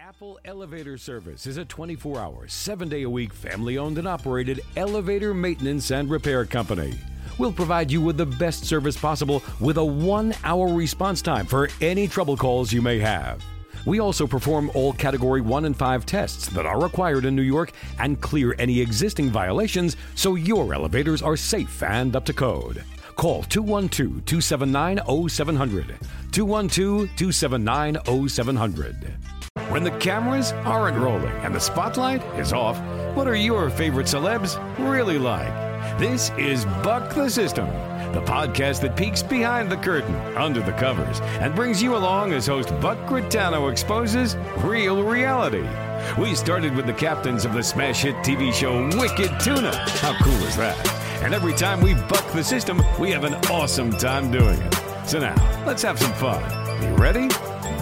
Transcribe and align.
Apple 0.00 0.38
Elevator 0.44 0.98
Service 0.98 1.46
is 1.46 1.56
a 1.56 1.64
24 1.64 2.18
hour, 2.18 2.48
7 2.48 2.88
day 2.88 3.02
a 3.02 3.10
week, 3.10 3.32
family 3.32 3.78
owned 3.78 3.98
and 3.98 4.08
operated 4.08 4.60
elevator 4.76 5.32
maintenance 5.32 5.90
and 5.90 6.10
repair 6.10 6.44
company. 6.44 6.98
We'll 7.38 7.52
provide 7.52 7.90
you 7.90 8.00
with 8.00 8.16
the 8.16 8.26
best 8.26 8.64
service 8.64 8.96
possible 8.96 9.42
with 9.60 9.78
a 9.78 9.84
one 9.84 10.34
hour 10.44 10.72
response 10.72 11.22
time 11.22 11.46
for 11.46 11.68
any 11.80 12.08
trouble 12.08 12.36
calls 12.36 12.72
you 12.72 12.82
may 12.82 12.98
have. 12.98 13.42
We 13.86 14.00
also 14.00 14.26
perform 14.26 14.70
all 14.74 14.92
Category 14.92 15.40
1 15.40 15.64
and 15.64 15.76
5 15.76 16.04
tests 16.04 16.48
that 16.48 16.66
are 16.66 16.80
required 16.80 17.24
in 17.24 17.36
New 17.36 17.42
York 17.42 17.72
and 17.98 18.20
clear 18.20 18.54
any 18.58 18.80
existing 18.80 19.30
violations 19.30 19.96
so 20.14 20.34
your 20.34 20.74
elevators 20.74 21.22
are 21.22 21.36
safe 21.36 21.82
and 21.82 22.16
up 22.16 22.24
to 22.24 22.32
code. 22.32 22.82
Call 23.16 23.42
212 23.44 24.24
279 24.24 25.28
0700. 25.28 25.98
212 26.32 27.08
279 27.16 28.28
0700. 28.28 29.37
When 29.68 29.84
the 29.84 29.90
cameras 29.98 30.52
aren't 30.64 30.96
rolling 30.96 31.36
and 31.44 31.54
the 31.54 31.60
spotlight 31.60 32.22
is 32.38 32.54
off, 32.54 32.80
what 33.14 33.28
are 33.28 33.34
your 33.34 33.68
favorite 33.68 34.06
celebs 34.06 34.56
really 34.78 35.18
like? 35.18 35.52
This 35.98 36.30
is 36.38 36.64
Buck 36.82 37.14
the 37.14 37.28
System, 37.28 37.66
the 38.14 38.22
podcast 38.22 38.80
that 38.80 38.96
peeks 38.96 39.22
behind 39.22 39.70
the 39.70 39.76
curtain, 39.76 40.14
under 40.38 40.62
the 40.62 40.72
covers, 40.72 41.20
and 41.42 41.54
brings 41.54 41.82
you 41.82 41.96
along 41.96 42.32
as 42.32 42.46
host 42.46 42.70
Buck 42.80 42.96
Gritano 43.06 43.70
exposes 43.70 44.36
real 44.64 45.04
reality. 45.04 45.68
We 46.18 46.34
started 46.34 46.74
with 46.74 46.86
the 46.86 46.94
captains 46.94 47.44
of 47.44 47.52
the 47.52 47.62
smash 47.62 48.00
hit 48.04 48.14
TV 48.24 48.54
show 48.54 48.86
Wicked 48.98 49.38
Tuna. 49.38 49.76
How 49.76 50.16
cool 50.22 50.46
is 50.46 50.56
that? 50.56 50.78
And 51.22 51.34
every 51.34 51.52
time 51.52 51.82
we 51.82 51.92
buck 51.92 52.26
the 52.32 52.42
system, 52.42 52.80
we 52.98 53.10
have 53.10 53.24
an 53.24 53.34
awesome 53.50 53.90
time 53.90 54.30
doing 54.30 54.58
it. 54.62 54.74
So 55.06 55.18
now, 55.18 55.36
let's 55.66 55.82
have 55.82 55.98
some 55.98 56.14
fun. 56.14 56.42
You 56.82 56.96
ready? 56.96 57.28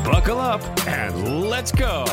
Buckle 0.07 0.39
up 0.39 0.63
and 0.87 1.51
let's 1.51 1.73
go. 1.73 2.05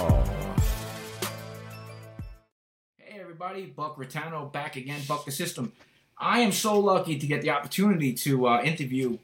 Hey 2.97 3.19
everybody, 3.19 3.67
Buck 3.67 3.97
Ritano 3.97 4.51
back 4.51 4.75
again, 4.75 4.99
Buck 5.07 5.25
the 5.25 5.31
System. 5.31 5.73
I 6.17 6.39
am 6.39 6.51
so 6.51 6.79
lucky 6.79 7.19
to 7.19 7.27
get 7.27 7.43
the 7.43 7.51
opportunity 7.51 8.11
to 8.13 8.47
uh, 8.47 8.63
interview 8.63 9.19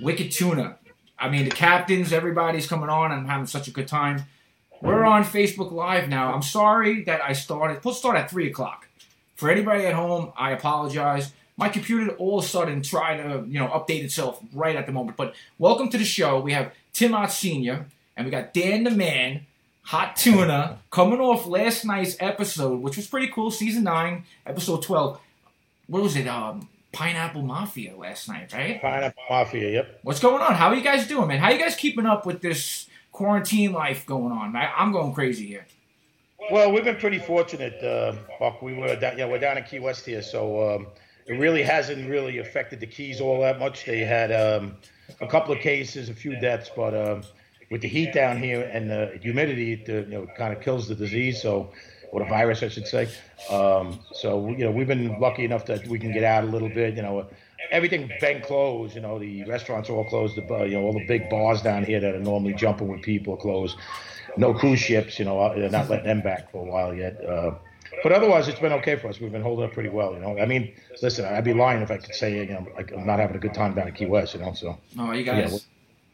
Wicked 0.00 0.32
Tuna. 0.32 0.78
I 1.18 1.28
mean, 1.28 1.44
the 1.44 1.50
captains, 1.50 2.14
everybody's 2.14 2.66
coming 2.66 2.88
on. 2.88 3.12
I'm 3.12 3.26
having 3.26 3.44
such 3.44 3.68
a 3.68 3.70
good 3.70 3.86
time. 3.86 4.24
We're 4.80 5.04
on 5.04 5.22
Facebook 5.22 5.70
Live 5.70 6.08
now. 6.08 6.32
I'm 6.32 6.40
sorry 6.40 7.02
that 7.04 7.22
I 7.22 7.34
started. 7.34 7.84
We'll 7.84 7.92
start 7.92 8.16
at 8.16 8.30
3 8.30 8.48
o'clock. 8.48 8.88
For 9.34 9.50
anybody 9.50 9.84
at 9.84 9.92
home, 9.92 10.32
I 10.38 10.52
apologize. 10.52 11.34
My 11.58 11.68
computer 11.68 12.12
all 12.12 12.38
of 12.38 12.46
a 12.46 12.48
sudden 12.48 12.80
tried 12.80 13.18
to, 13.18 13.44
you 13.46 13.58
know, 13.58 13.68
update 13.68 14.02
itself 14.02 14.40
right 14.54 14.74
at 14.74 14.86
the 14.86 14.92
moment. 14.92 15.18
But 15.18 15.34
welcome 15.58 15.90
to 15.90 15.98
the 15.98 16.04
show. 16.06 16.40
We 16.40 16.52
have 16.52 16.72
Tim 16.92 17.14
Ott 17.14 17.32
Sr., 17.32 17.86
and 18.16 18.26
we 18.26 18.30
got 18.30 18.52
Dan 18.52 18.84
the 18.84 18.90
Man, 18.90 19.46
Hot 19.82 20.16
Tuna, 20.16 20.78
coming 20.90 21.20
off 21.20 21.46
last 21.46 21.84
night's 21.84 22.16
episode, 22.20 22.80
which 22.80 22.96
was 22.96 23.06
pretty 23.06 23.28
cool, 23.28 23.50
season 23.50 23.84
9, 23.84 24.24
episode 24.46 24.82
12. 24.82 25.20
What 25.86 26.02
was 26.02 26.16
it? 26.16 26.26
Um, 26.26 26.68
Pineapple 26.92 27.42
Mafia 27.42 27.96
last 27.96 28.28
night, 28.28 28.52
right? 28.52 28.80
Pineapple 28.80 29.22
Mafia, 29.30 29.70
yep. 29.70 30.00
What's 30.02 30.20
going 30.20 30.42
on? 30.42 30.54
How 30.54 30.68
are 30.68 30.74
you 30.74 30.82
guys 30.82 31.06
doing, 31.06 31.28
man? 31.28 31.38
How 31.38 31.46
are 31.46 31.52
you 31.52 31.58
guys 31.58 31.76
keeping 31.76 32.06
up 32.06 32.26
with 32.26 32.40
this 32.40 32.88
quarantine 33.12 33.72
life 33.72 34.06
going 34.06 34.32
on? 34.32 34.56
I, 34.56 34.72
I'm 34.76 34.92
going 34.92 35.12
crazy 35.14 35.46
here. 35.46 35.66
Well, 36.50 36.72
we've 36.72 36.84
been 36.84 36.96
pretty 36.96 37.18
fortunate, 37.18 37.82
uh, 37.82 38.14
Buck. 38.40 38.60
We 38.60 38.74
were 38.74 38.96
down, 38.96 39.16
yeah, 39.18 39.26
we're 39.26 39.38
down 39.38 39.56
in 39.56 39.64
Key 39.64 39.78
West 39.78 40.04
here, 40.04 40.22
so 40.22 40.74
um, 40.74 40.86
it 41.26 41.34
really 41.34 41.62
hasn't 41.62 42.08
really 42.08 42.38
affected 42.38 42.80
the 42.80 42.86
Keys 42.86 43.20
all 43.20 43.40
that 43.42 43.58
much. 43.60 43.84
They 43.84 44.00
had 44.00 44.32
um, 44.32 44.76
a 45.20 45.26
couple 45.26 45.52
of 45.52 45.60
cases, 45.60 46.08
a 46.08 46.14
few 46.14 46.38
deaths, 46.40 46.70
but 46.74 46.94
um, 46.94 47.22
with 47.70 47.82
the 47.82 47.88
heat 47.88 48.12
down 48.12 48.42
here 48.42 48.62
and 48.72 48.90
the 48.90 49.18
humidity, 49.20 49.74
it, 49.74 49.88
uh, 49.88 50.08
you 50.08 50.18
know, 50.18 50.26
kind 50.36 50.52
of 50.52 50.62
kills 50.62 50.88
the 50.88 50.94
disease. 50.94 51.40
So, 51.40 51.70
or 52.12 52.20
the 52.20 52.28
virus, 52.28 52.62
I 52.62 52.68
should 52.68 52.88
say. 52.88 53.08
Um, 53.50 54.00
so, 54.12 54.48
you 54.48 54.64
know, 54.64 54.72
we've 54.72 54.88
been 54.88 55.20
lucky 55.20 55.44
enough 55.44 55.66
that 55.66 55.86
we 55.86 55.98
can 55.98 56.12
get 56.12 56.24
out 56.24 56.42
a 56.42 56.46
little 56.48 56.68
bit. 56.68 56.96
You 56.96 57.02
know, 57.02 57.28
everything 57.70 58.10
been 58.20 58.42
closed. 58.42 58.94
You 58.94 59.00
know, 59.00 59.18
the 59.18 59.44
restaurants 59.44 59.88
are 59.88 59.94
all 59.94 60.04
closed. 60.04 60.36
The 60.36 60.54
uh, 60.54 60.64
you 60.64 60.72
know 60.72 60.82
all 60.82 60.92
the 60.92 61.06
big 61.06 61.28
bars 61.30 61.62
down 61.62 61.84
here 61.84 62.00
that 62.00 62.14
are 62.14 62.20
normally 62.20 62.54
jumping 62.54 62.88
with 62.88 63.02
people 63.02 63.34
are 63.34 63.38
closed. 63.38 63.76
No 64.36 64.54
cruise 64.54 64.80
ships. 64.80 65.18
You 65.18 65.24
know, 65.24 65.40
uh, 65.40 65.54
they're 65.54 65.70
not 65.70 65.88
letting 65.88 66.06
them 66.06 66.20
back 66.20 66.50
for 66.50 66.66
a 66.66 66.70
while 66.70 66.94
yet. 66.94 67.24
Uh, 67.24 67.54
but 68.02 68.12
otherwise, 68.12 68.48
it's 68.48 68.60
been 68.60 68.72
okay 68.72 68.96
for 68.96 69.08
us. 69.08 69.20
We've 69.20 69.32
been 69.32 69.42
holding 69.42 69.64
up 69.64 69.72
pretty 69.72 69.88
well. 69.88 70.14
You 70.14 70.20
know, 70.20 70.38
I 70.38 70.46
mean, 70.46 70.74
listen, 71.02 71.24
I'd 71.24 71.44
be 71.44 71.54
lying 71.54 71.82
if 71.82 71.90
I 71.90 71.98
could 71.98 72.14
say 72.14 72.36
you 72.36 72.46
know 72.46 72.66
like, 72.76 72.92
I'm 72.92 73.06
not 73.06 73.18
having 73.18 73.36
a 73.36 73.40
good 73.40 73.54
time 73.54 73.74
down 73.74 73.88
at 73.88 73.94
Key 73.94 74.06
West. 74.06 74.34
You 74.34 74.40
know, 74.40 74.52
so. 74.52 74.78
Oh, 74.98 75.12
you 75.12 75.24
guys 75.24 75.52
Yeah, 75.52 75.58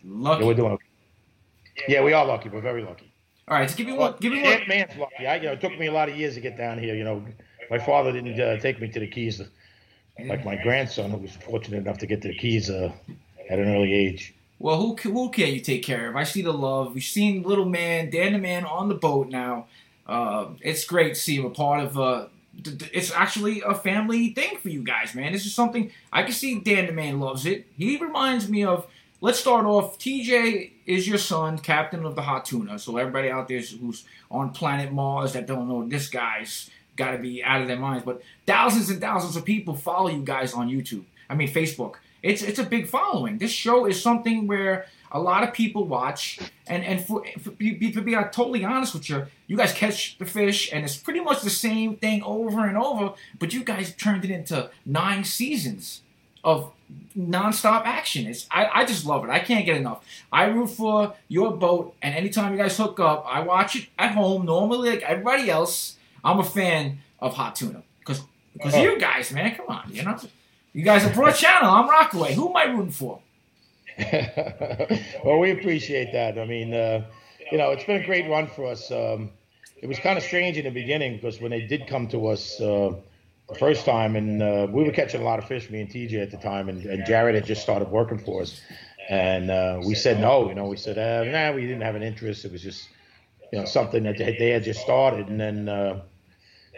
lucky. 0.04 0.40
Yeah, 0.40 0.46
we're 0.46 0.54
doing 0.54 0.72
okay. 0.72 0.84
Yeah, 1.88 2.02
we 2.02 2.12
are 2.12 2.24
lucky. 2.24 2.48
We're 2.48 2.60
very 2.60 2.82
lucky. 2.82 3.12
All 3.48 3.56
right, 3.56 3.70
so 3.70 3.76
give 3.76 3.86
me 3.86 3.92
one. 3.92 4.14
Give 4.20 4.32
me 4.32 4.42
one. 4.42 4.52
Ant 4.52 4.68
Man's 4.68 4.96
lucky. 4.96 5.26
I, 5.26 5.36
you 5.36 5.42
know, 5.42 5.52
it 5.52 5.60
took 5.60 5.78
me 5.78 5.86
a 5.86 5.92
lot 5.92 6.08
of 6.08 6.16
years 6.16 6.34
to 6.34 6.40
get 6.40 6.56
down 6.56 6.78
here. 6.78 6.94
You 6.94 7.04
know, 7.04 7.24
my 7.70 7.78
father 7.78 8.12
didn't 8.12 8.40
uh, 8.40 8.58
take 8.58 8.80
me 8.80 8.88
to 8.88 9.00
the 9.00 9.06
Keys 9.06 9.40
like 10.24 10.44
my 10.44 10.56
grandson, 10.56 11.10
who 11.10 11.18
was 11.18 11.32
fortunate 11.36 11.78
enough 11.78 11.98
to 11.98 12.06
get 12.06 12.22
to 12.22 12.28
the 12.28 12.34
Keys 12.34 12.70
uh, 12.70 12.90
at 13.50 13.58
an 13.58 13.68
early 13.68 13.92
age. 13.92 14.34
Well, 14.58 14.80
who 14.80 14.96
who 14.96 15.30
can 15.30 15.52
you 15.52 15.60
take 15.60 15.82
care 15.82 16.08
of? 16.08 16.16
I 16.16 16.24
see 16.24 16.42
the 16.42 16.52
love. 16.52 16.94
We've 16.94 17.04
seen 17.04 17.42
little 17.42 17.66
man, 17.66 18.08
Dan 18.10 18.32
the 18.32 18.38
man 18.38 18.64
on 18.64 18.88
the 18.88 18.94
boat 18.94 19.28
now. 19.28 19.66
Uh, 20.08 20.48
it's 20.60 20.84
great 20.84 21.14
to 21.14 21.20
see 21.20 21.36
him 21.36 21.44
a 21.44 21.50
part 21.50 21.84
of. 21.84 21.98
Uh, 21.98 22.26
th- 22.62 22.78
th- 22.78 22.90
it's 22.94 23.10
actually 23.12 23.62
a 23.62 23.74
family 23.74 24.30
thing 24.30 24.56
for 24.58 24.68
you 24.68 24.82
guys, 24.82 25.14
man. 25.14 25.32
This 25.32 25.46
is 25.46 25.54
something 25.54 25.90
I 26.12 26.22
can 26.22 26.32
see. 26.32 26.58
Dan 26.60 26.86
the 26.86 26.92
man 26.92 27.20
loves 27.20 27.46
it. 27.46 27.66
He 27.76 27.96
reminds 27.96 28.48
me 28.48 28.64
of. 28.64 28.86
Let's 29.22 29.40
start 29.40 29.64
off. 29.64 29.98
TJ 29.98 30.72
is 30.84 31.08
your 31.08 31.16
son, 31.16 31.58
captain 31.58 32.04
of 32.04 32.14
the 32.16 32.22
Hot 32.22 32.44
Tuna. 32.44 32.78
So 32.78 32.98
everybody 32.98 33.30
out 33.30 33.48
there 33.48 33.60
who's 33.60 34.04
on 34.30 34.50
planet 34.50 34.92
Mars 34.92 35.32
that 35.32 35.46
don't 35.46 35.68
know 35.68 35.88
this 35.88 36.10
guy's 36.10 36.70
got 36.96 37.12
to 37.12 37.18
be 37.18 37.42
out 37.42 37.62
of 37.62 37.66
their 37.66 37.78
minds. 37.78 38.04
But 38.04 38.20
thousands 38.46 38.90
and 38.90 39.00
thousands 39.00 39.34
of 39.34 39.44
people 39.44 39.74
follow 39.74 40.10
you 40.10 40.22
guys 40.22 40.52
on 40.52 40.68
YouTube. 40.68 41.04
I 41.30 41.34
mean 41.34 41.48
Facebook. 41.48 41.94
It's 42.22 42.42
it's 42.42 42.58
a 42.58 42.64
big 42.64 42.88
following. 42.88 43.38
This 43.38 43.52
show 43.52 43.86
is 43.86 44.00
something 44.00 44.46
where 44.46 44.86
a 45.16 45.20
lot 45.30 45.42
of 45.46 45.50
people 45.60 45.82
watch, 45.98 46.38
and 46.66 46.84
and 46.84 46.98
for, 47.06 47.24
for 47.42 47.50
be, 47.52 47.90
to 47.92 48.00
be 48.08 48.12
totally 48.38 48.64
honest 48.64 48.94
with 48.94 49.08
you, 49.10 49.18
you 49.46 49.56
guys 49.56 49.72
catch 49.72 49.98
the 50.18 50.26
fish, 50.26 50.70
and 50.72 50.84
it's 50.84 50.96
pretty 51.06 51.20
much 51.28 51.40
the 51.42 51.50
same 51.68 51.96
thing 51.96 52.22
over 52.22 52.60
and 52.66 52.76
over. 52.88 53.06
But 53.40 53.52
you 53.54 53.62
guys 53.72 53.86
turned 54.04 54.24
it 54.26 54.30
into 54.30 54.70
nine 54.84 55.24
seasons 55.24 56.02
of 56.44 56.70
nonstop 57.18 57.82
action. 57.84 58.26
It's 58.26 58.46
I, 58.50 58.62
I 58.80 58.84
just 58.84 59.04
love 59.06 59.24
it. 59.24 59.30
I 59.30 59.40
can't 59.40 59.64
get 59.66 59.76
enough. 59.76 60.04
I 60.32 60.44
root 60.44 60.68
for 60.70 61.14
your 61.28 61.50
boat, 61.56 61.94
and 62.02 62.14
anytime 62.14 62.52
you 62.52 62.58
guys 62.58 62.76
hook 62.76 63.00
up, 63.00 63.24
I 63.28 63.40
watch 63.40 63.76
it 63.76 63.86
at 63.98 64.12
home. 64.12 64.44
Normally, 64.46 64.90
like 64.90 65.02
everybody 65.02 65.50
else, 65.50 65.96
I'm 66.24 66.38
a 66.38 66.44
fan 66.44 66.98
of 67.20 67.34
Hot 67.34 67.56
Tuna 67.56 67.82
because 68.00 68.20
because 68.52 68.74
Oh. 68.74 68.82
you 68.82 68.98
guys, 68.98 69.32
man, 69.32 69.54
come 69.54 69.66
on, 69.68 69.84
you 69.92 70.02
know. 70.02 70.16
You 70.72 70.82
guys 70.82 71.04
are 71.06 71.12
Broad 71.18 71.32
Channel. 71.34 71.70
I'm 71.70 71.88
Rockaway. 71.88 72.34
Who 72.34 72.50
am 72.50 72.56
I 72.56 72.64
rooting 72.64 72.90
for? 72.92 73.20
well, 75.24 75.38
we 75.38 75.50
appreciate 75.52 76.12
that. 76.12 76.38
I 76.38 76.44
mean, 76.44 76.74
uh, 76.74 77.06
you 77.50 77.58
know, 77.58 77.70
it's 77.70 77.84
been 77.84 78.02
a 78.02 78.06
great 78.06 78.28
run 78.28 78.46
for 78.46 78.66
us. 78.66 78.90
Um, 78.90 79.30
it 79.80 79.86
was 79.86 79.98
kind 79.98 80.18
of 80.18 80.24
strange 80.24 80.58
in 80.58 80.64
the 80.64 80.70
beginning 80.70 81.16
because 81.16 81.40
when 81.40 81.50
they 81.50 81.62
did 81.62 81.86
come 81.86 82.08
to 82.08 82.26
us 82.26 82.60
uh, 82.60 82.94
the 83.48 83.54
first 83.54 83.84
time, 83.86 84.16
and 84.16 84.42
uh, 84.42 84.66
we 84.70 84.84
were 84.84 84.90
catching 84.90 85.22
a 85.22 85.24
lot 85.24 85.38
of 85.38 85.46
fish, 85.46 85.70
me 85.70 85.80
and 85.80 85.90
TJ 85.90 86.22
at 86.22 86.30
the 86.30 86.36
time, 86.36 86.68
and, 86.68 86.84
and 86.84 87.06
Jared 87.06 87.34
had 87.34 87.46
just 87.46 87.62
started 87.62 87.88
working 87.88 88.18
for 88.18 88.42
us, 88.42 88.60
and 89.08 89.50
uh, 89.50 89.80
we 89.84 89.94
said 89.94 90.20
no. 90.20 90.48
You 90.48 90.54
know, 90.54 90.66
we 90.66 90.76
said, 90.76 90.98
uh, 90.98 91.30
nah, 91.30 91.54
we 91.54 91.62
didn't 91.62 91.82
have 91.82 91.94
an 91.94 92.02
interest. 92.02 92.44
It 92.44 92.52
was 92.52 92.62
just, 92.62 92.88
you 93.52 93.58
know, 93.58 93.64
something 93.64 94.02
that 94.02 94.18
they 94.18 94.36
they 94.38 94.50
had 94.50 94.64
just 94.64 94.80
started, 94.80 95.28
and 95.28 95.40
then. 95.40 96.02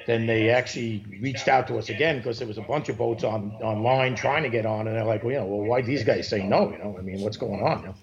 Then 0.09 0.25
they 0.25 0.49
actually 0.49 1.05
reached 1.21 1.49
out 1.49 1.69
to 1.69 1.77
us 1.77 1.91
again 1.91 2.17
because 2.17 2.39
there 2.39 2.49
was 2.49 2.57
a 2.57 2.63
bunch 2.63 2.89
of 2.89 2.97
boats 2.97 3.25
on 3.25 3.53
online 3.61 4.15
trying 4.15 4.43
to 4.43 4.49
get 4.49 4.65
on, 4.65 4.89
and 4.89 4.97
they're 4.97 5.05
like, 5.05 5.23
well, 5.23 5.33
you 5.33 5.39
know, 5.39 5.45
well, 5.45 5.69
why 5.69 5.83
these 5.83 6.03
guys 6.03 6.27
say 6.27 6.43
no? 6.43 6.71
You 6.71 6.79
know, 6.79 6.97
I 6.99 7.03
mean, 7.03 7.21
what's 7.21 7.37
going 7.37 7.63
on? 7.63 7.81
You 7.81 7.87
know? 7.89 7.95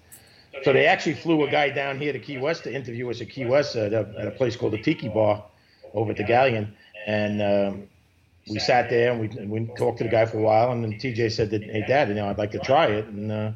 So 0.62 0.72
they 0.72 0.86
actually 0.86 1.14
flew 1.14 1.44
a 1.44 1.50
guy 1.50 1.70
down 1.70 1.98
here 1.98 2.12
to 2.12 2.20
Key 2.20 2.38
West 2.38 2.62
to 2.62 2.72
interview 2.72 3.10
us 3.10 3.20
at 3.20 3.30
Key 3.30 3.46
West 3.46 3.74
at 3.74 3.92
a, 3.92 4.08
at 4.20 4.28
a 4.28 4.30
place 4.30 4.54
called 4.54 4.74
the 4.74 4.80
Tiki 4.80 5.08
Bar 5.08 5.44
over 5.94 6.12
at 6.12 6.16
the 6.16 6.22
Galleon, 6.22 6.72
and 7.08 7.42
um, 7.42 7.88
we 8.48 8.60
sat 8.60 8.88
there 8.88 9.10
and 9.10 9.20
we, 9.20 9.26
and 9.40 9.50
we 9.50 9.66
talked 9.76 9.98
to 9.98 10.04
the 10.04 10.10
guy 10.10 10.26
for 10.26 10.38
a 10.38 10.42
while, 10.42 10.70
and 10.70 10.84
then 10.84 10.92
TJ 10.92 11.32
said 11.32 11.50
that, 11.50 11.64
hey, 11.64 11.84
Dad, 11.88 12.08
you 12.08 12.14
know, 12.14 12.28
I'd 12.28 12.38
like 12.38 12.52
to 12.52 12.60
try 12.60 12.86
it, 12.86 13.06
and 13.06 13.32
uh, 13.32 13.50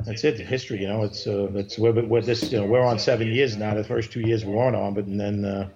that's 0.00 0.22
it. 0.22 0.36
The 0.36 0.44
history, 0.44 0.82
you 0.82 0.88
know, 0.88 1.02
it's 1.02 1.26
uh, 1.26 1.48
that's 1.50 1.78
we're, 1.78 1.92
we're 1.92 2.20
this, 2.20 2.52
you 2.52 2.60
know, 2.60 2.66
we're 2.66 2.84
on 2.84 2.98
seven 2.98 3.28
years 3.28 3.56
now. 3.56 3.72
The 3.72 3.84
first 3.84 4.12
two 4.12 4.20
years 4.20 4.44
we 4.44 4.52
weren't 4.52 4.76
on, 4.76 4.92
but 4.92 5.06
and 5.06 5.18
then. 5.18 5.46
Uh, 5.46 5.68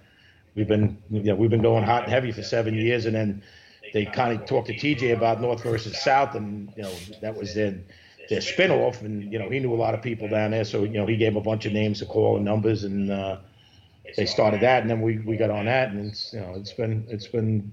We've 0.58 0.66
been, 0.66 1.00
you 1.08 1.22
know, 1.22 1.36
we've 1.36 1.50
been 1.50 1.62
going 1.62 1.84
hot 1.84 2.02
and 2.02 2.12
heavy 2.12 2.32
for 2.32 2.42
seven 2.42 2.74
years, 2.74 3.06
and 3.06 3.14
then 3.14 3.44
they 3.92 4.04
kind 4.04 4.36
of 4.36 4.44
talked 4.44 4.66
to 4.66 4.74
TJ 4.74 5.16
about 5.16 5.40
North 5.40 5.62
versus 5.62 6.02
South, 6.02 6.34
and 6.34 6.72
you 6.76 6.82
know 6.82 6.92
that 7.22 7.36
was 7.36 7.54
their 7.54 7.78
their 8.28 8.40
spinoff, 8.40 9.00
and 9.02 9.32
you 9.32 9.38
know 9.38 9.48
he 9.48 9.60
knew 9.60 9.72
a 9.72 9.76
lot 9.76 9.94
of 9.94 10.02
people 10.02 10.28
down 10.28 10.50
there, 10.50 10.64
so 10.64 10.82
you 10.82 10.98
know 10.98 11.06
he 11.06 11.16
gave 11.16 11.36
a 11.36 11.40
bunch 11.40 11.64
of 11.64 11.72
names 11.72 12.00
to 12.00 12.06
call 12.06 12.34
and 12.34 12.44
numbers, 12.44 12.82
and 12.82 13.08
uh, 13.08 13.38
they 14.16 14.26
started 14.26 14.60
that, 14.62 14.82
and 14.82 14.90
then 14.90 15.00
we, 15.00 15.18
we 15.18 15.36
got 15.36 15.50
on 15.50 15.66
that, 15.66 15.90
and 15.90 16.10
it's 16.10 16.32
you 16.32 16.40
know 16.40 16.54
it's 16.56 16.72
been 16.72 17.06
it's 17.08 17.28
been 17.28 17.72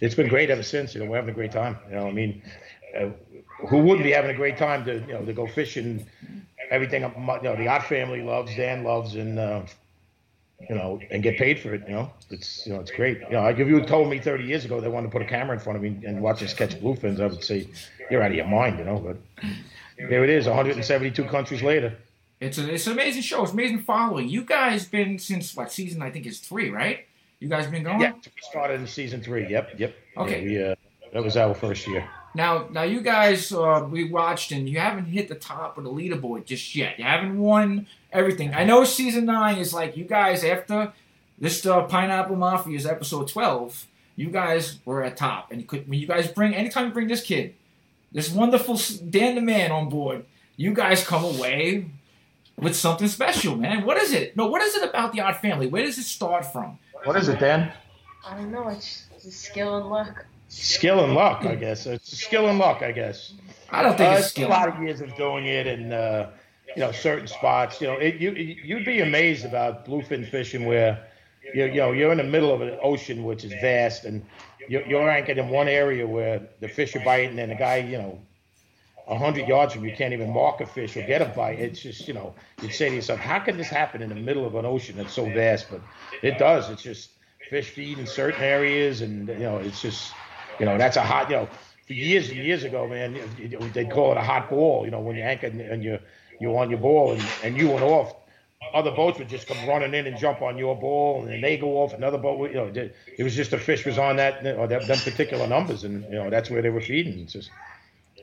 it's 0.00 0.14
been 0.14 0.28
great 0.28 0.48
ever 0.48 0.62
since. 0.62 0.94
You 0.94 1.04
know 1.04 1.10
we're 1.10 1.16
having 1.16 1.32
a 1.32 1.34
great 1.34 1.52
time. 1.52 1.76
You 1.90 1.96
know 1.96 2.08
I 2.08 2.12
mean, 2.12 2.42
uh, 2.98 3.10
who 3.68 3.76
wouldn't 3.76 4.04
be 4.04 4.12
having 4.12 4.30
a 4.30 4.36
great 4.36 4.56
time 4.56 4.86
to 4.86 5.00
you 5.00 5.12
know 5.12 5.22
to 5.22 5.34
go 5.34 5.46
fishing? 5.46 6.06
Everything 6.70 7.02
you 7.02 7.08
know 7.42 7.56
the 7.56 7.68
Ott 7.68 7.84
family 7.84 8.22
loves, 8.22 8.56
Dan 8.56 8.84
loves, 8.84 9.16
and 9.16 9.38
uh, 9.38 9.62
you 10.68 10.74
know, 10.74 11.00
and 11.10 11.22
get 11.22 11.36
paid 11.38 11.58
for 11.60 11.74
it. 11.74 11.82
You 11.86 11.94
know, 11.94 12.12
it's 12.30 12.66
you 12.66 12.72
know, 12.72 12.80
it's 12.80 12.90
great. 12.90 13.20
You 13.20 13.30
know, 13.30 13.42
like 13.42 13.58
if 13.58 13.68
you 13.68 13.76
had 13.76 13.88
told 13.88 14.08
me 14.08 14.18
30 14.18 14.44
years 14.44 14.64
ago 14.64 14.80
they 14.80 14.88
wanted 14.88 15.08
to 15.08 15.12
put 15.12 15.22
a 15.22 15.26
camera 15.26 15.54
in 15.54 15.60
front 15.60 15.76
of 15.76 15.82
me 15.82 16.04
and 16.06 16.20
watch 16.20 16.42
us 16.42 16.54
catch 16.54 16.74
bluefins, 16.80 17.20
I 17.20 17.26
would 17.26 17.44
say 17.44 17.68
you're 18.10 18.22
out 18.22 18.30
of 18.30 18.36
your 18.36 18.46
mind. 18.46 18.78
You 18.78 18.84
know, 18.84 18.98
but 18.98 19.16
there 19.96 20.24
it 20.24 20.30
is, 20.30 20.46
172 20.46 21.24
countries 21.24 21.62
later. 21.62 21.96
It's 22.40 22.58
a, 22.58 22.74
it's 22.74 22.86
an 22.86 22.94
amazing 22.94 23.22
show. 23.22 23.42
It's 23.44 23.52
amazing 23.52 23.82
following. 23.82 24.28
You 24.28 24.42
guys 24.42 24.86
been 24.86 25.18
since 25.18 25.54
what 25.54 25.70
season? 25.70 26.02
I 26.02 26.10
think 26.10 26.26
it's 26.26 26.38
three, 26.38 26.70
right? 26.70 27.06
You 27.38 27.48
guys 27.48 27.66
been 27.66 27.84
going? 27.84 28.00
Yeah, 28.00 28.12
we 28.12 28.42
started 28.42 28.80
in 28.80 28.86
season 28.86 29.22
three. 29.22 29.48
Yep, 29.48 29.78
yep. 29.78 29.94
Okay. 30.16 30.42
Yeah, 30.42 30.48
we, 30.48 30.64
uh, 30.64 30.74
that 31.12 31.22
was 31.22 31.36
our 31.36 31.54
first 31.54 31.86
year. 31.86 32.08
Now, 32.34 32.66
now 32.70 32.82
you 32.82 33.02
guys, 33.02 33.52
uh, 33.52 33.86
we 33.90 34.10
watched 34.10 34.52
and 34.52 34.68
you 34.68 34.78
haven't 34.78 35.06
hit 35.06 35.28
the 35.28 35.34
top 35.34 35.76
of 35.76 35.84
the 35.84 35.90
leaderboard 35.90 36.46
just 36.46 36.74
yet. 36.74 36.98
You 36.98 37.04
haven't 37.04 37.38
won 37.38 37.86
everything. 38.10 38.54
I 38.54 38.64
know 38.64 38.84
season 38.84 39.26
nine 39.26 39.58
is 39.58 39.74
like 39.74 39.96
you 39.96 40.04
guys 40.04 40.42
after 40.42 40.92
this 41.38 41.64
uh, 41.66 41.82
Pineapple 41.82 42.36
Mafia 42.36 42.76
is 42.76 42.86
episode 42.86 43.28
twelve. 43.28 43.86
You 44.16 44.30
guys 44.30 44.78
were 44.84 45.02
at 45.02 45.16
top, 45.16 45.50
and 45.50 45.60
you 45.60 45.66
could 45.66 45.88
when 45.88 45.98
you 45.98 46.06
guys 46.06 46.28
bring 46.28 46.54
anytime 46.54 46.86
you 46.86 46.92
bring 46.92 47.08
this 47.08 47.22
kid, 47.22 47.54
this 48.12 48.30
wonderful 48.30 48.78
Dan 49.08 49.34
the 49.34 49.40
Man 49.40 49.72
on 49.72 49.88
board, 49.88 50.24
you 50.56 50.72
guys 50.74 51.04
come 51.04 51.24
away 51.24 51.86
with 52.56 52.76
something 52.76 53.08
special, 53.08 53.56
man. 53.56 53.84
What 53.84 53.96
is 53.96 54.12
it? 54.12 54.36
No, 54.36 54.46
what 54.46 54.62
is 54.62 54.74
it 54.74 54.88
about 54.88 55.12
the 55.12 55.20
Ott 55.20 55.40
Family? 55.40 55.66
Where 55.66 55.84
does 55.84 55.98
it 55.98 56.04
start 56.04 56.50
from? 56.52 56.78
What 57.04 57.16
is 57.16 57.28
it, 57.28 57.40
Dan? 57.40 57.72
I 58.24 58.36
don't 58.36 58.52
know. 58.52 58.68
It's 58.68 59.06
just 59.22 59.40
skill 59.40 59.76
and 59.78 59.88
luck. 59.88 60.26
Skill 60.52 61.02
and 61.02 61.14
luck, 61.14 61.46
I 61.46 61.54
guess. 61.54 61.86
It's 61.86 62.16
skill 62.16 62.48
and 62.48 62.58
luck, 62.58 62.82
I 62.82 62.92
guess. 62.92 63.32
I 63.70 63.82
don't 63.82 63.96
think 63.96 64.10
Uh, 64.10 64.16
it's 64.18 64.28
it's 64.28 64.38
a 64.38 64.48
lot 64.48 64.68
of 64.68 64.82
years 64.82 65.00
of 65.00 65.14
doing 65.16 65.46
it, 65.46 65.66
and 65.66 65.92
uh, 65.92 66.26
you 66.76 66.82
know, 66.82 66.92
certain 66.92 67.26
spots. 67.26 67.80
You 67.80 67.86
know, 67.86 67.94
it, 67.94 68.16
you 68.16 68.32
you'd 68.32 68.84
be 68.84 69.00
amazed 69.00 69.46
about 69.46 69.86
bluefin 69.86 70.28
fishing 70.28 70.66
where 70.66 71.06
you 71.54 71.64
you 71.64 71.76
know 71.76 71.92
you're 71.92 72.12
in 72.12 72.18
the 72.18 72.24
middle 72.24 72.52
of 72.52 72.60
an 72.60 72.78
ocean 72.82 73.24
which 73.24 73.44
is 73.44 73.52
vast, 73.62 74.04
and 74.04 74.24
you're, 74.68 74.86
you're 74.86 75.08
anchored 75.10 75.38
in 75.38 75.48
one 75.48 75.68
area 75.68 76.06
where 76.06 76.42
the 76.60 76.68
fish 76.68 76.94
are 76.96 77.04
biting, 77.04 77.38
and 77.38 77.50
the 77.50 77.56
guy, 77.56 77.78
you 77.78 77.96
know, 77.96 78.18
a 79.08 79.16
hundred 79.16 79.48
yards 79.48 79.72
from 79.72 79.86
you 79.86 79.94
can't 79.96 80.12
even 80.12 80.30
mark 80.32 80.60
a 80.60 80.66
fish 80.66 80.96
or 80.98 81.02
get 81.06 81.22
a 81.22 81.26
bite. 81.26 81.58
It's 81.60 81.80
just 81.80 82.06
you 82.06 82.12
know, 82.12 82.34
you'd 82.60 82.74
say 82.74 82.90
to 82.90 82.94
yourself, 82.94 83.20
how 83.20 83.38
can 83.38 83.56
this 83.56 83.68
happen 83.68 84.02
in 84.02 84.10
the 84.10 84.14
middle 84.28 84.44
of 84.44 84.54
an 84.54 84.66
ocean 84.66 84.98
that's 84.98 85.14
so 85.14 85.24
vast? 85.24 85.68
But 85.70 85.80
it 86.20 86.38
does. 86.38 86.68
It's 86.68 86.82
just 86.82 87.12
fish 87.48 87.70
feed 87.70 87.98
in 87.98 88.06
certain 88.06 88.42
areas, 88.42 89.00
and 89.00 89.28
you 89.28 89.38
know, 89.38 89.56
it's 89.56 89.80
just 89.80 90.12
you 90.62 90.66
know, 90.66 90.78
that's 90.78 90.96
a 90.96 91.02
hot 91.02 91.28
you 91.28 91.34
know. 91.34 91.48
Years 91.88 92.28
and 92.28 92.38
years 92.38 92.62
ago, 92.62 92.86
man, 92.86 93.18
they'd 93.74 93.90
call 93.90 94.12
it 94.12 94.16
a 94.16 94.22
hot 94.22 94.48
ball. 94.48 94.84
You 94.84 94.92
know, 94.92 95.00
when 95.00 95.16
you 95.16 95.22
anchored 95.22 95.54
and 95.54 95.82
you 95.82 95.98
you're 96.40 96.56
on 96.56 96.70
your 96.70 96.78
ball 96.78 97.12
and, 97.12 97.22
and 97.42 97.56
you 97.58 97.68
went 97.68 97.82
off, 97.82 98.14
other 98.72 98.92
boats 98.92 99.18
would 99.18 99.28
just 99.28 99.48
come 99.48 99.58
running 99.68 99.92
in 99.92 100.06
and 100.06 100.16
jump 100.16 100.40
on 100.40 100.56
your 100.56 100.76
ball, 100.76 101.22
and 101.22 101.32
then 101.32 101.40
they 101.40 101.56
go 101.56 101.82
off. 101.82 101.94
Another 101.94 102.16
boat, 102.16 102.48
you 102.50 102.56
know, 102.56 102.72
it 103.18 103.24
was 103.24 103.34
just 103.34 103.50
the 103.50 103.58
fish 103.58 103.84
was 103.84 103.98
on 103.98 104.14
that 104.16 104.46
or 104.56 104.68
that, 104.68 104.86
them 104.86 104.98
particular 104.98 105.48
numbers, 105.48 105.82
and 105.82 106.04
you 106.04 106.10
know 106.10 106.30
that's 106.30 106.48
where 106.48 106.62
they 106.62 106.70
were 106.70 106.80
feeding. 106.80 107.18
It's 107.18 107.32
just, 107.32 107.50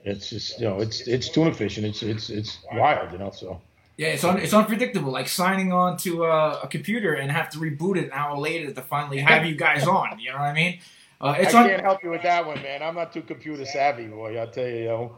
it's 0.05 0.29
just, 0.29 0.59
you 0.61 0.65
know, 0.69 0.79
it's 0.79 1.01
it's 1.01 1.27
tuna 1.27 1.53
fishing. 1.53 1.83
It's 1.83 2.01
it's 2.01 2.29
it's 2.29 2.59
wild, 2.71 3.11
you 3.11 3.17
know. 3.17 3.31
So 3.31 3.59
Yeah, 3.97 4.07
it's 4.15 4.23
un- 4.23 4.39
it's 4.39 4.53
unpredictable. 4.53 5.11
Like 5.11 5.27
signing 5.27 5.73
on 5.73 5.97
to 5.97 6.23
uh, 6.23 6.61
a 6.63 6.67
computer 6.69 7.15
and 7.15 7.29
have 7.33 7.49
to 7.49 7.57
reboot 7.57 7.97
it 7.97 8.05
an 8.05 8.11
hour 8.13 8.37
later 8.37 8.71
to 8.71 8.81
finally 8.81 9.17
have 9.19 9.45
you 9.45 9.55
guys 9.55 9.85
on. 9.85 10.19
You 10.19 10.31
know 10.31 10.37
what 10.37 10.45
I 10.45 10.53
mean? 10.53 10.79
Uh, 11.21 11.35
it's 11.37 11.53
I 11.53 11.67
can't 11.67 11.81
help 11.81 12.03
you 12.03 12.09
with 12.09 12.23
that 12.23 12.45
one, 12.45 12.61
man. 12.61 12.81
I'm 12.81 12.95
not 12.95 13.11
too 13.11 13.21
computer 13.21 13.65
savvy, 13.65 14.07
boy. 14.07 14.37
I'll 14.37 14.49
tell 14.49 14.67
you, 14.67 14.75
you 14.75 14.85
know, 14.85 15.17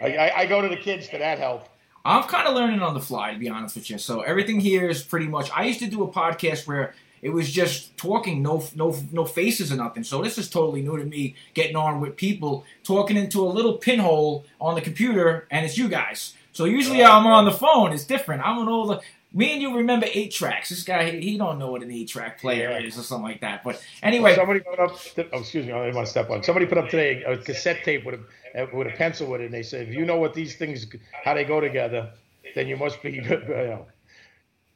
I, 0.00 0.16
I, 0.16 0.38
I 0.40 0.46
go 0.46 0.62
to 0.62 0.68
the 0.68 0.76
kids 0.76 1.08
for 1.08 1.18
that 1.18 1.38
help. 1.38 1.68
I'm 2.04 2.24
kind 2.24 2.48
of 2.48 2.54
learning 2.54 2.80
on 2.80 2.94
the 2.94 3.00
fly, 3.00 3.32
to 3.32 3.38
be 3.38 3.48
honest 3.48 3.76
with 3.76 3.90
you. 3.90 3.98
So 3.98 4.22
everything 4.22 4.60
here 4.60 4.88
is 4.88 5.02
pretty 5.02 5.26
much. 5.26 5.50
I 5.54 5.64
used 5.64 5.80
to 5.80 5.86
do 5.86 6.02
a 6.02 6.08
podcast 6.08 6.66
where 6.66 6.94
it 7.22 7.30
was 7.30 7.50
just 7.50 7.96
talking, 7.96 8.42
no, 8.42 8.64
no, 8.74 8.96
no 9.12 9.24
faces 9.24 9.72
or 9.72 9.76
nothing. 9.76 10.02
So 10.02 10.22
this 10.22 10.38
is 10.38 10.50
totally 10.50 10.82
new 10.82 10.96
to 10.96 11.04
me, 11.04 11.36
getting 11.54 11.76
on 11.76 12.00
with 12.00 12.16
people, 12.16 12.64
talking 12.82 13.16
into 13.16 13.40
a 13.40 13.46
little 13.46 13.74
pinhole 13.74 14.44
on 14.60 14.74
the 14.74 14.80
computer, 14.80 15.46
and 15.50 15.64
it's 15.64 15.78
you 15.78 15.88
guys. 15.88 16.34
So 16.52 16.64
usually 16.64 17.02
I'm 17.04 17.26
on 17.26 17.44
the 17.44 17.52
phone. 17.52 17.92
It's 17.92 18.04
different. 18.04 18.42
I'm 18.44 18.58
an 18.58 18.68
older. 18.68 19.00
Me 19.34 19.52
and 19.54 19.62
you 19.62 19.76
remember 19.76 20.06
eight 20.12 20.30
tracks. 20.32 20.68
This 20.68 20.82
guy, 20.82 21.10
he, 21.10 21.20
he 21.20 21.38
don't 21.38 21.58
know 21.58 21.70
what 21.70 21.82
an 21.82 21.90
eight 21.90 22.08
track 22.08 22.40
player 22.40 22.70
Yeah. 22.70 22.86
is 22.86 22.98
or 22.98 23.02
something 23.02 23.24
like 23.30 23.40
that. 23.40 23.64
But 23.64 23.82
anyway, 24.02 24.34
somebody 24.34 24.60
put 24.60 24.78
up. 24.78 24.90
Oh, 25.32 25.38
excuse 25.40 25.64
me, 25.66 25.72
I 25.72 25.80
didn't 25.84 25.94
want 25.96 26.06
to 26.06 26.10
step 26.10 26.28
on. 26.30 26.42
Somebody 26.42 26.66
put 26.66 26.76
up 26.78 26.88
today 26.90 27.22
a 27.22 27.36
cassette 27.38 27.82
tape 27.84 28.04
with 28.04 28.20
a 28.54 28.66
with 28.76 28.86
a 28.88 28.90
pencil 28.90 29.28
with 29.30 29.40
it, 29.40 29.44
and 29.46 29.54
they 29.54 29.62
said, 29.62 29.88
"If 29.88 29.94
you 29.94 30.04
know 30.04 30.16
what 30.16 30.34
these 30.34 30.56
things, 30.56 30.86
how 31.24 31.32
they 31.34 31.44
go 31.44 31.60
together, 31.60 32.10
then 32.54 32.66
you 32.68 32.76
must 32.76 33.02
be, 33.02 33.12
you 33.12 33.22
know." 33.22 33.86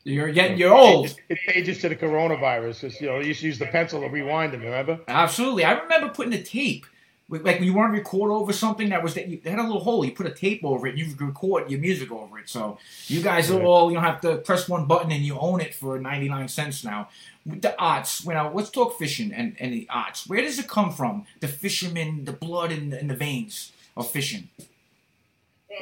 you're 0.05 0.31
getting 0.31 0.57
you're 0.57 0.73
old. 0.73 1.15
It 1.29 1.39
pages 1.49 1.81
to 1.81 1.89
the 1.89 1.97
coronavirus. 1.97 2.81
'cause, 2.83 3.01
you 3.01 3.09
know, 3.09 3.19
you 3.19 3.27
used 3.29 3.41
to 3.41 3.47
use 3.47 3.59
the 3.59 3.67
pencil 3.67 4.01
to 4.03 4.09
rewind 4.09 4.53
them. 4.53 4.63
Remember? 4.63 5.01
Absolutely. 5.09 5.65
I 5.65 5.73
remember 5.81 6.11
putting 6.11 6.33
a 6.33 6.43
tape. 6.43 6.87
Like 7.29 7.59
when 7.59 7.65
you 7.65 7.75
want 7.75 7.93
to 7.93 7.99
record 7.99 8.31
over 8.31 8.53
something 8.53 8.91
that 8.91 9.03
was 9.03 9.15
that 9.15 9.27
you 9.27 9.41
had 9.45 9.59
a 9.59 9.63
little 9.63 9.81
hole, 9.81 10.05
you 10.05 10.13
put 10.13 10.27
a 10.27 10.31
tape 10.31 10.61
over 10.65 10.87
it, 10.87 10.91
and 10.91 10.99
you 11.01 11.15
record 11.19 11.69
your 11.69 11.81
music 11.81 12.13
over 12.13 12.39
it. 12.39 12.49
So 12.49 12.79
you 13.09 13.21
guys 13.21 13.51
are 13.51 13.61
all 13.63 13.91
you 13.91 13.97
don't 13.97 14.05
have 14.05 14.21
to 14.21 14.37
press 14.37 14.69
one 14.69 14.87
button 14.87 15.11
and 15.11 15.25
you 15.25 15.37
own 15.39 15.61
it 15.61 15.75
for 15.75 15.99
ninety 15.99 16.29
nine 16.29 16.49
cents 16.49 16.85
now. 16.85 17.09
With 17.45 17.63
the 17.63 17.81
arts, 17.81 18.25
you 18.25 18.33
know, 18.33 18.51
let's 18.55 18.71
talk 18.71 18.99
fishing 18.99 19.33
and, 19.33 19.57
and 19.59 19.73
the 19.73 19.87
arts. 19.91 20.29
Where 20.29 20.41
does 20.41 20.59
it 20.59 20.69
come 20.69 20.93
from? 20.93 21.27
The 21.41 21.49
fishermen, 21.49 22.25
the 22.25 22.33
blood 22.33 22.71
in, 22.73 22.93
in 22.93 23.09
the 23.09 23.17
veins 23.17 23.73
of 23.97 24.11
fishing. 24.11 24.49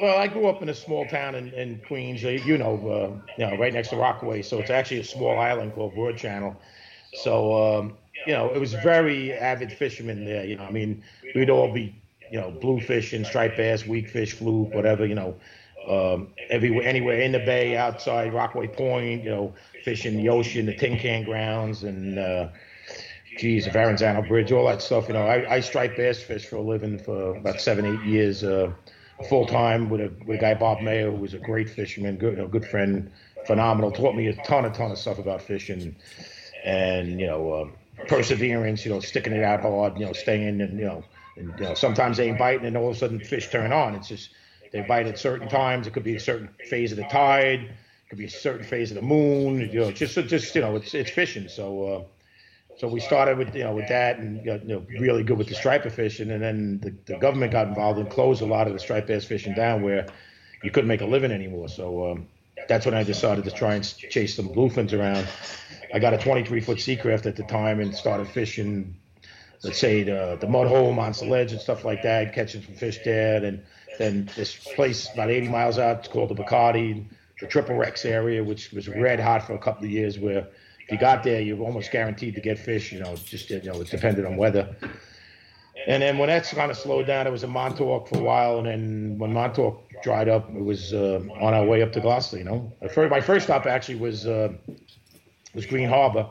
Well, 0.01 0.17
I 0.17 0.27
grew 0.27 0.47
up 0.47 0.61
in 0.61 0.69
a 0.69 0.73
small 0.73 1.07
town 1.07 1.35
in, 1.35 1.53
in 1.53 1.81
Queens. 1.87 2.23
uh, 2.25 2.29
You 2.29 2.57
know, 2.57 2.75
uh, 2.75 3.31
you 3.37 3.45
know, 3.49 3.57
right 3.57 3.73
next 3.73 3.89
to 3.89 3.95
Rockaway. 3.95 4.41
So 4.41 4.59
it's 4.59 4.69
actually 4.69 4.99
a 4.99 5.03
small 5.03 5.39
island 5.39 5.73
called 5.73 5.95
Broad 5.95 6.17
Channel. 6.17 6.55
So 7.23 7.77
um, 7.79 7.97
you 8.25 8.33
know, 8.33 8.49
it 8.53 8.59
was 8.59 8.73
very 8.73 9.33
avid 9.33 9.71
fishermen 9.71 10.25
there. 10.25 10.45
You 10.45 10.55
know, 10.57 10.63
I 10.63 10.71
mean, 10.71 11.03
we'd 11.33 11.49
all 11.49 11.71
be, 11.71 11.95
you 12.31 12.39
know, 12.39 12.51
bluefish 12.51 13.13
and 13.13 13.25
striped 13.25 13.57
bass, 13.57 13.85
weak 13.85 14.09
fish, 14.09 14.33
fluke, 14.33 14.73
whatever. 14.73 15.05
You 15.05 15.15
know, 15.15 15.35
um, 15.87 16.33
everywhere, 16.49 16.87
anywhere 16.87 17.19
in 17.21 17.31
the 17.31 17.39
bay, 17.39 17.77
outside 17.77 18.33
Rockaway 18.33 18.67
Point. 18.67 19.23
You 19.23 19.29
know, 19.29 19.53
fishing 19.83 20.17
the 20.17 20.29
ocean, 20.29 20.65
the 20.65 20.75
tin 20.75 20.97
can 20.97 21.23
grounds, 21.23 21.83
and 21.83 22.17
uh, 22.17 22.49
geez, 23.37 23.65
the 23.65 23.71
Verrazano 23.71 24.21
Bridge, 24.21 24.51
all 24.51 24.65
that 24.67 24.81
stuff. 24.81 25.07
You 25.07 25.13
know, 25.13 25.27
I, 25.27 25.55
I 25.55 25.59
striped 25.59 25.97
bass 25.97 26.21
fish 26.21 26.45
for 26.45 26.57
a 26.57 26.61
living 26.61 26.97
for 26.97 27.35
about 27.35 27.61
seven, 27.61 27.85
eight 27.85 28.05
years. 28.05 28.43
Uh, 28.43 28.71
full 29.29 29.45
time 29.45 29.89
with 29.89 30.01
a 30.01 30.11
with 30.25 30.37
a 30.37 30.41
guy 30.41 30.53
Bob 30.53 30.81
Mayo, 30.81 31.11
who 31.11 31.17
was 31.17 31.33
a 31.33 31.39
great 31.39 31.69
fisherman, 31.69 32.17
good 32.17 32.33
you 32.33 32.41
know, 32.41 32.47
good 32.47 32.65
friend, 32.65 33.11
phenomenal. 33.45 33.91
Taught 33.91 34.15
me 34.15 34.27
a 34.27 34.35
ton, 34.43 34.65
a 34.65 34.69
ton 34.71 34.91
of 34.91 34.97
stuff 34.97 35.19
about 35.19 35.41
fishing, 35.41 35.95
and 36.63 37.19
you 37.19 37.27
know, 37.27 37.61
um, 37.61 37.73
perseverance. 38.07 38.85
You 38.85 38.93
know, 38.93 38.99
sticking 38.99 39.33
it 39.33 39.43
out 39.43 39.61
hard. 39.61 39.99
You 39.99 40.07
know, 40.07 40.13
staying 40.13 40.61
and 40.61 40.79
you 40.79 40.85
know, 40.85 41.03
and 41.37 41.53
you 41.59 41.65
know, 41.65 41.73
sometimes 41.73 42.17
they 42.17 42.29
ain't 42.29 42.39
biting, 42.39 42.65
and 42.65 42.77
all 42.77 42.89
of 42.89 42.95
a 42.95 42.99
sudden 42.99 43.19
fish 43.19 43.49
turn 43.49 43.71
on. 43.71 43.95
It's 43.95 44.07
just 44.07 44.29
they 44.71 44.81
bite 44.81 45.07
at 45.07 45.19
certain 45.19 45.47
times. 45.49 45.87
It 45.87 45.93
could 45.93 46.03
be 46.03 46.15
a 46.15 46.19
certain 46.19 46.49
phase 46.69 46.91
of 46.91 46.97
the 46.97 47.05
tide. 47.05 47.61
It 47.61 48.09
could 48.09 48.19
be 48.19 48.25
a 48.25 48.29
certain 48.29 48.65
phase 48.65 48.91
of 48.91 48.95
the 48.95 49.01
moon. 49.01 49.59
You 49.59 49.81
know, 49.81 49.91
just 49.91 50.15
just 50.27 50.55
you 50.55 50.61
know, 50.61 50.75
it's 50.75 50.93
it's 50.93 51.11
fishing. 51.11 51.47
So. 51.47 51.83
Uh, 51.83 52.03
so 52.77 52.89
we 52.89 52.99
started 52.99 53.37
with 53.37 53.55
you 53.55 53.63
know 53.63 53.73
with 53.73 53.87
that 53.87 54.19
and 54.19 54.45
you 54.45 54.59
know 54.65 54.85
really 54.99 55.23
good 55.23 55.37
with 55.37 55.47
the 55.47 55.55
striper 55.55 55.89
fishing, 55.89 56.29
and 56.31 56.43
then 56.43 56.79
the, 56.81 56.93
the 57.05 57.17
government 57.19 57.53
got 57.53 57.67
involved 57.67 57.99
and 57.99 58.09
closed 58.09 58.41
a 58.41 58.45
lot 58.45 58.67
of 58.67 58.73
the 58.73 58.79
striped 58.79 59.07
bass 59.07 59.23
fishing 59.23 59.53
down 59.53 59.81
where 59.81 60.07
you 60.61 60.71
couldn't 60.71 60.87
make 60.87 61.01
a 61.01 61.05
living 61.05 61.31
anymore. 61.31 61.69
So 61.69 62.11
um, 62.11 62.27
that's 62.67 62.85
when 62.85 62.95
I 62.95 63.03
decided 63.03 63.45
to 63.45 63.51
try 63.51 63.75
and 63.75 63.97
chase 63.97 64.35
some 64.35 64.49
bluefins 64.49 64.97
around. 64.97 65.27
I 65.95 65.99
got 65.99 66.13
a 66.13 66.17
23 66.17 66.59
foot 66.59 66.77
Seacraft 66.77 67.25
at 67.25 67.37
the 67.37 67.43
time 67.43 67.79
and 67.79 67.95
started 67.95 68.27
fishing, 68.27 68.97
let's 69.63 69.79
say 69.79 70.03
the 70.03 70.37
the 70.41 70.45
mud 70.45 70.67
hole, 70.67 70.91
Monster 70.91 71.25
Ledge, 71.25 71.53
and 71.53 71.61
stuff 71.61 71.85
like 71.85 72.03
that, 72.03 72.33
catching 72.33 72.61
some 72.61 72.75
fish 72.75 72.99
there. 73.05 73.41
And 73.41 73.63
then 73.97 74.29
this 74.35 74.57
place 74.75 75.09
about 75.13 75.31
80 75.31 75.47
miles 75.47 75.79
out, 75.79 75.99
it's 75.99 76.09
called 76.09 76.31
the 76.31 76.35
Bacardi, 76.35 77.05
the 77.39 77.47
Triple 77.47 77.77
Wrecks 77.77 78.03
area, 78.03 78.43
which 78.43 78.73
was 78.73 78.89
red 78.89 79.21
hot 79.21 79.47
for 79.47 79.53
a 79.53 79.57
couple 79.57 79.85
of 79.85 79.89
years 79.89 80.19
where 80.19 80.39
if 80.81 80.91
you 80.91 80.97
got 80.97 81.23
there, 81.23 81.39
you're 81.39 81.61
almost 81.61 81.93
guaranteed 81.93 82.35
to 82.35 82.41
get 82.41 82.59
fish. 82.59 82.91
You 82.91 82.99
know, 82.99 83.15
just 83.15 83.49
you 83.49 83.63
know, 83.63 83.79
it 83.79 83.89
depended 83.89 84.25
on 84.25 84.35
weather. 84.35 84.75
And 85.87 86.03
then 86.03 86.17
when 86.17 86.27
that's 86.27 86.53
kind 86.53 86.71
of 86.71 86.77
slowed 86.77 87.07
down, 87.07 87.25
it 87.25 87.31
was 87.31 87.45
in 87.45 87.51
Montauk 87.51 88.09
for 88.09 88.17
a 88.17 88.21
while, 88.21 88.57
and 88.57 88.67
then 88.67 89.17
when 89.17 89.31
Montauk 89.31 89.81
dried 90.03 90.27
up, 90.27 90.49
it 90.49 90.63
was 90.63 90.93
uh, 90.93 91.21
on 91.39 91.53
our 91.53 91.65
way 91.65 91.81
up 91.81 91.93
to 91.93 92.01
Gloucester. 92.01 92.37
You 92.37 92.43
know, 92.43 92.73
my 92.81 93.21
first 93.21 93.45
stop 93.45 93.65
actually 93.65 93.95
was 93.95 94.25
uh, 94.25 94.53
was 95.55 95.65
Green 95.65 95.89
Harbor. 95.89 96.29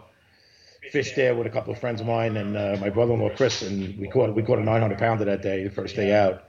Fished 0.93 1.16
there 1.16 1.35
with 1.35 1.47
a 1.47 1.50
couple 1.50 1.73
of 1.73 1.78
friends 1.78 2.00
of 2.00 2.07
mine 2.07 2.37
and 2.37 2.57
uh, 2.57 2.76
my 2.81 2.90
brother-in-law 2.90 3.31
Chris, 3.37 3.62
and 3.62 3.99
we 3.99 4.07
caught 4.07 4.35
we 4.35 4.43
caught 4.43 4.59
a 4.59 4.62
900 4.62 4.99
pounder 4.99 5.25
that 5.25 5.40
day, 5.40 5.64
the 5.64 5.71
first 5.71 5.97
day 5.97 6.14
out. 6.14 6.45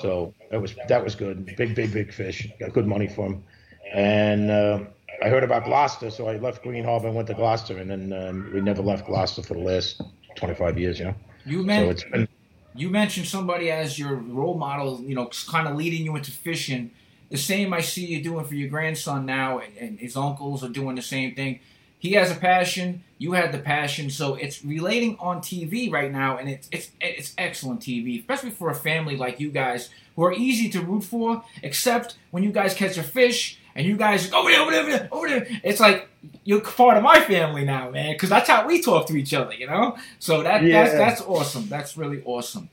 So 0.00 0.34
that 0.50 0.60
was 0.60 0.74
that 0.88 1.04
was 1.04 1.14
good. 1.14 1.44
Big, 1.56 1.74
big, 1.74 1.92
big 1.92 2.12
fish. 2.12 2.48
Got 2.58 2.72
good 2.72 2.86
money 2.86 3.08
for 3.08 3.26
him. 3.26 3.44
And 3.92 4.50
uh, 4.50 4.80
I 5.22 5.28
heard 5.28 5.44
about 5.44 5.64
Gloucester, 5.64 6.10
so 6.10 6.28
I 6.28 6.36
left 6.38 6.62
Green 6.62 6.84
Harbor 6.84 7.08
and 7.08 7.16
went 7.16 7.28
to 7.28 7.34
Gloucester, 7.34 7.78
and 7.78 7.90
then 7.90 8.12
um, 8.12 8.50
we 8.54 8.60
never 8.60 8.82
left 8.82 9.06
Gloucester 9.06 9.42
for 9.42 9.54
the 9.54 9.60
last 9.60 10.00
25 10.36 10.78
years. 10.78 10.98
You 10.98 11.06
know, 11.06 11.14
You 11.44 11.58
so 11.58 11.64
meant 11.64 11.90
it's 11.90 12.04
been 12.04 12.28
you 12.74 12.90
mentioned 12.90 13.26
somebody 13.26 13.70
as 13.70 13.98
your 13.98 14.14
role 14.14 14.56
model, 14.56 15.00
you 15.00 15.14
know, 15.14 15.28
kind 15.48 15.66
of 15.66 15.76
leading 15.76 16.04
you 16.04 16.14
into 16.14 16.30
fishing. 16.30 16.92
The 17.30 17.36
same 17.36 17.74
I 17.74 17.80
see 17.80 18.06
you 18.06 18.22
doing 18.22 18.44
for 18.44 18.54
your 18.54 18.68
grandson 18.68 19.26
now, 19.26 19.58
and, 19.58 19.76
and 19.76 19.98
his 19.98 20.16
uncles 20.16 20.62
are 20.62 20.68
doing 20.68 20.94
the 20.94 21.02
same 21.02 21.34
thing. 21.34 21.60
He 21.98 22.12
has 22.12 22.30
a 22.30 22.34
passion, 22.36 23.02
you 23.18 23.32
had 23.32 23.52
the 23.52 23.58
passion, 23.58 24.08
so 24.10 24.34
it's 24.36 24.64
relating 24.64 25.16
on 25.18 25.40
TV 25.40 25.90
right 25.90 26.12
now, 26.12 26.36
and 26.38 26.48
it's 26.48 26.68
it's 26.70 26.90
it's 27.00 27.34
excellent 27.36 27.80
TV, 27.80 28.20
especially 28.20 28.50
for 28.50 28.70
a 28.70 28.74
family 28.74 29.16
like 29.16 29.40
you 29.40 29.50
guys 29.50 29.90
who 30.16 30.22
are 30.24 30.32
easy 30.32 30.68
to 30.70 30.80
root 30.80 31.02
for. 31.04 31.42
Except 31.62 32.16
when 32.30 32.42
you 32.44 32.52
guys 32.52 32.74
catch 32.74 32.96
a 32.98 33.02
fish 33.02 33.58
and 33.74 33.86
you 33.86 33.96
guys 33.96 34.32
over 34.32 34.48
there, 34.50 34.60
over 34.60 34.72
there, 34.72 35.08
over 35.12 35.28
there, 35.28 35.46
it's 35.64 35.80
like 35.80 36.08
you're 36.44 36.60
part 36.60 36.96
of 36.96 37.02
my 37.02 37.20
family 37.20 37.64
now, 37.64 37.90
man, 37.90 38.12
because 38.12 38.28
that's 38.28 38.48
how 38.48 38.66
we 38.66 38.80
talk 38.82 39.06
to 39.08 39.16
each 39.16 39.34
other, 39.34 39.54
you 39.54 39.66
know. 39.66 39.96
So 40.20 40.42
that 40.44 40.62
Yeah. 40.62 40.84
that's 40.84 40.94
that's 40.96 41.20
awesome. 41.22 41.68
That's 41.68 41.96
really 41.96 42.22
awesome. 42.24 42.70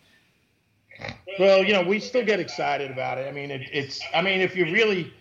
Well, 1.39 1.63
you 1.63 1.73
know, 1.73 1.81
we 1.83 1.99
still 1.99 2.23
get 2.23 2.39
excited 2.39 2.89
about 2.91 3.17
it. 3.17 3.27
I 3.27 3.31
mean, 3.31 3.51
it, 3.51 3.61
it's. 3.73 3.99
I 4.13 4.21
mean, 4.21 4.39
if 4.39 4.55
you 4.55 4.65
really, 4.65 5.11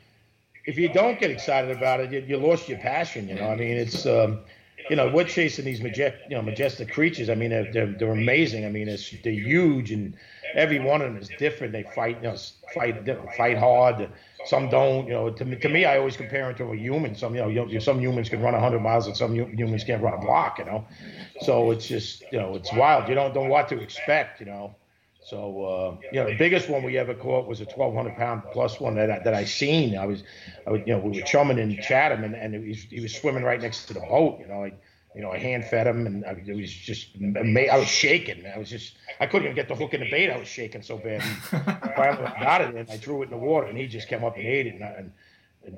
if 0.66 0.78
you 0.78 0.88
don't 0.88 1.18
get 1.18 1.30
excited 1.30 1.70
about 1.70 2.00
it, 2.00 2.12
you, 2.12 2.20
you 2.20 2.36
lost 2.36 2.68
your 2.68 2.78
passion. 2.78 3.28
You 3.28 3.36
know, 3.36 3.50
I 3.50 3.56
mean, 3.56 3.76
it's. 3.76 4.06
Um, 4.06 4.40
you 4.90 4.96
know, 4.96 5.08
we're 5.08 5.24
chasing 5.24 5.64
these 5.64 5.80
majestic, 5.80 6.20
you 6.28 6.36
know, 6.36 6.42
majestic 6.42 6.92
creatures. 6.92 7.30
I 7.30 7.34
mean, 7.34 7.50
they're, 7.50 7.72
they're, 7.72 7.86
they're 7.86 8.12
amazing. 8.12 8.66
I 8.66 8.68
mean, 8.68 8.86
they're 8.86 9.32
huge, 9.32 9.90
and 9.90 10.14
every 10.54 10.78
one 10.78 11.00
of 11.00 11.12
them 11.12 11.20
is 11.20 11.30
different. 11.38 11.72
They 11.72 11.84
fight, 11.94 12.18
you 12.22 12.28
know, 12.28 12.36
fight, 12.74 13.08
fight 13.36 13.56
hard. 13.56 14.10
Some 14.46 14.68
don't. 14.68 15.06
You 15.06 15.14
know, 15.14 15.30
to 15.30 15.44
me, 15.44 15.56
to 15.56 15.68
me, 15.68 15.84
I 15.86 15.98
always 15.98 16.16
compare 16.16 16.46
them 16.46 16.54
to 16.56 16.72
a 16.72 16.76
human. 16.76 17.14
Some, 17.14 17.34
you 17.34 17.40
know, 17.40 17.78
some 17.78 17.98
humans 17.98 18.28
can 18.28 18.42
run 18.42 18.52
100 18.52 18.80
miles, 18.80 19.06
and 19.06 19.16
some 19.16 19.34
humans 19.34 19.84
can't 19.84 20.02
run 20.02 20.14
a 20.14 20.18
block. 20.18 20.58
You 20.58 20.66
know, 20.66 20.84
so 21.40 21.70
it's 21.70 21.86
just, 21.86 22.22
you 22.30 22.38
know, 22.38 22.54
it's 22.54 22.72
wild. 22.74 23.08
You 23.08 23.14
don't 23.14 23.34
know 23.34 23.44
what 23.44 23.68
to 23.68 23.80
expect. 23.80 24.40
You 24.40 24.46
know. 24.46 24.74
So 25.24 25.64
uh, 25.64 25.96
you 26.12 26.20
know, 26.20 26.28
the 26.28 26.36
biggest 26.36 26.68
one 26.68 26.82
we 26.82 26.98
ever 26.98 27.14
caught 27.14 27.48
was 27.48 27.60
a 27.62 27.64
1,200 27.64 28.14
pound 28.14 28.42
plus 28.52 28.78
one 28.78 28.94
that 28.96 29.10
I, 29.10 29.18
that 29.20 29.32
I 29.32 29.46
seen. 29.46 29.96
I 29.96 30.04
was, 30.04 30.22
I 30.66 30.70
was, 30.70 30.82
you 30.86 30.92
know, 30.92 30.98
we 30.98 31.18
were 31.18 31.26
chumming 31.26 31.58
in 31.58 31.80
Chatham, 31.80 32.24
and, 32.24 32.34
and 32.34 32.54
he, 32.54 32.68
was, 32.68 32.82
he 32.82 33.00
was 33.00 33.14
swimming 33.14 33.42
right 33.42 33.60
next 33.60 33.86
to 33.86 33.94
the 33.94 34.00
boat. 34.00 34.38
You 34.38 34.48
know, 34.48 34.64
I, 34.64 34.74
you 35.14 35.22
know, 35.22 35.30
I 35.30 35.38
hand 35.38 35.64
fed 35.64 35.86
him, 35.86 36.06
and 36.06 36.26
I, 36.26 36.32
it 36.46 36.54
was 36.54 36.70
just, 36.70 37.16
I 37.16 37.78
was 37.78 37.88
shaking. 37.88 38.44
I 38.46 38.58
was 38.58 38.68
just, 38.68 38.96
I 39.18 39.26
couldn't 39.26 39.46
even 39.46 39.56
get 39.56 39.66
the 39.66 39.74
hook 39.74 39.94
in 39.94 40.00
the 40.00 40.10
bait. 40.10 40.30
I 40.30 40.36
was 40.36 40.46
shaking 40.46 40.82
so 40.82 40.98
bad. 40.98 41.22
And 41.52 41.94
finally 41.94 42.26
I 42.26 42.42
got 42.42 42.60
it, 42.60 42.74
and 42.74 42.90
I 42.90 42.98
threw 42.98 43.22
it 43.22 43.26
in 43.26 43.30
the 43.30 43.38
water, 43.38 43.66
and 43.66 43.78
he 43.78 43.86
just 43.86 44.08
came 44.08 44.24
up 44.24 44.36
and 44.36 44.44
ate 44.44 44.66
it. 44.66 44.74
And, 44.74 44.84
I, 44.84 44.88
and, 44.88 45.12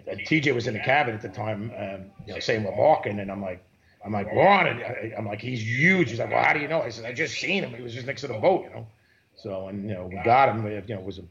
and, 0.09 0.21
TJ 0.23 0.57
was 0.57 0.67
in 0.67 0.75
the 0.75 0.81
cabin 0.81 1.15
at 1.15 1.23
the 1.23 1.29
time, 1.29 1.71
um, 1.79 2.11
you 2.27 2.35
know, 2.35 2.41
saying 2.41 2.65
we're 2.65 2.77
walking, 2.77 3.21
and 3.21 3.31
I'm 3.31 3.43
like. 3.43 3.63
I'm 4.05 4.13
like, 4.13 4.29
Ron, 4.33 4.69
and 4.69 4.85
I, 4.85 5.15
I'm 5.19 5.27
like, 5.27 5.41
he's 5.41 5.61
huge. 5.61 6.11
He's 6.11 6.21
like, 6.21 6.31
well, 6.31 6.45
how 6.45 6.53
do 6.53 6.61
you 6.61 6.69
know? 6.69 6.81
I 6.81 6.91
said, 6.91 7.07
I 7.07 7.13
just 7.13 7.41
seen 7.41 7.65
him. 7.65 7.75
He 7.75 7.83
was 7.83 7.93
just 7.93 8.07
next 8.07 8.21
to 8.21 8.29
the 8.29 8.35
boat, 8.35 8.63
you 8.63 8.71
know. 8.71 8.87
So, 9.47 9.69
and 9.69 9.89
you 9.89 9.95
know, 9.95 10.07
we 10.07 10.21
got 10.25 10.49
him. 10.49 10.67
You 10.67 10.95
know, 10.97 11.01
it 11.01 11.05
was 11.05 11.21
a, 11.21 11.23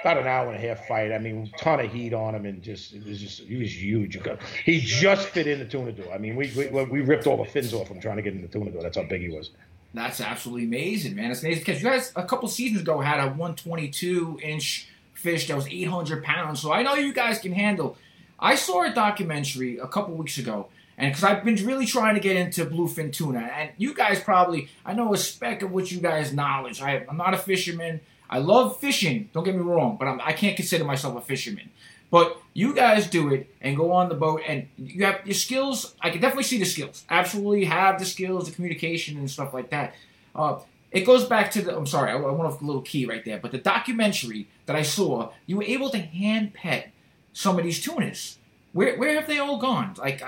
about 0.00 0.16
an 0.16 0.28
hour 0.28 0.46
and 0.46 0.56
a 0.56 0.60
half 0.60 0.86
fight. 0.86 1.10
I 1.10 1.18
mean, 1.18 1.50
ton 1.58 1.80
of 1.80 1.92
heat 1.92 2.14
on 2.14 2.36
him, 2.36 2.46
and 2.46 2.62
just 2.62 2.94
it 2.94 3.04
was 3.04 3.20
just 3.20 3.40
he 3.40 3.56
was 3.56 3.74
huge. 3.74 4.16
He 4.64 4.80
just 4.80 5.26
fit 5.30 5.48
in 5.48 5.58
the 5.58 5.64
tuna 5.64 5.90
door. 5.90 6.12
I 6.14 6.18
mean, 6.18 6.36
we 6.36 6.52
we, 6.56 6.84
we 6.84 7.00
ripped 7.00 7.26
all 7.26 7.36
the 7.36 7.50
fins 7.50 7.74
off 7.74 7.88
him 7.88 8.00
trying 8.00 8.14
to 8.14 8.22
get 8.22 8.32
in 8.32 8.42
the 8.42 8.46
tuna 8.46 8.70
door. 8.70 8.84
That's 8.84 8.96
how 8.96 9.02
big 9.02 9.22
he 9.22 9.28
was. 9.28 9.50
That's 9.92 10.20
absolutely 10.20 10.66
amazing, 10.66 11.16
man. 11.16 11.32
It's 11.32 11.42
amazing 11.42 11.64
because 11.64 11.82
you 11.82 11.88
guys 11.88 12.12
a 12.14 12.22
couple 12.22 12.46
seasons 12.46 12.82
ago 12.82 13.00
had 13.00 13.18
a 13.18 13.26
122 13.26 14.38
inch 14.40 14.88
fish 15.14 15.48
that 15.48 15.56
was 15.56 15.66
800 15.66 16.22
pounds. 16.22 16.60
So 16.60 16.72
I 16.72 16.84
know 16.84 16.94
you 16.94 17.12
guys 17.12 17.40
can 17.40 17.52
handle. 17.52 17.96
I 18.38 18.54
saw 18.54 18.84
a 18.84 18.94
documentary 18.94 19.78
a 19.78 19.88
couple 19.88 20.14
weeks 20.14 20.38
ago, 20.38 20.68
and 20.98 21.12
because 21.12 21.22
I've 21.22 21.44
been 21.44 21.64
really 21.64 21.86
trying 21.86 22.16
to 22.16 22.20
get 22.20 22.36
into 22.36 22.66
bluefin 22.66 23.12
tuna, 23.12 23.38
and 23.38 23.70
you 23.78 23.94
guys 23.94 24.20
probably 24.20 24.68
I 24.84 24.92
know 24.94 25.14
a 25.14 25.16
speck 25.16 25.62
of 25.62 25.70
what 25.70 25.90
you 25.92 26.00
guys 26.00 26.32
knowledge. 26.32 26.82
I, 26.82 27.06
I'm 27.08 27.16
not 27.16 27.34
a 27.34 27.38
fisherman. 27.38 28.00
I 28.28 28.38
love 28.40 28.78
fishing. 28.78 29.30
Don't 29.32 29.44
get 29.44 29.54
me 29.54 29.62
wrong, 29.62 29.96
but 29.98 30.06
I'm, 30.06 30.20
I 30.20 30.32
can't 30.32 30.56
consider 30.56 30.84
myself 30.84 31.16
a 31.16 31.20
fisherman. 31.20 31.70
But 32.10 32.40
you 32.52 32.74
guys 32.74 33.06
do 33.06 33.32
it 33.32 33.54
and 33.60 33.76
go 33.76 33.92
on 33.92 34.08
the 34.08 34.14
boat, 34.14 34.42
and 34.46 34.66
you 34.76 35.04
have 35.04 35.24
your 35.24 35.34
skills. 35.34 35.94
I 36.00 36.10
can 36.10 36.20
definitely 36.20 36.44
see 36.44 36.58
the 36.58 36.64
skills. 36.64 37.04
Absolutely 37.08 37.66
have 37.66 37.98
the 37.98 38.04
skills, 38.04 38.48
the 38.48 38.54
communication, 38.54 39.18
and 39.18 39.30
stuff 39.30 39.54
like 39.54 39.70
that. 39.70 39.94
Uh, 40.34 40.58
it 40.90 41.02
goes 41.02 41.26
back 41.26 41.50
to 41.52 41.62
the. 41.62 41.76
I'm 41.76 41.86
sorry, 41.86 42.10
I, 42.10 42.16
I 42.16 42.30
went 42.30 42.40
off 42.52 42.60
a 42.60 42.64
little 42.64 42.82
key 42.82 43.06
right 43.06 43.24
there. 43.24 43.38
But 43.38 43.52
the 43.52 43.58
documentary 43.58 44.48
that 44.66 44.74
I 44.74 44.82
saw, 44.82 45.30
you 45.46 45.58
were 45.58 45.64
able 45.64 45.90
to 45.90 45.98
hand 45.98 46.54
pet 46.54 46.90
some 47.32 47.56
of 47.56 47.64
these 47.64 47.80
tunas. 47.80 48.38
Where 48.72 48.98
where 48.98 49.14
have 49.14 49.28
they 49.28 49.38
all 49.38 49.58
gone? 49.58 49.94
Like 49.96 50.22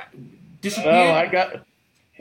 disappeared? 0.61 0.95
Well, 0.95 1.15
I 1.15 1.27
got. 1.27 1.67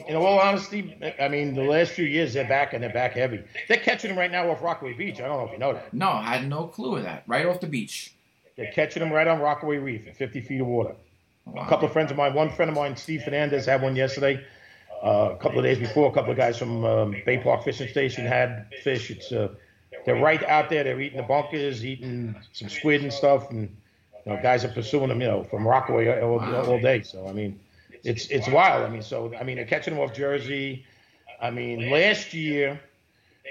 In 0.08 0.15
all 0.15 0.39
honesty, 0.39 0.98
I 1.19 1.27
mean, 1.27 1.55
the 1.55 1.63
last 1.63 1.91
few 1.91 2.05
years 2.05 2.34
they're 2.34 2.48
back 2.48 2.74
and 2.74 2.81
they're 2.81 2.93
back 2.93 3.12
heavy. 3.13 3.43
They're 3.67 3.75
catching 3.77 4.10
them 4.10 4.17
right 4.17 4.31
now 4.31 4.50
off 4.50 4.62
Rockaway 4.62 4.93
Beach. 4.93 5.19
I 5.19 5.27
don't 5.27 5.38
know 5.39 5.46
if 5.46 5.51
you 5.51 5.58
know 5.58 5.74
that. 5.74 5.93
no, 5.93 6.08
I 6.10 6.38
had 6.38 6.48
no 6.48 6.67
clue 6.67 6.96
of 6.96 7.03
that. 7.03 7.24
Right 7.27 7.46
off 7.46 7.60
the 7.60 7.67
beach. 7.67 8.13
They're 8.55 8.72
catching 8.72 9.01
them 9.01 9.12
right 9.12 9.27
on 9.27 9.41
Rockaway 9.41 9.77
Reef 9.77 10.08
at 10.08 10.15
50 10.15 10.41
feet 10.41 10.62
of 10.62 10.67
water. 10.67 10.96
Wow. 11.46 11.63
A 11.63 11.67
couple 11.67 11.88
of 11.88 11.93
friends 11.93 12.12
of 12.12 12.17
mine, 12.17 12.34
one 12.34 12.50
friend 12.50 12.69
of 12.69 12.75
mine, 12.75 12.96
Steve 12.96 13.24
Fernandez, 13.24 13.65
had 13.65 13.81
one 13.81 13.96
yesterday. 13.96 14.41
Uh, 15.03 15.31
a 15.34 15.38
couple 15.38 15.60
of 15.60 15.63
days 15.63 15.79
before, 15.79 16.10
a 16.10 16.13
couple 16.13 16.31
of 16.31 16.38
guys 16.38 16.58
from 16.58 16.84
um, 16.84 17.15
Bay 17.25 17.38
Park 17.38 17.63
Fishing 17.63 17.88
Station 17.88 18.25
had 18.25 18.67
fish. 18.84 19.12
It's 19.12 19.31
uh, 19.31 19.50
they're 20.05 20.22
right 20.22 20.43
out 20.43 20.69
there. 20.69 20.84
They're 20.84 21.00
eating 21.00 21.17
the 21.17 21.24
bunkers, 21.24 21.86
eating 21.86 22.36
some 22.51 22.67
squid 22.69 23.01
and 23.01 23.12
stuff, 23.13 23.50
and 23.50 23.75
you 24.25 24.34
know, 24.34 24.41
guys 24.41 24.65
are 24.65 24.69
pursuing 24.69 25.08
them, 25.08 25.22
you 25.22 25.27
know, 25.27 25.43
from 25.46 25.65
Rockaway 25.65 26.22
all, 26.22 26.39
all 26.41 26.81
day. 26.81 27.01
So 27.03 27.27
I 27.27 27.31
mean, 27.31 27.60
it's 28.03 28.27
it's 28.27 28.48
wild. 28.48 28.86
I 28.86 28.89
mean, 28.89 29.01
so 29.01 29.34
I 29.39 29.44
mean, 29.44 29.58
they're 29.58 29.65
catching 29.65 29.94
them 29.94 30.03
off 30.03 30.13
Jersey. 30.13 30.86
I 31.41 31.51
mean, 31.51 31.89
last 31.89 32.34
year 32.34 32.79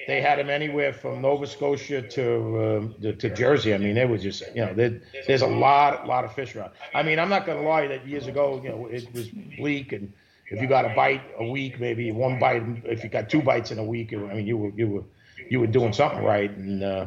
they 0.06 0.20
had 0.20 0.38
them 0.38 0.50
anywhere 0.50 0.92
from 0.92 1.22
Nova 1.22 1.46
Scotia 1.46 2.02
to 2.02 2.78
um, 2.78 2.94
to, 3.02 3.12
to 3.14 3.30
Jersey. 3.34 3.74
I 3.74 3.78
mean, 3.78 3.94
they 3.94 4.04
were 4.04 4.18
just 4.18 4.42
you 4.54 4.64
know 4.64 4.74
there, 4.74 5.00
there's 5.26 5.42
a 5.42 5.46
lot 5.46 6.06
lot 6.06 6.24
of 6.24 6.34
fish 6.34 6.54
around. 6.56 6.72
I 6.94 7.02
mean, 7.02 7.18
I'm 7.18 7.28
not 7.28 7.46
gonna 7.46 7.62
lie 7.62 7.86
that 7.86 8.06
years 8.06 8.26
ago 8.26 8.60
you 8.62 8.68
know 8.68 8.86
it 8.86 9.12
was 9.14 9.28
bleak 9.28 9.92
and 9.92 10.12
if 10.50 10.62
you 10.62 10.68
got 10.68 10.84
a 10.84 10.94
bite 10.94 11.22
a 11.38 11.44
week, 11.44 11.78
maybe 11.78 12.10
one 12.10 12.38
bite, 12.38 12.62
if 12.84 13.04
you 13.04 13.10
got 13.10 13.28
two 13.28 13.42
bites 13.42 13.70
in 13.70 13.78
a 13.78 13.84
week, 13.84 14.12
I 14.12 14.16
mean, 14.16 14.46
you 14.46 14.56
were 14.56 14.70
you 14.70 14.88
were 14.88 15.04
you 15.50 15.60
were 15.60 15.66
doing 15.66 15.92
something 15.92 16.24
right. 16.24 16.50
And 16.50 16.82
uh, 16.82 17.06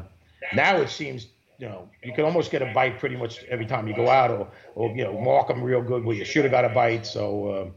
now 0.54 0.78
it 0.78 0.90
seems 0.90 1.28
you 1.62 1.70
know 1.70 1.88
you 2.04 2.12
can 2.14 2.26
almost 2.26 2.52
get 2.52 2.62
a 2.64 2.74
bite 2.74 3.00
pretty 3.00 3.16
much 3.16 3.44
every 3.46 3.68
time 3.68 3.88
you 3.88 3.96
go 3.96 4.10
out, 4.10 4.32
or 4.32 4.48
or 4.76 4.90
you 4.98 5.04
know 5.04 5.18
mark 5.22 5.48
them 5.48 5.62
real 5.64 5.82
good 5.82 6.04
where 6.04 6.16
you 6.16 6.26
should 6.26 6.44
have 6.44 6.52
got 6.52 6.66
a 6.66 6.70
bite. 6.70 7.06
So. 7.06 7.48
Uh, 7.48 7.70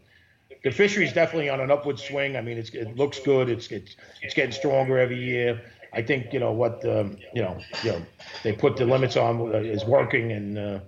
the 0.63 0.71
fishery 0.71 1.05
is 1.05 1.13
definitely 1.13 1.51
on 1.51 1.61
an 1.61 1.71
upward 1.71 1.99
swing. 1.99 2.39
I 2.39 2.41
mean, 2.41 2.57
it's, 2.57 2.71
it 2.71 2.97
looks 2.97 3.21
good. 3.21 3.51
It's, 3.51 3.71
it's 3.71 3.97
it's 4.23 4.33
getting 4.33 4.53
stronger 4.53 4.97
every 4.99 5.23
year. 5.23 5.61
I 5.93 6.01
think 6.01 6.33
you 6.33 6.41
know 6.41 6.53
what 6.53 6.83
um, 6.87 7.19
you 7.35 7.43
know 7.43 7.59
you 7.83 7.93
know 7.93 8.03
they 8.43 8.53
put 8.53 8.79
the 8.79 8.87
limits 8.87 9.19
on 9.19 9.55
uh, 9.55 9.59
is 9.59 9.85
working, 9.85 10.33
and 10.33 10.59
uh, 10.59 10.81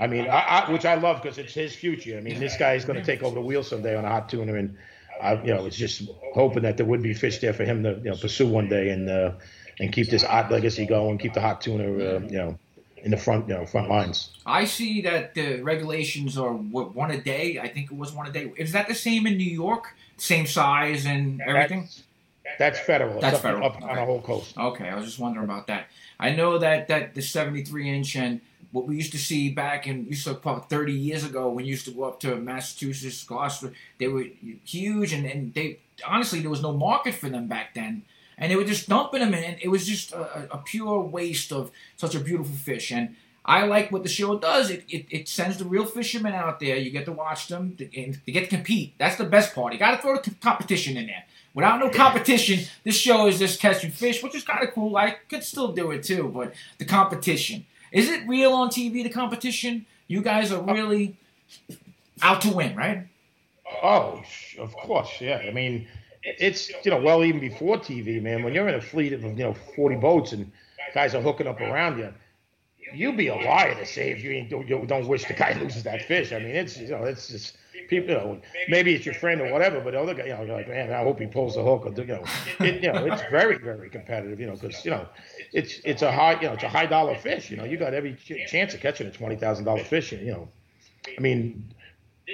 I 0.00 0.08
mean, 0.08 0.26
I, 0.28 0.40
I, 0.40 0.72
which 0.72 0.84
I 0.84 0.94
love 0.94 1.22
because 1.22 1.38
it's 1.38 1.54
his 1.54 1.76
future. 1.76 2.18
I 2.18 2.20
mean, 2.20 2.40
this 2.40 2.56
guy 2.56 2.74
is 2.74 2.84
going 2.84 2.98
to 2.98 3.04
take 3.04 3.22
over 3.22 3.36
the 3.36 3.40
wheel 3.40 3.62
someday 3.62 3.94
on 3.94 4.04
a 4.04 4.08
hot 4.08 4.28
tuna, 4.28 4.54
and 4.54 4.76
I, 5.22 5.34
you 5.34 5.54
know, 5.54 5.64
it's 5.66 5.76
just 5.76 6.02
hoping 6.34 6.64
that 6.64 6.76
there 6.76 6.86
would 6.86 7.02
be 7.02 7.14
fish 7.14 7.38
there 7.38 7.52
for 7.52 7.64
him 7.64 7.84
to 7.84 7.90
you 8.02 8.10
know 8.10 8.16
pursue 8.16 8.48
one 8.48 8.68
day 8.68 8.90
and 8.90 9.08
uh, 9.08 9.32
and 9.80 9.92
keep 9.92 10.08
this 10.08 10.22
hot 10.22 10.52
legacy 10.52 10.86
going, 10.86 11.18
keep 11.18 11.32
the 11.32 11.40
hot 11.40 11.60
tuna, 11.60 11.84
uh, 11.84 12.20
you 12.20 12.38
know, 12.38 12.58
in 13.02 13.10
the 13.10 13.16
front 13.16 13.48
you 13.48 13.54
know 13.54 13.64
front 13.66 13.88
lines. 13.88 14.30
I 14.44 14.64
see 14.66 15.00
that 15.02 15.34
the 15.34 15.62
regulations 15.62 16.36
are 16.38 16.52
what, 16.52 16.94
one 16.94 17.10
a 17.10 17.20
day. 17.20 17.58
I 17.58 17.68
think 17.68 17.90
it 17.90 17.96
was 17.96 18.12
one 18.12 18.26
a 18.26 18.32
day. 18.32 18.52
Is 18.56 18.72
that 18.72 18.88
the 18.88 18.94
same 18.94 19.26
in 19.26 19.36
New 19.36 19.44
York? 19.44 19.96
Same 20.18 20.46
size 20.46 21.06
and 21.06 21.40
everything? 21.40 21.88
That's 22.58 22.78
federal. 22.78 23.20
That's 23.20 23.36
up, 23.36 23.42
federal. 23.42 23.64
up 23.64 23.76
on 23.76 23.84
Okay. 23.84 23.94
the 23.94 24.04
whole 24.04 24.20
coast. 24.20 24.56
Okay, 24.58 24.88
I 24.88 24.94
was 24.94 25.06
just 25.06 25.18
wondering 25.18 25.44
about 25.44 25.66
that. 25.68 25.86
I 26.18 26.30
know 26.32 26.58
that 26.58 26.88
that 26.88 27.14
the 27.14 27.22
73 27.22 27.88
inch 27.88 28.16
and 28.16 28.40
what 28.72 28.86
we 28.86 28.96
used 28.96 29.12
to 29.12 29.18
see 29.18 29.50
back 29.50 29.86
in 29.86 30.06
used 30.06 30.24
to 30.24 30.32
about 30.32 30.68
30 30.68 30.92
years 30.92 31.24
ago 31.24 31.48
when 31.48 31.64
you 31.64 31.70
used 31.70 31.86
to 31.86 31.90
go 31.92 32.04
up 32.04 32.20
to 32.20 32.36
Massachusetts, 32.36 33.24
Gloucester, 33.24 33.72
they 33.98 34.08
were 34.08 34.26
huge 34.64 35.12
and, 35.12 35.24
and 35.26 35.54
they 35.54 35.78
honestly 36.06 36.40
there 36.40 36.50
was 36.50 36.62
no 36.62 36.72
market 36.72 37.14
for 37.14 37.30
them 37.30 37.46
back 37.46 37.74
then. 37.74 38.02
And 38.40 38.50
they 38.50 38.56
would 38.56 38.66
just 38.66 38.88
dumping 38.88 39.20
them 39.20 39.34
in, 39.34 39.44
and 39.44 39.56
it 39.62 39.68
was 39.68 39.86
just 39.86 40.12
a, 40.12 40.48
a 40.50 40.58
pure 40.58 41.00
waste 41.00 41.52
of 41.52 41.70
such 41.96 42.14
a 42.14 42.20
beautiful 42.20 42.56
fish. 42.56 42.90
And 42.90 43.14
I 43.44 43.66
like 43.66 43.92
what 43.92 44.02
the 44.02 44.08
show 44.08 44.38
does. 44.38 44.70
It, 44.70 44.84
it, 44.88 45.06
it 45.10 45.28
sends 45.28 45.58
the 45.58 45.64
real 45.66 45.84
fishermen 45.84 46.32
out 46.32 46.58
there. 46.58 46.76
You 46.76 46.90
get 46.90 47.04
to 47.04 47.12
watch 47.12 47.48
them, 47.48 47.76
and 47.78 48.18
they 48.26 48.32
get 48.32 48.44
to 48.44 48.56
compete. 48.56 48.94
That's 48.98 49.16
the 49.16 49.24
best 49.24 49.54
part. 49.54 49.72
You 49.72 49.78
got 49.78 49.96
to 49.96 50.02
throw 50.02 50.16
the 50.16 50.30
competition 50.40 50.96
in 50.96 51.06
there. 51.06 51.24
Without 51.52 51.80
no 51.80 51.90
competition, 51.90 52.64
this 52.82 52.96
show 52.96 53.26
is 53.26 53.38
just 53.38 53.60
catching 53.60 53.90
fish, 53.90 54.22
which 54.22 54.34
is 54.34 54.42
kind 54.42 54.66
of 54.66 54.72
cool. 54.74 54.96
I 54.96 55.16
could 55.28 55.44
still 55.44 55.72
do 55.72 55.90
it 55.90 56.02
too, 56.02 56.30
but 56.34 56.54
the 56.78 56.84
competition 56.84 57.66
is 57.92 58.08
it 58.08 58.26
real 58.26 58.52
on 58.52 58.68
TV? 58.68 59.02
The 59.02 59.10
competition, 59.10 59.86
you 60.06 60.22
guys 60.22 60.52
are 60.52 60.62
uh, 60.62 60.72
really 60.72 61.16
out 62.22 62.40
to 62.42 62.54
win, 62.54 62.76
right? 62.76 63.06
Oh, 63.82 64.22
of 64.58 64.72
course, 64.74 65.20
yeah. 65.20 65.42
I 65.46 65.50
mean, 65.50 65.88
it's 66.22 66.70
you 66.84 66.90
know, 66.90 67.00
well, 67.00 67.24
even 67.24 67.40
before 67.40 67.76
TV, 67.78 68.20
man. 68.20 68.42
When 68.42 68.52
you're 68.52 68.68
in 68.68 68.74
a 68.74 68.80
fleet 68.80 69.12
of 69.12 69.22
you 69.22 69.34
know 69.34 69.54
40 69.54 69.96
boats 69.96 70.32
and 70.32 70.50
guys 70.94 71.14
are 71.14 71.22
hooking 71.22 71.46
up 71.46 71.60
around 71.60 71.98
you, 71.98 72.12
you'd 72.92 73.16
be 73.16 73.28
a 73.28 73.34
liar 73.34 73.74
to 73.74 73.86
say 73.86 74.10
if 74.10 74.22
you 74.22 74.32
ain't 74.32 74.50
don't, 74.50 74.68
you 74.68 74.84
don't 74.86 75.06
wish 75.08 75.24
the 75.24 75.34
guy 75.34 75.58
loses 75.60 75.82
that 75.84 76.02
fish. 76.02 76.32
I 76.32 76.38
mean, 76.38 76.54
it's 76.54 76.76
you 76.78 76.88
know, 76.88 77.04
it's 77.04 77.28
just 77.28 77.56
people. 77.88 78.10
You 78.10 78.16
know, 78.16 78.40
maybe 78.68 78.94
it's 78.94 79.06
your 79.06 79.14
friend 79.14 79.40
or 79.40 79.50
whatever, 79.50 79.80
but 79.80 79.92
the 79.92 80.00
other 80.00 80.14
guy, 80.14 80.24
you 80.24 80.34
know, 80.34 80.42
you're 80.42 80.56
like, 80.56 80.68
man, 80.68 80.92
I 80.92 81.02
hope 81.02 81.20
he 81.20 81.26
pulls 81.26 81.54
the 81.54 81.62
hook. 81.62 81.86
Or 81.86 81.92
you 81.92 82.04
know, 82.06 82.24
it, 82.60 82.82
you 82.82 82.92
know, 82.92 83.06
it's 83.06 83.22
very 83.30 83.56
very 83.58 83.88
competitive. 83.88 84.38
You 84.38 84.46
know, 84.48 84.56
because 84.56 84.84
you 84.84 84.90
know, 84.90 85.06
it's 85.52 85.80
it's 85.84 86.02
a 86.02 86.12
high 86.12 86.34
you 86.40 86.48
know 86.48 86.52
it's 86.52 86.64
a 86.64 86.68
high 86.68 86.86
dollar 86.86 87.14
fish. 87.14 87.50
You 87.50 87.56
know, 87.56 87.64
you 87.64 87.78
got 87.78 87.94
every 87.94 88.14
ch- 88.14 88.46
chance 88.46 88.74
of 88.74 88.80
catching 88.80 89.06
a 89.06 89.10
twenty 89.10 89.36
thousand 89.36 89.64
dollar 89.64 89.84
fish. 89.84 90.12
You 90.12 90.32
know, 90.32 90.48
I 91.16 91.20
mean 91.20 91.72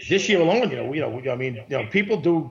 this 0.08 0.28
year 0.28 0.40
alone, 0.40 0.70
you 0.70 0.76
know, 0.76 0.92
you 0.92 1.00
know, 1.00 1.32
I 1.32 1.36
mean, 1.36 1.54
you 1.54 1.78
know, 1.78 1.86
people 1.86 2.16
do 2.20 2.50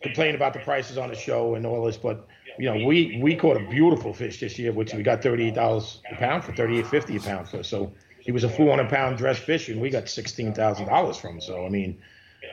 complain 0.00 0.34
about 0.34 0.52
the 0.52 0.58
prices 0.60 0.98
on 0.98 1.08
the 1.08 1.14
show 1.14 1.54
and 1.54 1.66
all 1.66 1.84
this, 1.84 1.96
but 1.96 2.26
you 2.56 2.66
know, 2.66 2.76
we 2.76 3.18
we 3.22 3.36
caught 3.36 3.56
a 3.56 3.60
beautiful 3.60 4.12
fish 4.12 4.40
this 4.40 4.58
year, 4.58 4.72
which 4.72 4.92
we 4.92 5.02
got 5.02 5.22
thirty 5.22 5.48
eight 5.48 5.54
dollars 5.54 6.02
a 6.10 6.14
pound 6.14 6.44
for, 6.44 6.52
thirty 6.52 6.78
eight 6.78 6.86
fifty 6.86 7.16
a 7.16 7.20
pound 7.20 7.48
for. 7.48 7.62
So 7.62 7.94
he 8.24 8.32
was 8.32 8.44
a 8.44 8.48
four 8.50 8.70
hundred 8.70 8.90
pound 8.90 9.18
dress 9.18 9.38
fish, 9.38 9.68
and 9.68 9.80
we 9.80 9.90
got 9.90 10.08
sixteen 10.08 10.52
thousand 10.52 10.86
dollars 10.86 11.16
from 11.16 11.34
him. 11.36 11.40
So 11.40 11.64
I 11.64 11.70
mean, 11.70 12.00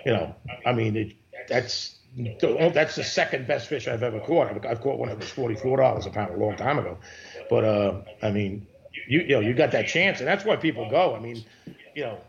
you 0.05 0.13
know, 0.13 0.35
I 0.65 0.73
mean, 0.73 0.95
it, 0.95 1.13
that's 1.47 1.99
that's 2.15 2.95
the 2.95 3.03
second 3.03 3.47
best 3.47 3.67
fish 3.67 3.87
I've 3.87 4.03
ever 4.03 4.19
caught. 4.19 4.47
I've, 4.47 4.65
I've 4.65 4.81
caught 4.81 4.99
one 4.99 5.09
that 5.09 5.19
was 5.19 5.29
forty 5.29 5.55
four 5.55 5.77
dollars 5.77 6.05
a 6.05 6.09
pound 6.11 6.33
a 6.33 6.37
long 6.37 6.55
time 6.55 6.79
ago, 6.79 6.99
but 7.49 7.63
uh, 7.65 8.01
I 8.21 8.31
mean, 8.31 8.67
you 9.05 9.21
you 9.21 9.35
know, 9.35 9.39
you 9.41 9.53
got 9.53 9.71
that 9.71 9.87
chance, 9.87 10.19
and 10.19 10.27
that's 10.27 10.45
why 10.45 10.55
people 10.55 10.85
go. 10.85 11.15
I 11.15 11.19
mean, 11.19 11.45
you 11.93 12.03
know, 12.03 12.19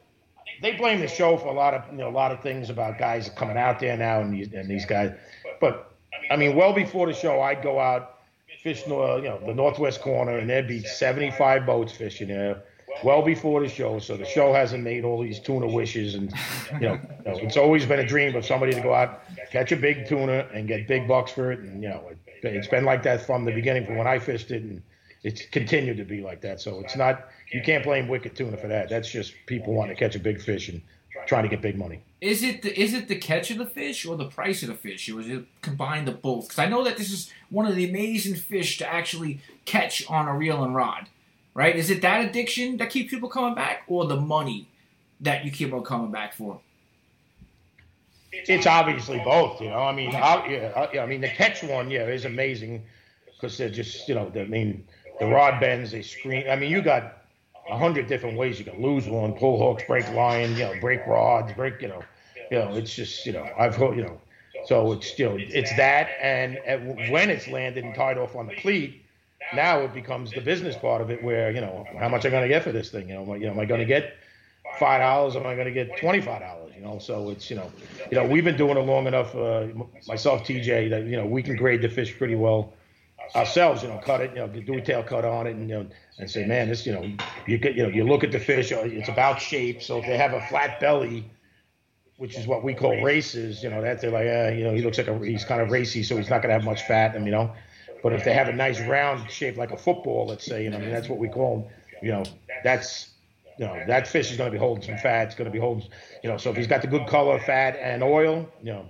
they 0.60 0.72
blame 0.72 1.00
the 1.00 1.08
show 1.08 1.36
for 1.36 1.48
a 1.48 1.52
lot 1.52 1.74
of 1.74 1.84
you 1.90 1.98
know 1.98 2.08
a 2.08 2.10
lot 2.10 2.32
of 2.32 2.40
things 2.42 2.70
about 2.70 2.98
guys 2.98 3.30
coming 3.36 3.56
out 3.56 3.78
there 3.80 3.96
now 3.96 4.20
and 4.20 4.32
these 4.32 4.52
and 4.52 4.68
these 4.68 4.86
guys, 4.86 5.12
but 5.60 5.92
I 6.30 6.36
mean, 6.36 6.56
well 6.56 6.72
before 6.72 7.06
the 7.06 7.14
show, 7.14 7.40
I'd 7.40 7.62
go 7.62 7.78
out 7.78 8.18
fish, 8.62 8.82
you 8.86 8.92
know, 8.92 9.40
the 9.46 9.54
northwest 9.54 10.00
corner, 10.00 10.38
and 10.38 10.50
there'd 10.50 10.68
be 10.68 10.80
75 10.80 11.64
boats 11.64 11.92
fishing 11.92 12.28
there. 12.28 12.62
Well 13.04 13.22
before 13.22 13.60
the 13.60 13.68
show, 13.68 14.00
so 14.00 14.16
the 14.16 14.24
show 14.24 14.52
hasn't 14.52 14.82
made 14.82 15.04
all 15.04 15.22
these 15.22 15.38
tuna 15.38 15.68
wishes, 15.68 16.14
and 16.16 16.32
you 16.74 16.80
know, 16.80 16.94
you 16.94 17.32
know, 17.32 17.38
it's 17.38 17.56
always 17.56 17.86
been 17.86 18.00
a 18.00 18.06
dream 18.06 18.34
of 18.34 18.44
somebody 18.44 18.72
to 18.72 18.80
go 18.80 18.92
out, 18.92 19.22
catch 19.52 19.70
a 19.70 19.76
big 19.76 20.08
tuna, 20.08 20.48
and 20.52 20.66
get 20.66 20.88
big 20.88 21.06
bucks 21.06 21.30
for 21.30 21.52
it, 21.52 21.60
and 21.60 21.82
you 21.82 21.88
know, 21.88 22.02
it, 22.10 22.18
it's 22.42 22.66
been 22.66 22.84
like 22.84 23.04
that 23.04 23.24
from 23.24 23.44
the 23.44 23.52
beginning, 23.52 23.86
from 23.86 23.96
when 23.96 24.08
I 24.08 24.18
fished 24.18 24.50
it, 24.50 24.62
and 24.62 24.82
it's 25.22 25.46
continued 25.46 25.96
to 25.96 26.04
be 26.04 26.20
like 26.20 26.40
that. 26.42 26.60
So 26.60 26.80
it's 26.80 26.96
not 26.96 27.28
you 27.52 27.62
can't 27.62 27.84
blame 27.84 28.08
wicked 28.08 28.36
tuna 28.36 28.56
for 28.56 28.68
that. 28.68 28.88
That's 28.88 29.10
just 29.10 29.34
people 29.46 29.74
wanting 29.74 29.96
to 29.96 30.00
catch 30.00 30.14
a 30.14 30.20
big 30.20 30.40
fish 30.40 30.68
and 30.68 30.80
trying 31.26 31.42
to 31.42 31.48
get 31.48 31.60
big 31.60 31.76
money. 31.76 32.00
Is 32.20 32.42
it 32.42 32.62
the, 32.62 32.80
is 32.80 32.94
it 32.94 33.08
the 33.08 33.16
catch 33.16 33.50
of 33.50 33.58
the 33.58 33.66
fish 33.66 34.04
or 34.06 34.16
the 34.16 34.26
price 34.28 34.62
of 34.62 34.68
the 34.68 34.74
fish, 34.74 35.08
or 35.08 35.20
is 35.20 35.28
it 35.28 35.44
combined 35.62 36.08
of 36.08 36.20
both? 36.20 36.48
Because 36.48 36.58
I 36.58 36.66
know 36.66 36.82
that 36.84 36.96
this 36.96 37.12
is 37.12 37.32
one 37.50 37.66
of 37.66 37.76
the 37.76 37.88
amazing 37.88 38.34
fish 38.34 38.78
to 38.78 38.86
actually 38.86 39.40
catch 39.64 40.08
on 40.10 40.26
a 40.26 40.36
reel 40.36 40.64
and 40.64 40.74
rod, 40.74 41.08
right? 41.54 41.76
Is 41.76 41.90
it 41.90 42.02
that 42.02 42.24
addiction 42.24 42.76
that 42.78 42.90
keeps 42.90 43.10
people 43.10 43.28
coming 43.28 43.54
back, 43.54 43.82
or 43.86 44.06
the 44.06 44.16
money 44.16 44.68
that 45.20 45.44
you 45.44 45.50
keep 45.50 45.72
on 45.72 45.84
coming 45.84 46.10
back 46.10 46.34
for? 46.34 46.60
It's 48.32 48.66
obviously 48.66 49.20
both, 49.24 49.60
you 49.60 49.70
know. 49.70 49.78
I 49.78 49.92
mean, 49.92 50.14
I, 50.14 50.46
yeah, 50.92 51.02
I 51.02 51.06
mean 51.06 51.20
the 51.20 51.28
catch 51.28 51.62
one, 51.62 51.90
yeah, 51.90 52.06
is 52.06 52.24
amazing 52.24 52.84
because 53.26 53.56
they're 53.56 53.70
just, 53.70 54.08
you 54.08 54.14
know, 54.14 54.30
I 54.34 54.44
mean, 54.44 54.86
the 55.18 55.26
rod 55.26 55.60
bends, 55.60 55.90
they 55.90 56.02
screen. 56.02 56.48
I 56.48 56.56
mean, 56.56 56.70
you 56.70 56.82
got 56.82 57.18
a 57.68 57.76
hundred 57.76 58.06
different 58.06 58.36
ways 58.36 58.58
you 58.58 58.64
can 58.64 58.80
lose 58.82 59.06
one, 59.06 59.32
pull 59.34 59.58
hooks, 59.58 59.84
break 59.86 60.10
line, 60.12 60.52
you 60.52 60.64
know, 60.64 60.74
break 60.80 61.06
rods, 61.06 61.52
break, 61.52 61.80
you 61.82 61.88
know, 61.88 62.02
you 62.50 62.58
know, 62.58 62.74
it's 62.74 62.94
just, 62.94 63.26
you 63.26 63.32
know, 63.32 63.48
I've, 63.58 63.78
you 63.78 64.02
know, 64.02 64.20
so 64.66 64.92
it's, 64.92 65.18
you 65.18 65.26
know, 65.26 65.36
it's 65.38 65.74
that. 65.76 66.10
And 66.20 66.58
when 67.10 67.30
it's 67.30 67.48
landed 67.48 67.84
and 67.84 67.94
tied 67.94 68.18
off 68.18 68.36
on 68.36 68.46
the 68.46 68.56
cleat, 68.56 69.02
now 69.54 69.80
it 69.80 69.94
becomes 69.94 70.32
the 70.32 70.40
business 70.40 70.76
part 70.76 71.00
of 71.00 71.10
it 71.10 71.22
where, 71.22 71.50
you 71.50 71.60
know, 71.60 71.86
how 71.98 72.08
much 72.08 72.24
am 72.24 72.30
I 72.30 72.36
going 72.36 72.42
to 72.42 72.48
get 72.48 72.62
for 72.64 72.72
this 72.72 72.90
thing? 72.90 73.08
You 73.08 73.14
know, 73.14 73.34
you 73.34 73.46
know, 73.46 73.52
am 73.52 73.60
I 73.60 73.64
going 73.64 73.80
to 73.80 73.86
get 73.86 74.14
five 74.78 75.00
dollars? 75.00 75.36
Am 75.36 75.46
I 75.46 75.54
going 75.54 75.66
to 75.66 75.72
get 75.72 75.96
twenty 75.96 76.20
five 76.20 76.40
dollars? 76.40 76.72
You 76.76 76.82
know, 76.84 76.98
so 76.98 77.30
it's 77.30 77.48
you 77.50 77.56
know, 77.56 77.70
you 78.10 78.16
know, 78.18 78.26
we've 78.26 78.44
been 78.44 78.56
doing 78.56 78.76
it 78.76 78.80
long 78.80 79.06
enough. 79.06 79.34
Uh, 79.34 79.66
myself, 80.06 80.42
TJ, 80.44 80.90
that 80.90 81.04
you 81.04 81.16
know, 81.16 81.26
we 81.26 81.42
can 81.42 81.56
grade 81.56 81.82
the 81.82 81.88
fish 81.88 82.16
pretty 82.16 82.34
well 82.34 82.72
ourselves, 83.34 83.82
you 83.82 83.88
know, 83.88 83.98
cut 83.98 84.20
it, 84.20 84.30
you 84.30 84.36
know, 84.36 84.48
do 84.48 84.74
a 84.74 84.80
tail 84.80 85.02
cut 85.02 85.24
on 85.24 85.46
it, 85.46 85.54
and 85.56 85.68
you 85.68 85.76
know, 85.76 85.86
and 86.18 86.30
say, 86.30 86.44
man, 86.46 86.68
this, 86.68 86.86
you 86.86 86.92
know, 86.92 87.10
you 87.46 87.58
get, 87.58 87.74
you 87.74 87.82
know, 87.84 87.88
you 87.88 88.04
look 88.04 88.24
at 88.24 88.32
the 88.32 88.40
fish, 88.40 88.72
uh, 88.72 88.80
it's 88.84 89.08
about 89.08 89.40
shape. 89.40 89.82
So 89.82 89.98
if 89.98 90.06
they 90.06 90.16
have 90.16 90.32
a 90.32 90.40
flat 90.48 90.80
belly, 90.80 91.30
which 92.16 92.36
is 92.36 92.46
what 92.46 92.64
we 92.64 92.74
call 92.74 93.00
races, 93.02 93.62
you 93.62 93.70
know, 93.70 93.80
that 93.80 94.00
they're 94.00 94.10
like, 94.10 94.26
uh, 94.26 94.56
you 94.56 94.64
know, 94.64 94.74
he 94.74 94.82
looks 94.82 94.98
like 94.98 95.08
a, 95.08 95.18
he's 95.18 95.44
kind 95.44 95.60
of 95.60 95.70
racy, 95.70 96.02
so 96.02 96.16
he's 96.16 96.30
not 96.30 96.42
going 96.42 96.48
to 96.48 96.54
have 96.54 96.64
much 96.64 96.82
fat, 96.82 97.14
and 97.14 97.24
you 97.24 97.32
know, 97.32 97.52
but 98.02 98.12
if 98.12 98.24
they 98.24 98.32
have 98.32 98.48
a 98.48 98.52
nice 98.52 98.80
round 98.80 99.30
shape 99.30 99.56
like 99.56 99.70
a 99.70 99.76
football, 99.76 100.26
let's 100.26 100.44
say, 100.44 100.64
you 100.64 100.70
know, 100.70 100.78
I 100.78 100.80
mean, 100.80 100.90
that's 100.90 101.08
what 101.08 101.18
we 101.18 101.28
call 101.28 101.60
them, 101.60 101.70
you 102.02 102.12
know, 102.12 102.24
that's, 102.64 103.10
you 103.58 103.66
know, 103.66 103.84
that 103.86 104.06
fish 104.06 104.30
is 104.30 104.36
going 104.36 104.50
to 104.50 104.52
be 104.52 104.58
holding 104.58 104.84
some 104.84 104.96
fat. 104.98 105.26
It's 105.26 105.34
going 105.34 105.46
to 105.46 105.50
be 105.50 105.58
holding, 105.58 105.88
you 106.22 106.30
know, 106.30 106.36
so 106.36 106.50
if 106.50 106.56
he's 106.56 106.68
got 106.68 106.80
the 106.80 106.86
good 106.86 107.08
color, 107.08 107.40
fat, 107.40 107.76
and 107.80 108.02
oil, 108.04 108.48
you 108.62 108.72
know, 108.72 108.88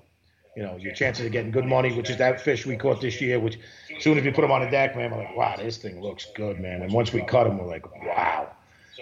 you 0.58 0.64
know, 0.64 0.76
your 0.76 0.92
chances 0.92 1.24
of 1.24 1.30
getting 1.30 1.52
good 1.52 1.66
money, 1.66 1.92
which 1.92 2.10
is 2.10 2.16
that 2.16 2.40
fish 2.40 2.66
we 2.66 2.76
caught 2.76 3.00
this 3.00 3.20
year, 3.20 3.38
which 3.38 3.60
as 3.96 4.02
soon 4.02 4.18
as 4.18 4.24
we 4.24 4.32
put 4.32 4.42
him 4.42 4.50
on 4.50 4.60
the 4.60 4.68
deck, 4.68 4.96
man, 4.96 5.12
we're 5.12 5.18
like, 5.18 5.36
wow, 5.36 5.54
this 5.56 5.76
thing 5.76 6.02
looks 6.02 6.26
good, 6.34 6.58
man. 6.58 6.82
And 6.82 6.92
once 6.92 7.12
we 7.12 7.22
cut 7.22 7.46
him, 7.46 7.58
we're 7.58 7.68
like, 7.68 7.86
wow. 8.04 8.50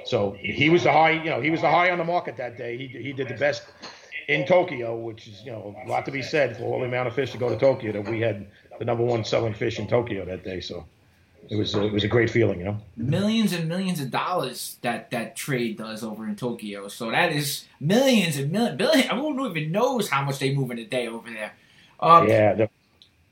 So 0.05 0.37
he 0.39 0.69
was 0.69 0.83
the 0.83 0.93
high, 0.93 1.13
you 1.13 1.31
know, 1.31 1.41
he 1.41 1.49
was 1.49 1.63
the 1.63 1.71
high 1.71 1.91
on 1.91 1.97
the 1.97 2.05
market 2.05 2.37
that 2.37 2.59
day. 2.59 2.77
He, 2.77 2.89
he 2.89 3.15
did 3.15 3.29
the 3.29 3.39
best 3.39 3.63
in 4.29 4.45
Tokyo, 4.45 4.99
which 4.99 5.29
is, 5.29 5.47
you 5.47 5.51
know, 5.51 5.75
a 5.83 5.89
lot 5.89 6.05
to 6.05 6.11
be 6.11 6.21
said 6.21 6.59
for 6.59 6.65
all 6.65 6.81
the 6.81 6.85
amount 6.85 7.09
of 7.09 7.15
fish 7.15 7.33
to 7.33 7.39
go 7.39 7.49
to 7.49 7.57
Tokyo 7.57 7.91
that 7.91 8.07
we 8.07 8.21
had 8.21 8.49
the 8.79 8.85
number 8.85 9.03
one 9.03 9.25
selling 9.25 9.55
fish 9.55 9.79
in 9.79 9.89
Tokyo 9.89 10.27
that 10.27 10.45
day. 10.45 10.61
So 10.61 10.85
it 11.49 11.57
was 11.57 11.75
a, 11.75 11.85
it 11.85 11.93
was 11.93 12.05
a 12.05 12.09
great 12.09 12.31
feeling, 12.31 12.59
you 12.59 12.65
know. 12.65 12.79
Millions 12.97 13.53
and 13.53 13.69
millions 13.69 14.01
of 14.01 14.11
dollars 14.11 14.77
that 14.83 15.11
that 15.11 15.37
trade 15.37 15.79
does 15.79 16.03
over 16.03 16.27
in 16.27 16.37
Tokyo. 16.37 16.89
So 16.89 17.11
that 17.11 17.33
is 17.33 17.65
millions 17.81 18.37
and 18.37 18.51
millions, 18.51 18.77
billion. 18.77 19.11
I 19.11 19.15
don't 19.15 19.57
even 19.57 19.73
knows 19.73 20.09
how 20.09 20.25
much 20.25 20.39
they 20.39 20.55
move 20.55 20.71
in 20.71 20.79
a 20.79 20.85
day 20.85 21.09
over 21.09 21.31
there. 21.31 21.53
Um, 22.01 22.29
yeah, 22.29 22.55
the, 22.55 22.71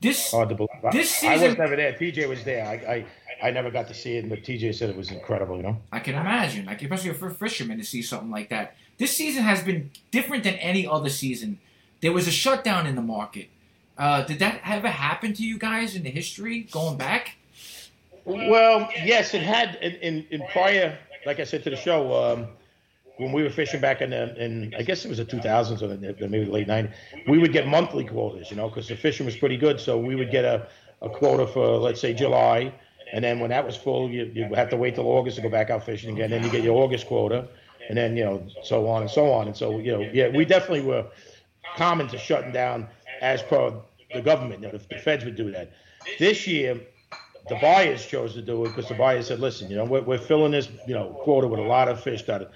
this 0.01 0.31
hard 0.31 0.49
to 0.49 0.55
believe. 0.55 0.69
This 0.91 1.11
season, 1.11 1.43
I 1.43 1.47
was 1.47 1.57
never 1.57 1.75
there. 1.75 1.93
TJ 1.93 2.27
was 2.29 2.43
there. 2.43 2.65
I, 2.65 2.73
I 2.73 3.05
I 3.47 3.51
never 3.51 3.69
got 3.69 3.87
to 3.89 3.93
see 3.93 4.17
it, 4.17 4.29
but 4.29 4.39
TJ 4.39 4.75
said 4.75 4.89
it 4.89 4.95
was 4.95 5.11
incredible. 5.11 5.57
You 5.57 5.63
know. 5.63 5.81
I 5.91 5.99
can 5.99 6.15
imagine, 6.15 6.65
like 6.65 6.81
especially 6.81 7.13
for 7.13 7.27
a 7.27 7.33
fisherman 7.33 7.77
to 7.77 7.83
see 7.83 8.01
something 8.01 8.31
like 8.31 8.49
that. 8.49 8.75
This 8.97 9.15
season 9.15 9.43
has 9.43 9.61
been 9.61 9.91
different 10.11 10.43
than 10.43 10.55
any 10.55 10.87
other 10.87 11.09
season. 11.09 11.59
There 12.01 12.13
was 12.13 12.27
a 12.27 12.31
shutdown 12.31 12.87
in 12.87 12.95
the 12.95 13.01
market. 13.01 13.49
Uh, 13.97 14.23
did 14.23 14.39
that 14.39 14.61
ever 14.65 14.89
happen 14.89 15.33
to 15.33 15.43
you 15.43 15.57
guys 15.57 15.95
in 15.95 16.03
the 16.03 16.09
history 16.09 16.61
going 16.71 16.97
back? 16.97 17.35
Well, 18.25 18.89
yes, 19.03 19.33
it 19.33 19.43
had 19.43 19.75
in, 19.75 19.93
in, 19.95 20.27
in 20.31 20.47
prior, 20.51 20.97
like 21.25 21.39
I 21.39 21.43
said 21.43 21.63
to 21.63 21.69
the 21.69 21.75
show, 21.75 22.13
um, 22.13 22.47
when 23.17 23.31
we 23.31 23.43
were 23.43 23.49
fishing 23.49 23.79
back 23.79 24.01
in, 24.01 24.09
the, 24.09 24.35
in 24.43 24.73
I 24.77 24.81
guess 24.81 25.05
it 25.05 25.09
was 25.09 25.19
the 25.19 25.25
2000s 25.25 25.81
or 25.81 25.87
the, 25.87 26.27
maybe 26.27 26.45
the 26.45 26.51
late 26.51 26.67
90s, 26.67 26.91
we 27.27 27.37
would 27.37 27.53
get 27.53 27.67
monthly 27.67 28.03
quotas, 28.03 28.49
you 28.49 28.57
know, 28.57 28.67
because 28.67 28.87
the 28.87 28.95
fishing 28.95 29.25
was 29.25 29.35
pretty 29.35 29.57
good. 29.57 29.79
So 29.79 29.97
we 29.97 30.15
would 30.15 30.31
get 30.31 30.43
a, 30.43 30.67
a 31.01 31.09
quota 31.09 31.47
for, 31.47 31.77
let's 31.77 32.01
say, 32.01 32.13
July. 32.13 32.73
And 33.13 33.23
then 33.23 33.39
when 33.39 33.51
that 33.51 33.65
was 33.65 33.77
full, 33.77 34.09
you, 34.09 34.25
you 34.33 34.53
have 34.55 34.69
to 34.71 34.77
wait 34.77 34.95
till 34.95 35.07
August 35.07 35.37
to 35.37 35.41
go 35.43 35.49
back 35.49 35.69
out 35.69 35.85
fishing 35.85 36.11
again. 36.11 36.31
Then 36.31 36.43
you 36.43 36.49
get 36.49 36.63
your 36.63 36.81
August 36.81 37.07
quota. 37.07 37.47
And 37.87 37.97
then, 37.97 38.17
you 38.17 38.25
know, 38.25 38.45
so 38.63 38.87
on 38.87 39.03
and 39.03 39.11
so 39.11 39.31
on. 39.31 39.47
And 39.47 39.55
so, 39.55 39.77
you 39.77 39.91
know, 39.91 40.01
yeah, 40.11 40.27
we 40.29 40.43
definitely 40.43 40.81
were 40.81 41.05
common 41.77 42.07
to 42.07 42.17
shutting 42.17 42.51
down 42.51 42.87
as 43.21 43.43
per 43.43 43.73
the 44.13 44.21
government. 44.21 44.61
You 44.61 44.71
know, 44.71 44.77
the, 44.77 44.95
the 44.95 44.99
feds 44.99 45.23
would 45.23 45.35
do 45.35 45.51
that. 45.51 45.71
This 46.17 46.47
year, 46.47 46.81
the 47.49 47.55
buyers 47.55 48.05
chose 48.05 48.33
to 48.33 48.41
do 48.41 48.65
it 48.65 48.69
because 48.69 48.87
the 48.87 48.95
buyers 48.95 49.27
said, 49.27 49.39
listen, 49.39 49.69
you 49.69 49.75
know, 49.75 49.85
we're, 49.85 50.01
we're 50.01 50.17
filling 50.17 50.51
this, 50.51 50.67
you 50.87 50.93
know, 50.93 51.09
quota 51.23 51.47
with 51.47 51.59
a 51.59 51.63
lot 51.63 51.87
of 51.87 52.01
fish 52.01 52.23
that 52.23 52.51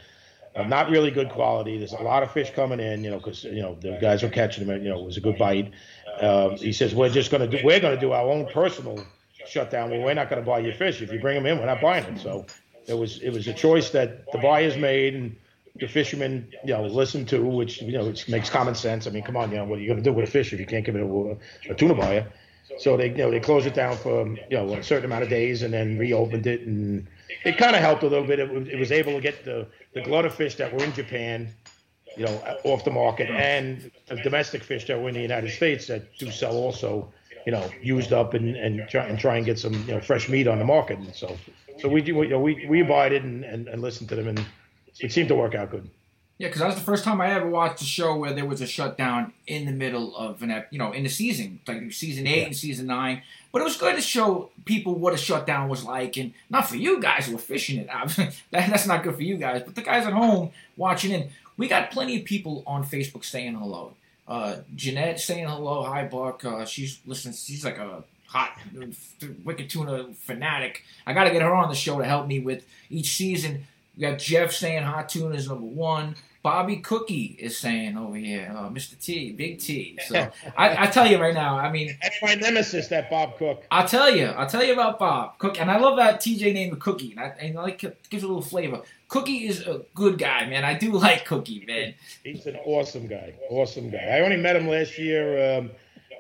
are 0.56 0.68
not 0.68 0.90
really 0.90 1.12
good 1.12 1.30
quality. 1.30 1.78
There's 1.78 1.94
a 1.94 2.02
lot 2.02 2.24
of 2.24 2.32
fish 2.32 2.52
coming 2.56 2.80
in, 2.80 3.04
you 3.04 3.12
know, 3.12 3.18
because, 3.18 3.44
you 3.44 3.62
know, 3.62 3.76
the 3.82 3.98
guys 4.02 4.24
are 4.24 4.30
catching 4.30 4.66
them, 4.66 4.84
you 4.84 4.90
know, 4.90 5.00
it 5.00 5.06
was 5.06 5.18
a 5.18 5.22
good 5.22 5.38
bite. 5.38 5.72
Um, 6.22 6.58
he 6.58 6.74
says, 6.74 6.96
we're 6.96 7.10
just 7.10 7.30
going 7.32 7.50
to 7.50 7.58
do, 7.58 7.64
we're 7.64 7.80
to 7.80 7.98
do 7.98 8.12
our 8.12 8.28
own 8.28 8.48
personal 8.48 9.06
shutdown. 9.48 9.92
We're 9.92 10.14
not 10.14 10.30
going 10.30 10.42
to 10.42 10.46
buy 10.46 10.60
your 10.60 10.74
fish. 10.74 11.02
If 11.02 11.12
you 11.12 11.20
bring 11.20 11.36
them 11.36 11.46
in, 11.46 11.60
we're 11.60 11.66
not 11.66 11.82
buying 11.82 12.04
it. 12.06 12.20
So 12.20 12.46
it 12.88 12.98
was, 12.98 13.20
it 13.22 13.32
was 13.32 13.48
a 13.48 13.54
choice 13.54 13.92
that 13.92 14.32
the 14.32 14.40
buyers 14.40 14.76
made 14.76 15.14
and 15.14 15.36
the 15.76 15.88
fishermen, 15.88 16.52
you 16.66 16.74
know, 16.74 16.86
listened 16.88 17.30
to, 17.30 17.42
which, 17.46 17.82
you 17.82 17.94
know, 17.94 18.14
makes 18.28 18.50
common 18.50 18.76
sense. 18.76 19.08
I 19.08 19.12
mean, 19.12 19.24
come 19.24 19.38
on, 19.38 19.52
you 19.52 19.58
know, 19.58 19.66
what 19.66 19.78
are 19.78 19.82
you 19.82 19.88
going 19.88 20.04
to 20.04 20.04
do 20.04 20.12
with 20.12 20.28
a 20.28 20.32
fish 20.32 20.52
if 20.52 20.60
you 20.60 20.66
can't 20.66 20.84
give 20.84 20.96
it 20.96 21.02
a, 21.02 21.38
a 21.72 21.76
tuna 21.76 21.94
buyer? 21.94 22.28
So 22.78 22.96
they, 22.98 23.10
you 23.10 23.18
know, 23.18 23.32
they 23.32 23.40
closed 23.40 23.66
it 23.66 23.74
down 23.74 23.98
for 23.98 24.22
um, 24.22 24.38
you 24.50 24.58
know 24.58 24.74
a 24.74 24.84
certain 24.84 25.06
amount 25.06 25.24
of 25.24 25.30
days 25.30 25.64
and 25.64 25.74
then 25.74 25.98
reopened 25.98 26.46
it, 26.48 26.62
and 26.62 27.08
it 27.44 27.58
kind 27.58 27.76
of 27.76 27.82
helped 27.82 28.04
a 28.04 28.08
little 28.08 28.28
bit. 28.28 28.40
It, 28.40 28.50
it, 28.68 28.80
was 28.80 28.92
able 28.92 29.14
to 29.14 29.22
get 29.22 29.44
the 29.44 29.68
the 29.94 30.02
glut 30.02 30.26
of 30.26 30.34
fish 30.36 30.56
that 30.56 30.72
were 30.72 30.84
in 30.84 30.94
Japan, 30.94 31.50
you 32.16 32.26
know, 32.26 32.58
off 32.64 32.84
the 32.86 32.92
market, 32.92 33.30
and 33.30 33.92
the 34.08 34.18
domestic 34.18 34.64
fish 34.64 34.86
that 34.88 35.00
were 35.00 35.10
in 35.10 35.16
the 35.16 35.22
United 35.22 35.52
States 35.52 35.88
that 35.88 36.16
do 36.18 36.30
sell 36.32 36.56
also, 36.56 37.12
you 37.46 37.52
know, 37.52 37.70
used 37.82 38.14
up 38.14 38.34
and 38.34 38.56
and 38.56 38.88
try 38.88 39.06
and 39.06 39.20
try 39.20 39.38
and 39.38 39.46
get 39.46 39.58
some 39.58 39.74
you 39.74 39.96
know 39.96 40.00
fresh 40.00 40.30
meat 40.30 40.48
on 40.48 40.60
the 40.60 40.66
market. 40.66 41.00
And 41.00 41.14
so, 41.16 41.38
so 41.80 41.90
we 41.90 42.04
you 42.04 42.28
know, 42.28 42.40
we 42.40 42.66
we 42.68 42.82
abided 42.82 43.24
and, 43.24 43.44
and, 43.44 43.68
and 43.68 43.82
listened 43.82 44.10
to 44.10 44.16
them, 44.16 44.28
and 44.28 44.46
it 45.00 45.12
seemed 45.12 45.30
to 45.30 45.36
work 45.36 45.56
out 45.56 45.72
good. 45.72 45.90
Yeah, 46.40 46.48
because 46.48 46.62
that 46.62 46.68
was 46.68 46.76
the 46.76 46.82
first 46.82 47.04
time 47.04 47.20
I 47.20 47.32
ever 47.32 47.50
watched 47.50 47.82
a 47.82 47.86
show 47.86 48.16
where 48.16 48.32
there 48.32 48.46
was 48.46 48.62
a 48.62 48.66
shutdown 48.66 49.34
in 49.46 49.66
the 49.66 49.74
middle 49.74 50.16
of 50.16 50.42
an, 50.42 50.64
you 50.72 50.80
know, 50.80 50.94
in 50.94 51.04
the 51.04 51.10
season, 51.10 51.60
like 51.68 51.92
season 51.92 52.26
eight 52.26 52.38
yeah. 52.38 52.46
and 52.46 52.56
season 52.56 52.88
nine. 52.88 53.24
But 53.52 53.60
it 53.62 53.66
was 53.66 53.76
good 53.76 53.96
to 53.98 54.02
show 54.02 54.50
people 54.64 54.96
what 54.96 55.14
a 55.14 55.18
shutdown 55.18 55.68
was 55.68 55.84
like, 55.84 56.16
and 56.16 56.34
not 56.50 56.66
for 56.66 56.78
you 56.78 57.02
guys 57.02 57.28
who 57.28 57.34
were 57.34 57.40
fishing 57.40 57.78
it. 57.78 57.88
that, 58.52 58.70
that's 58.70 58.88
not 58.88 59.04
good 59.04 59.16
for 59.16 59.22
you 59.22 59.36
guys, 59.36 59.64
but 59.64 59.76
the 59.76 59.82
guys 59.82 60.08
at 60.08 60.14
home 60.14 60.52
watching 60.78 61.12
it. 61.12 61.30
We 61.58 61.68
got 61.68 61.92
plenty 61.92 62.18
of 62.18 62.24
people 62.24 62.64
on 62.66 62.86
Facebook 62.86 63.26
saying 63.26 63.56
hello. 63.56 63.96
Uh, 64.26 64.58
Jeanette 64.74 65.20
saying 65.20 65.46
hello. 65.46 65.84
Hi, 65.84 66.08
Buck. 66.08 66.46
Uh, 66.46 66.64
she's 66.64 67.02
listening. 67.06 67.34
She's 67.34 67.66
like 67.66 67.80
a 67.80 68.06
hot 68.28 68.58
wicked 69.44 69.70
tuna 69.70 70.14
fanatic. 70.14 70.84
I 71.06 71.12
got 71.12 71.26
to 71.26 71.32
get 71.32 71.42
her 71.42 71.54
on 71.54 71.68
the 71.68 71.76
show 71.76 71.98
to 71.98 72.06
help 72.06 72.28
me 72.28 72.40
with 72.40 72.66
each 72.90 73.12
season. 73.12 73.68
We 73.98 74.04
got 74.04 74.20
Jeff 74.20 74.54
saying 74.54 74.84
hot 74.84 75.10
tuna 75.10 75.36
is 75.36 75.50
number 75.50 75.66
one. 75.66 76.16
Bobby 76.50 76.78
Cookie 76.78 77.36
is 77.38 77.56
saying 77.56 77.96
over 77.96 78.16
here, 78.16 78.52
uh, 78.58 78.70
Mr. 78.70 79.00
T, 79.00 79.34
Big 79.34 79.60
T. 79.60 80.00
So 80.08 80.32
I, 80.58 80.86
I 80.86 80.88
tell 80.88 81.06
you 81.06 81.20
right 81.20 81.36
now, 81.36 81.60
I 81.60 81.72
mean, 81.72 81.96
That's 82.02 82.20
my 82.24 82.34
nemesis, 82.34 82.88
that 82.88 83.08
Bob 83.12 83.38
Cook. 83.38 83.64
I'll 83.70 83.88
tell 83.88 84.10
you, 84.10 84.26
I'll 84.26 84.50
tell 84.50 84.64
you 84.64 84.74
about 84.74 84.98
Bob 84.98 85.38
Cook, 85.38 85.62
and 85.62 85.70
I 85.70 85.78
love 85.78 85.98
that 85.98 86.22
TJ 86.22 86.56
named 86.56 86.72
the 86.72 86.78
Cookie, 86.78 87.12
and 87.12 87.20
I, 87.20 87.26
and 87.40 87.56
I 87.56 87.62
like 87.62 87.84
it 87.84 88.00
gives 88.10 88.24
a 88.24 88.28
little 88.28 88.42
flavor. 88.42 88.82
Cookie 89.10 89.46
is 89.46 89.62
a 89.68 89.82
good 89.94 90.18
guy, 90.18 90.48
man. 90.48 90.66
I 90.66 90.74
do 90.74 90.92
like 91.06 91.24
Cookie, 91.26 91.64
man. 91.68 91.94
He's 92.24 92.48
an 92.48 92.56
awesome 92.66 93.06
guy. 93.06 93.36
Awesome 93.52 93.92
guy. 93.92 94.18
I 94.18 94.22
only 94.22 94.38
met 94.38 94.56
him 94.56 94.68
last 94.68 94.98
year. 94.98 95.60
Um, 95.60 95.70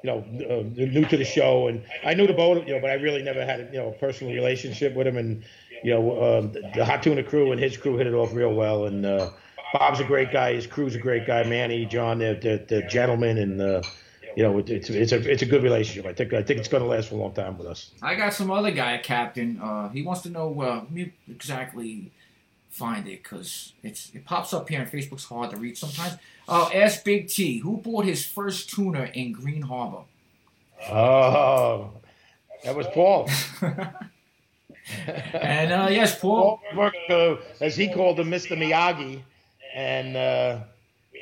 you 0.03 0.11
know, 0.11 0.19
uh, 0.47 0.63
new 0.75 1.05
to 1.05 1.17
the 1.17 1.25
show, 1.25 1.69
and 1.69 1.83
I 2.05 2.13
knew 2.13 2.27
the 2.27 2.33
boat, 2.33 2.67
you 2.67 2.75
know, 2.75 2.79
but 2.79 2.91
I 2.91 2.93
really 2.93 3.23
never 3.23 3.43
had 3.43 3.61
a 3.61 3.63
you 3.73 3.79
know 3.79 3.89
a 3.89 3.93
personal 3.93 4.31
relationship 4.31 4.93
with 4.93 5.07
him. 5.07 5.17
And 5.17 5.43
you 5.83 5.91
know, 5.91 6.37
um, 6.37 6.51
the, 6.51 6.71
the 6.75 6.85
Hot 6.85 7.01
Tuna 7.01 7.23
crew 7.23 7.51
and 7.51 7.59
his 7.59 7.77
crew 7.77 7.97
hit 7.97 8.05
it 8.05 8.13
off 8.13 8.31
real 8.31 8.53
well. 8.53 8.85
And 8.85 9.07
uh, 9.07 9.31
Bob's 9.73 9.99
a 9.99 10.03
great 10.03 10.31
guy. 10.31 10.53
His 10.53 10.67
crew's 10.67 10.95
a 10.95 10.99
great 10.99 11.27
guy. 11.27 11.43
Manny, 11.43 11.85
John, 11.85 12.19
they're, 12.19 12.35
they're, 12.35 12.57
they're 12.57 12.87
gentlemen, 12.87 13.37
and 13.37 13.61
uh, 13.61 13.81
you 14.35 14.43
know, 14.43 14.57
it's 14.59 14.89
it's 14.89 15.11
a 15.11 15.31
it's 15.31 15.41
a 15.41 15.45
good 15.45 15.63
relationship. 15.63 16.05
I 16.05 16.13
think 16.13 16.33
I 16.33 16.41
think 16.43 16.59
it's 16.59 16.69
going 16.69 16.83
to 16.83 16.89
last 16.89 17.09
for 17.09 17.15
a 17.15 17.17
long 17.17 17.33
time 17.33 17.57
with 17.57 17.67
us. 17.67 17.91
I 18.01 18.15
got 18.15 18.33
some 18.33 18.51
other 18.51 18.71
guy, 18.71 18.97
Captain. 18.97 19.59
Uh, 19.61 19.89
he 19.89 20.01
wants 20.01 20.21
to 20.21 20.29
know 20.29 20.61
uh, 20.61 20.83
me 20.89 21.13
exactly 21.29 22.11
find 22.69 23.07
it 23.07 23.23
because 23.23 23.73
it's 23.83 24.11
it 24.13 24.25
pops 24.25 24.53
up 24.53 24.69
here 24.69 24.79
on 24.79 24.87
Facebook's 24.87 25.25
hard 25.25 25.51
to 25.51 25.57
read 25.57 25.77
sometimes. 25.77 26.17
Uh, 26.47 26.69
ask 26.73 27.03
Big 27.03 27.27
T 27.27 27.59
who 27.59 27.77
bought 27.77 28.05
his 28.05 28.25
first 28.25 28.69
tuna 28.69 29.09
in 29.13 29.31
Green 29.31 29.63
Harbor. 29.63 30.03
Oh, 30.89 31.91
that 32.63 32.75
was 32.75 32.87
Paul. 32.87 33.29
And 35.33 35.71
uh, 35.71 35.87
yes, 35.91 36.19
Paul. 36.19 36.61
Paul 36.71 36.79
worked, 36.79 37.09
uh, 37.09 37.35
as 37.61 37.75
he 37.75 37.93
called 37.93 38.19
him, 38.19 38.31
Mr. 38.31 38.57
Miyagi, 38.57 39.21
and 39.75 40.15
uh, 40.17 40.59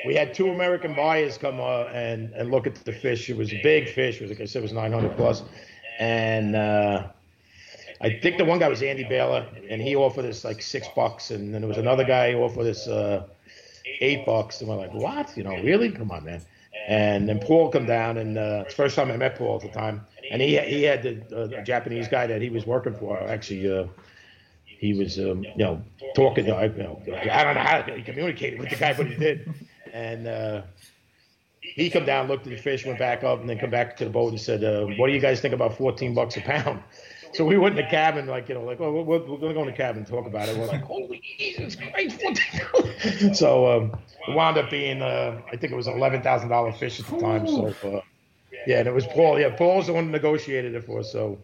we 0.06 0.16
had 0.16 0.34
two 0.34 0.50
American 0.50 0.94
buyers 0.96 1.38
come 1.38 1.60
uh, 1.60 1.86
and 1.86 2.32
and 2.34 2.52
look 2.52 2.68
at 2.68 2.76
the 2.76 2.94
fish. 2.94 3.30
It 3.30 3.38
was 3.38 3.52
a 3.52 3.62
big 3.62 3.90
fish. 3.90 4.18
It 4.18 4.22
was 4.22 4.32
like 4.32 4.42
I 4.42 4.46
said, 4.46 4.60
it 4.60 4.64
was 4.64 4.74
900 4.74 5.16
plus, 5.16 5.44
and 6.00 6.56
uh, 6.56 7.08
I 8.02 8.20
think 8.20 8.38
the 8.38 8.46
one 8.46 8.60
guy 8.60 8.68
was 8.68 8.82
Andy 8.82 9.04
Baylor, 9.04 9.48
and 9.70 9.82
he 9.82 9.96
offered 9.96 10.26
us 10.26 10.44
like 10.44 10.62
six 10.62 10.88
bucks, 10.96 11.32
and 11.32 11.54
then 11.54 11.62
there 11.62 11.68
was 11.68 11.78
another 11.78 12.04
guy 12.04 12.32
who 12.32 12.40
offered 12.40 12.68
us 12.68 12.88
uh, 12.88 13.26
eight 14.02 14.26
bucks, 14.26 14.62
and 14.62 14.70
we're 14.70 14.78
like, 14.78 14.94
what? 14.94 15.36
You 15.36 15.44
know, 15.44 15.62
really? 15.64 15.92
Come 15.92 16.12
on, 16.12 16.24
man. 16.24 16.42
And 16.88 17.28
then 17.28 17.40
Paul 17.40 17.70
come 17.70 17.86
down, 17.86 18.18
and 18.18 18.38
uh, 18.38 18.64
it's 18.66 18.76
first 18.76 18.96
time 18.96 19.12
I 19.12 19.18
met 19.18 19.36
Paul 19.36 19.56
at 19.58 19.62
the 19.62 19.78
time, 19.78 20.06
and 20.32 20.42
he 20.42 20.58
he 20.60 20.84
had 20.84 21.04
the 21.04 21.60
uh, 21.60 21.64
Japanese 21.64 22.08
guy 22.08 22.28
that 22.28 22.42
he 22.42 22.50
was 22.50 22.66
working 22.66 22.94
for 22.94 23.18
actually. 23.28 23.88
He 24.78 24.94
was, 24.94 25.18
um, 25.18 25.44
you 25.44 25.58
know, 25.58 25.82
talking. 26.16 26.46
to, 26.46 26.52
you 26.52 26.84
know, 26.84 27.02
I 27.32 27.44
don't 27.44 27.56
know 27.56 27.62
how 27.62 27.82
he 27.82 28.04
communicated 28.04 28.60
with 28.60 28.70
the 28.70 28.76
guy, 28.76 28.94
but 28.94 29.08
he 29.08 29.16
did. 29.16 29.54
And 29.92 30.28
uh, 30.28 30.62
he 31.62 31.90
come 31.90 32.06
down, 32.06 32.28
looked 32.28 32.46
at 32.46 32.52
the 32.52 32.58
fish, 32.58 32.86
went 32.86 33.00
back 33.00 33.24
up, 33.24 33.40
and 33.40 33.50
then 33.50 33.58
come 33.58 33.70
back 33.70 33.98
to 33.98 34.06
the 34.06 34.10
boat 34.10 34.30
and 34.30 34.40
said, 34.40 34.64
uh, 34.64 34.86
"What 34.98 35.08
do 35.08 35.14
you 35.14 35.20
guys 35.20 35.42
think 35.42 35.54
about 35.54 35.78
14 35.78 36.14
bucks 36.14 36.38
a 36.38 36.42
pound?" 36.42 36.84
So 37.34 37.46
we 37.46 37.58
went 37.58 37.78
in 37.78 37.86
the 37.86 37.92
cabin, 37.92 38.26
like 38.26 38.48
you 38.48 38.56
know, 38.56 38.64
like, 38.64 38.80
"Oh, 38.80 38.90
we're, 38.90 39.20
we're 39.20 39.38
going 39.38 39.50
to 39.50 39.54
go 39.54 39.60
in 39.60 39.68
the 39.68 39.74
cabin 39.74 39.98
and 39.98 40.08
talk 40.08 40.26
about 40.26 40.48
it." 40.48 40.58
We're 40.58 40.66
like, 40.66 40.82
"Holy 40.82 41.22
Jesus 41.38 41.76
Christ!" 41.76 42.22
14 42.22 43.34
so 43.36 43.68
um, 43.70 44.00
it 44.28 44.34
wound 44.34 44.58
up 44.58 44.70
being, 44.70 45.02
uh, 45.02 45.42
I 45.52 45.58
think 45.58 45.74
it 45.74 45.76
was 45.76 45.88
eleven 45.88 46.22
thousand 46.22 46.48
dollar 46.48 46.72
fish 46.72 47.02
at 47.02 47.06
the 47.08 47.20
time. 47.20 47.46
So 47.46 47.68
uh, 47.84 48.02
yeah, 48.66 48.80
and 48.80 48.88
it 48.88 48.94
was 48.94 49.06
Paul. 49.08 49.40
Yeah, 49.40 49.56
Paul's 49.56 49.88
the 49.88 49.94
one 49.94 50.06
who 50.06 50.12
negotiated 50.12 50.74
it 50.74 50.86
for 50.86 51.02
us. 51.02 51.12
So 51.12 51.38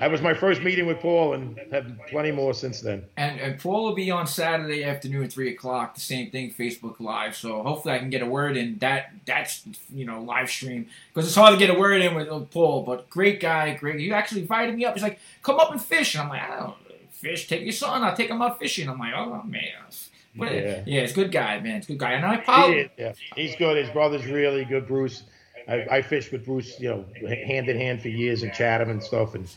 that 0.00 0.10
was 0.10 0.20
my 0.20 0.34
first 0.34 0.62
meeting 0.62 0.86
with 0.86 1.00
Paul, 1.00 1.32
and 1.34 1.58
had 1.70 1.98
plenty 2.08 2.30
more 2.30 2.52
since 2.52 2.80
then. 2.80 3.04
And, 3.16 3.40
and 3.40 3.58
Paul 3.58 3.84
will 3.84 3.94
be 3.94 4.10
on 4.10 4.26
Saturday 4.26 4.84
afternoon 4.84 5.24
at 5.24 5.32
three 5.32 5.50
o'clock. 5.50 5.94
The 5.94 6.00
same 6.00 6.30
thing, 6.30 6.52
Facebook 6.52 7.00
Live. 7.00 7.34
So 7.34 7.62
hopefully 7.62 7.94
I 7.94 7.98
can 7.98 8.10
get 8.10 8.20
a 8.22 8.26
word 8.26 8.56
in 8.56 8.78
that 8.78 9.10
that's 9.24 9.62
you 9.94 10.04
know 10.04 10.20
live 10.20 10.50
stream 10.50 10.86
because 11.14 11.26
it's 11.26 11.36
hard 11.36 11.52
to 11.54 11.58
get 11.58 11.74
a 11.74 11.78
word 11.78 12.02
in 12.02 12.14
with 12.14 12.28
uh, 12.28 12.40
Paul. 12.40 12.82
But 12.82 13.08
great 13.08 13.40
guy, 13.40 13.74
great. 13.74 13.98
You 14.00 14.12
actually 14.12 14.42
invited 14.42 14.74
me 14.76 14.84
up. 14.84 14.94
He's 14.94 15.02
like, 15.02 15.18
come 15.42 15.58
up 15.58 15.70
and 15.70 15.80
fish, 15.80 16.14
and 16.14 16.22
I'm 16.24 16.28
like, 16.28 16.42
I 16.42 16.58
don't 16.60 16.74
fish. 17.10 17.48
Take 17.48 17.62
your 17.62 17.72
son. 17.72 18.02
I'll 18.02 18.14
take 18.16 18.28
him 18.30 18.42
out 18.42 18.58
fishing. 18.58 18.88
I'm 18.88 18.98
like, 18.98 19.14
oh 19.16 19.42
man. 19.44 19.62
What 20.34 20.52
Yeah. 20.52 20.82
yeah, 20.84 21.00
it's 21.00 21.12
a 21.12 21.14
good 21.14 21.32
guy, 21.32 21.58
man. 21.60 21.76
It's 21.76 21.86
a 21.88 21.92
good 21.92 21.98
guy. 22.00 22.12
And 22.12 22.26
I 22.26 22.34
He 22.36 22.42
apologize. 22.42 22.84
is, 22.84 22.90
yeah, 22.98 23.12
he's 23.34 23.56
good. 23.56 23.78
His 23.78 23.88
brother's 23.88 24.26
really 24.26 24.66
good, 24.66 24.86
Bruce. 24.86 25.22
I, 25.66 25.86
I 25.90 26.02
fished 26.02 26.30
with 26.30 26.44
Bruce, 26.44 26.78
you 26.78 26.90
know, 26.90 27.04
hand 27.26 27.70
in 27.70 27.78
hand 27.78 28.02
for 28.02 28.08
years 28.08 28.42
in 28.42 28.52
Chatham 28.52 28.90
and 28.90 29.02
stuff. 29.02 29.34
And 29.34 29.48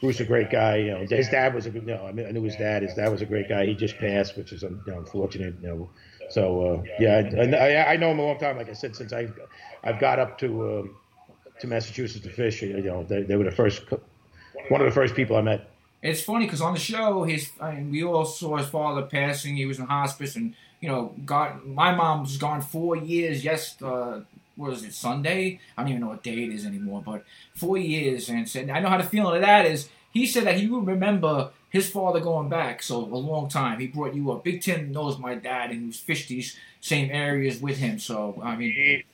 Bruce 0.00 0.20
a 0.20 0.24
great 0.24 0.50
guy. 0.50 0.76
You 0.76 0.90
know, 0.92 1.06
his 1.08 1.28
dad 1.28 1.54
was 1.54 1.66
a 1.66 1.70
good. 1.70 1.82
You 1.82 1.94
know, 1.94 2.06
I, 2.06 2.12
mean, 2.12 2.26
I 2.26 2.30
knew 2.30 2.42
his 2.42 2.56
dad. 2.56 2.82
His 2.82 2.94
dad 2.94 3.08
was 3.10 3.22
a 3.22 3.26
great 3.26 3.48
guy. 3.48 3.66
He 3.66 3.74
just 3.74 3.98
passed, 3.98 4.36
which 4.36 4.52
is 4.52 4.64
um, 4.64 4.82
unfortunate. 4.86 5.56
You 5.62 5.68
know, 5.68 5.90
so 6.30 6.74
uh, 6.74 6.82
yeah, 6.98 7.30
I, 7.36 7.56
I, 7.56 7.92
I 7.92 7.96
know 7.96 8.10
him 8.10 8.18
a 8.18 8.22
long 8.22 8.38
time. 8.38 8.56
Like 8.56 8.68
I 8.68 8.74
said, 8.74 8.96
since 8.96 9.12
I 9.12 9.28
I've 9.82 9.98
got 9.98 10.18
up 10.18 10.38
to 10.38 10.78
um, 10.78 10.96
to 11.60 11.66
Massachusetts 11.66 12.24
to 12.24 12.30
fish. 12.30 12.62
You 12.62 12.82
know, 12.82 13.04
they, 13.04 13.22
they 13.22 13.36
were 13.36 13.44
the 13.44 13.50
first, 13.50 13.82
one 14.68 14.80
of 14.80 14.86
the 14.86 14.92
first 14.92 15.14
people 15.14 15.36
I 15.36 15.42
met. 15.42 15.70
It's 16.02 16.22
funny 16.22 16.46
because 16.46 16.62
on 16.62 16.72
the 16.72 16.80
show, 16.80 17.24
his 17.24 17.50
I 17.60 17.74
mean, 17.74 17.90
we 17.90 18.02
all 18.02 18.24
saw 18.24 18.56
his 18.56 18.68
father 18.68 19.02
passing. 19.02 19.56
He 19.56 19.66
was 19.66 19.78
in 19.78 19.86
hospice, 19.86 20.34
and 20.34 20.54
you 20.80 20.88
know, 20.88 21.14
got 21.26 21.66
my 21.66 21.94
mom 21.94 22.22
was 22.22 22.38
gone 22.38 22.62
four 22.62 22.96
years. 22.96 23.44
Yes, 23.44 23.80
uh, 23.82 24.22
was 24.60 24.84
it 24.84 24.94
Sunday? 24.94 25.60
I 25.76 25.82
don't 25.82 25.90
even 25.90 26.02
know 26.02 26.08
what 26.08 26.22
day 26.22 26.44
it 26.44 26.52
is 26.52 26.66
anymore, 26.66 27.02
but 27.04 27.24
four 27.54 27.78
years. 27.78 28.28
And 28.28 28.48
said 28.48 28.70
I 28.70 28.80
know 28.80 28.88
how 28.88 28.98
the 28.98 29.04
feeling 29.04 29.36
of 29.36 29.42
that 29.42 29.66
is. 29.66 29.88
He 30.12 30.26
said 30.26 30.44
that 30.44 30.58
he 30.58 30.66
would 30.66 30.86
remember 30.86 31.50
his 31.70 31.88
father 31.88 32.18
going 32.20 32.48
back 32.48 32.82
so 32.82 32.98
a 32.98 33.16
long 33.16 33.48
time. 33.48 33.78
He 33.78 33.86
brought 33.86 34.14
you 34.14 34.30
up. 34.32 34.44
Big 34.44 34.60
Tim 34.60 34.90
knows 34.92 35.18
my 35.18 35.36
dad, 35.36 35.70
and 35.70 35.84
he's 35.84 36.00
fished 36.00 36.28
these 36.28 36.56
same 36.80 37.10
areas 37.12 37.60
with 37.60 37.78
him. 37.78 37.98
So 37.98 38.40
I 38.42 38.56
mean, 38.56 39.04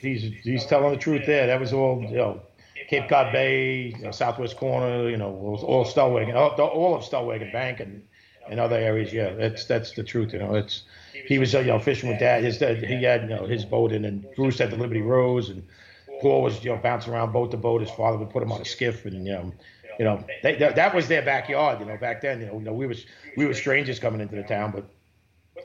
he's 0.00 0.22
he's 0.42 0.66
telling 0.66 0.92
the 0.92 0.98
truth 0.98 1.26
there. 1.26 1.48
That 1.48 1.60
was 1.60 1.72
all 1.72 2.02
you 2.02 2.16
know, 2.16 2.40
Cape 2.88 3.08
Cod 3.08 3.32
Bay, 3.32 3.94
you 3.96 4.04
know, 4.04 4.12
Southwest 4.12 4.56
Corner, 4.56 5.08
you 5.08 5.16
know, 5.16 5.30
all, 5.30 5.56
all 5.64 5.84
Stellwagen, 5.84 6.34
all, 6.34 6.50
all 6.60 6.94
of 6.94 7.02
Stellwagen 7.02 7.52
Bank 7.52 7.80
and, 7.80 8.02
and 8.48 8.60
other 8.60 8.76
areas. 8.76 9.12
Yeah, 9.12 9.34
that's 9.34 9.64
that's 9.64 9.92
the 9.92 10.04
truth. 10.04 10.32
You 10.32 10.38
know, 10.38 10.54
it's 10.54 10.82
he 11.26 11.38
was 11.38 11.54
uh, 11.54 11.60
you 11.60 11.66
know 11.66 11.78
fishing 11.78 12.08
with 12.08 12.18
dad. 12.18 12.44
His 12.44 12.58
dad, 12.58 12.82
he 12.82 13.02
had 13.02 13.22
you 13.22 13.28
know 13.28 13.46
his 13.46 13.64
boat, 13.64 13.92
and 13.92 14.04
then 14.04 14.26
Bruce 14.36 14.58
had 14.58 14.70
the 14.70 14.76
Liberty 14.76 15.02
Rose, 15.02 15.48
and 15.48 15.66
Paul 16.20 16.42
was 16.42 16.62
you 16.64 16.70
know 16.70 16.76
bouncing 16.76 17.12
around 17.12 17.32
boat 17.32 17.50
to 17.52 17.56
boat. 17.56 17.80
His 17.80 17.90
father 17.90 18.18
would 18.18 18.30
put 18.30 18.42
him 18.42 18.52
on 18.52 18.60
a 18.60 18.64
skiff, 18.64 19.04
and 19.04 19.26
you 19.26 19.32
know. 19.32 19.52
You 19.96 20.04
know, 20.04 20.24
they, 20.42 20.56
that, 20.56 20.74
that 20.74 20.92
was 20.92 21.06
their 21.06 21.22
backyard. 21.22 21.78
You 21.78 21.86
know, 21.86 21.96
back 21.96 22.20
then, 22.20 22.40
you 22.40 22.46
know, 22.46 22.54
you 22.54 22.64
know, 22.64 22.72
we 22.72 22.88
was 22.88 23.06
we 23.36 23.46
were 23.46 23.54
strangers 23.54 24.00
coming 24.00 24.20
into 24.20 24.34
the 24.34 24.42
town, 24.42 24.72
but 24.72 24.84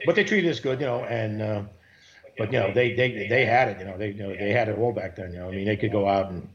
but 0.05 0.13
they 0.13 0.23
treated 0.23 0.51
us 0.51 0.59
good. 0.59 0.79
You 0.79 0.85
know, 0.85 1.03
and 1.05 1.41
uh, 1.41 1.63
but 2.38 2.53
you 2.53 2.59
know 2.59 2.71
they 2.73 2.93
they 2.93 3.27
they 3.27 3.45
had 3.45 3.69
it. 3.69 3.79
You 3.79 3.85
know 3.85 3.97
they 3.97 4.09
you 4.09 4.23
know 4.23 4.29
they 4.29 4.51
had 4.51 4.69
it 4.69 4.77
all 4.77 4.93
back 4.93 5.15
then. 5.15 5.33
You 5.33 5.39
know 5.39 5.49
I 5.49 5.51
mean 5.51 5.65
they 5.65 5.77
could 5.77 5.91
go 5.91 6.07
out 6.07 6.29
and 6.29 6.47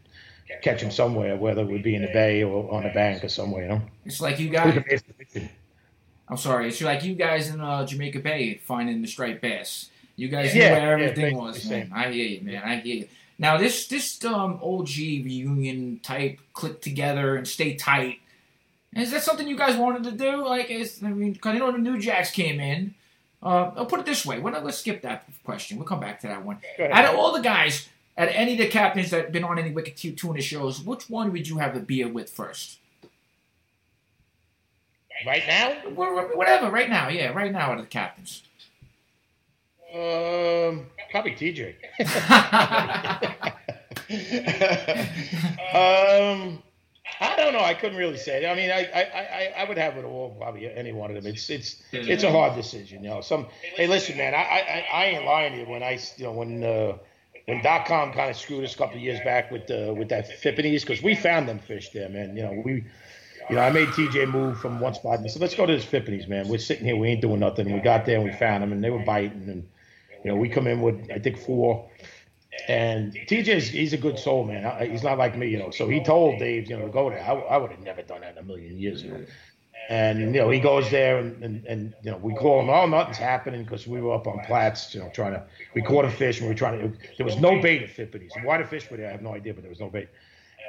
catch 0.62 0.80
them 0.80 0.90
somewhere, 0.90 1.36
whether 1.36 1.62
it 1.62 1.68
would 1.68 1.82
be 1.82 1.94
in 1.94 2.02
the 2.02 2.12
bay 2.12 2.42
or 2.42 2.72
on 2.72 2.84
the 2.84 2.90
bank 2.90 3.24
or 3.24 3.28
somewhere. 3.28 3.62
You 3.62 3.68
know. 3.68 3.82
it's 4.04 4.20
like 4.20 4.38
you 4.38 4.50
guys. 4.50 5.02
I'm 6.28 6.36
sorry. 6.36 6.68
It's 6.68 6.80
like 6.80 7.04
you 7.04 7.14
guys 7.14 7.50
in 7.50 7.60
uh, 7.60 7.86
Jamaica 7.86 8.20
Bay 8.20 8.54
finding 8.56 9.02
the 9.02 9.08
striped 9.08 9.42
bass. 9.42 9.90
You 10.16 10.28
guys 10.28 10.54
knew 10.54 10.62
Yeah, 10.62 10.72
where 10.72 10.98
yeah, 10.98 11.04
everything 11.04 11.36
basically 11.36 11.40
was, 11.40 11.70
man. 11.70 11.92
I 11.94 12.10
hear 12.12 12.26
you, 12.26 12.40
man. 12.42 12.62
I 12.64 12.76
hear 12.76 12.96
you. 12.96 13.08
Now 13.38 13.56
this 13.56 13.88
this 13.88 14.24
um 14.24 14.60
OG 14.62 14.88
reunion 14.96 16.00
type 16.02 16.38
click 16.52 16.80
together 16.80 17.36
and 17.36 17.46
stay 17.46 17.74
tight. 17.74 18.20
Is 18.94 19.10
that 19.10 19.24
something 19.24 19.48
you 19.48 19.56
guys 19.56 19.76
wanted 19.76 20.04
to 20.04 20.12
do? 20.12 20.46
Like, 20.46 20.70
is 20.70 21.02
I 21.02 21.08
mean, 21.08 21.32
because 21.32 21.54
you 21.54 21.58
know 21.60 21.72
the 21.72 21.78
New 21.78 21.98
Jacks 21.98 22.30
came 22.30 22.60
in. 22.60 22.94
Uh, 23.42 23.72
I'll 23.76 23.86
put 23.86 24.00
it 24.00 24.06
this 24.06 24.24
way. 24.24 24.38
Well, 24.38 24.58
let's 24.62 24.78
skip 24.78 25.02
that 25.02 25.28
question. 25.42 25.76
We'll 25.76 25.86
come 25.86 26.00
back 26.00 26.20
to 26.20 26.28
that 26.28 26.44
one. 26.44 26.58
Out 26.78 27.04
of 27.06 27.16
all 27.18 27.32
the 27.32 27.40
guys, 27.42 27.88
at 28.16 28.28
any 28.28 28.52
of 28.52 28.58
the 28.58 28.68
captains 28.68 29.10
that 29.10 29.24
have 29.24 29.32
been 29.32 29.44
on 29.44 29.58
any 29.58 29.70
Wicked 29.72 30.16
Tuna 30.16 30.40
shows, 30.40 30.80
which 30.80 31.10
one 31.10 31.32
would 31.32 31.46
you 31.48 31.58
have 31.58 31.76
a 31.76 31.80
beer 31.80 32.08
with 32.08 32.30
first? 32.30 32.78
Right 35.26 35.42
now, 35.46 35.72
Whatever, 35.94 36.70
right 36.70 36.88
now, 36.90 37.08
yeah, 37.08 37.28
right 37.32 37.52
now 37.52 37.70
out 37.72 37.78
of 37.78 37.84
the 37.84 37.90
captains. 37.90 38.42
um, 39.94 40.86
probably 41.10 41.32
TJ. 41.32 41.74
um, 45.74 46.62
I 47.20 47.36
don't 47.36 47.52
know. 47.52 47.60
I 47.60 47.74
couldn't 47.74 47.96
really 47.96 48.16
say. 48.16 48.48
I 48.50 48.54
mean, 48.54 48.70
I, 48.70 48.88
I, 48.92 49.02
I, 49.02 49.62
I 49.62 49.68
would 49.68 49.78
have 49.78 49.96
it 49.96 50.04
all. 50.04 50.34
Probably 50.38 50.70
any 50.72 50.92
one 50.92 51.14
of 51.14 51.22
them. 51.22 51.32
It's 51.32 51.48
it's 51.48 51.82
it's 51.92 52.24
a 52.24 52.30
hard 52.30 52.56
decision. 52.56 53.02
You 53.02 53.10
know. 53.10 53.20
Some. 53.20 53.46
Hey, 53.76 53.86
listen, 53.86 54.16
man. 54.16 54.34
I 54.34 54.38
I, 54.38 54.86
I 54.92 55.04
ain't 55.06 55.24
lying 55.24 55.52
to 55.52 55.58
you. 55.60 55.66
When 55.66 55.82
I 55.82 55.98
you 56.16 56.24
know 56.24 56.32
when 56.32 56.64
uh, 56.64 56.96
when 57.46 57.62
dot 57.62 57.86
com 57.86 58.12
kind 58.12 58.30
of 58.30 58.36
screwed 58.36 58.64
us 58.64 58.74
a 58.74 58.78
couple 58.78 58.96
of 58.96 59.02
years 59.02 59.20
back 59.20 59.50
with 59.50 59.70
uh, 59.70 59.94
with 59.96 60.08
that 60.08 60.28
Fippennies 60.42 60.80
because 60.80 61.02
we 61.02 61.14
found 61.14 61.48
them 61.48 61.58
fish 61.60 61.90
there, 61.90 62.08
man. 62.08 62.36
You 62.36 62.42
know 62.42 62.62
we. 62.64 62.84
You 63.48 63.56
know, 63.56 63.62
I 63.62 63.70
made 63.70 63.94
TJ 63.94 64.30
move 64.30 64.60
from 64.60 64.80
one 64.80 64.94
spot 64.94 65.16
and 65.18 65.24
I 65.24 65.28
said, 65.28 65.42
let's 65.42 65.54
go 65.54 65.66
to 65.66 65.72
this 65.74 65.84
Fippennies, 65.84 66.28
man. 66.28 66.48
We're 66.48 66.58
sitting 66.58 66.84
here, 66.86 66.96
we 66.96 67.08
ain't 67.10 67.20
doing 67.20 67.40
nothing. 67.40 67.72
We 67.72 67.80
got 67.80 68.06
there 68.06 68.16
and 68.16 68.24
we 68.24 68.32
found 68.32 68.62
them 68.62 68.72
and 68.72 68.82
they 68.82 68.90
were 68.90 68.98
biting. 69.00 69.48
And, 69.50 69.68
you 70.24 70.30
know, 70.30 70.36
we 70.36 70.48
come 70.48 70.66
in 70.66 70.80
with, 70.80 71.10
I 71.12 71.18
think, 71.18 71.38
four. 71.38 71.90
And 72.68 73.12
TJ's, 73.26 73.68
he's 73.68 73.92
a 73.92 73.98
good 73.98 74.18
soul, 74.18 74.44
man. 74.44 74.64
I- 74.64 74.86
He's 74.86 75.02
not 75.02 75.18
like 75.18 75.36
me, 75.36 75.48
you 75.48 75.58
know. 75.58 75.70
So 75.70 75.88
he 75.88 76.00
told 76.00 76.38
Dave, 76.40 76.68
you 76.70 76.76
know, 76.76 76.84
to 76.86 76.90
go 76.90 77.10
there. 77.10 77.22
I, 77.22 77.32
I 77.34 77.56
would 77.58 77.70
have 77.72 77.80
never 77.80 78.02
done 78.02 78.22
that 78.22 78.32
in 78.32 78.38
a 78.38 78.42
million 78.42 78.78
years, 78.78 79.04
know. 79.04 79.20
And 79.88 80.34
you 80.34 80.40
know 80.40 80.48
he 80.50 80.60
goes 80.60 80.90
there 80.90 81.18
and, 81.18 81.42
and, 81.44 81.66
and 81.66 81.94
you 82.02 82.10
know 82.10 82.16
we 82.16 82.34
call 82.34 82.60
him. 82.60 82.70
Oh, 82.70 82.86
nothing's 82.86 83.18
happening 83.18 83.64
because 83.64 83.86
we 83.86 84.00
were 84.00 84.14
up 84.14 84.26
on 84.26 84.40
Platts, 84.40 84.94
you 84.94 85.00
know, 85.00 85.10
trying 85.10 85.34
to. 85.34 85.44
We 85.74 85.82
caught 85.82 86.06
a 86.06 86.10
fish 86.10 86.38
and 86.40 86.48
we 86.48 86.54
were 86.54 86.58
trying 86.58 86.78
to. 86.80 86.98
There 87.18 87.26
was 87.26 87.36
no 87.36 87.60
bait 87.60 87.82
at 87.82 87.90
Fippity's. 87.90 88.34
Why 88.38 88.58
the 88.58 88.64
fish 88.64 88.90
were 88.90 88.96
there, 88.96 89.08
I 89.08 89.12
have 89.12 89.22
no 89.22 89.34
idea, 89.34 89.52
but 89.52 89.62
there 89.62 89.70
was 89.70 89.80
no 89.80 89.90
bait. 89.90 90.08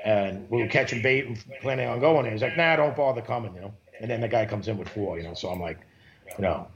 And 0.04 0.48
we 0.50 0.62
were 0.62 0.68
catching 0.68 1.02
bait 1.02 1.26
and 1.26 1.44
planning 1.62 1.88
on 1.88 2.00
going 2.00 2.24
there. 2.24 2.32
He's 2.32 2.42
like, 2.42 2.58
Nah, 2.58 2.76
don't 2.76 2.96
bother 2.96 3.22
coming, 3.22 3.54
you 3.56 3.62
know. 3.62 3.74
And 4.02 4.10
then 4.10 4.22
the 4.22 4.28
guy 4.28 4.46
comes 4.46 4.68
in 4.68 4.78
with 4.78 4.90
four, 4.90 5.18
you 5.18 5.24
know. 5.24 5.34
So 5.34 5.50
I'm 5.50 5.60
like, 5.60 5.80
you 6.38 6.42
know, 6.44 6.68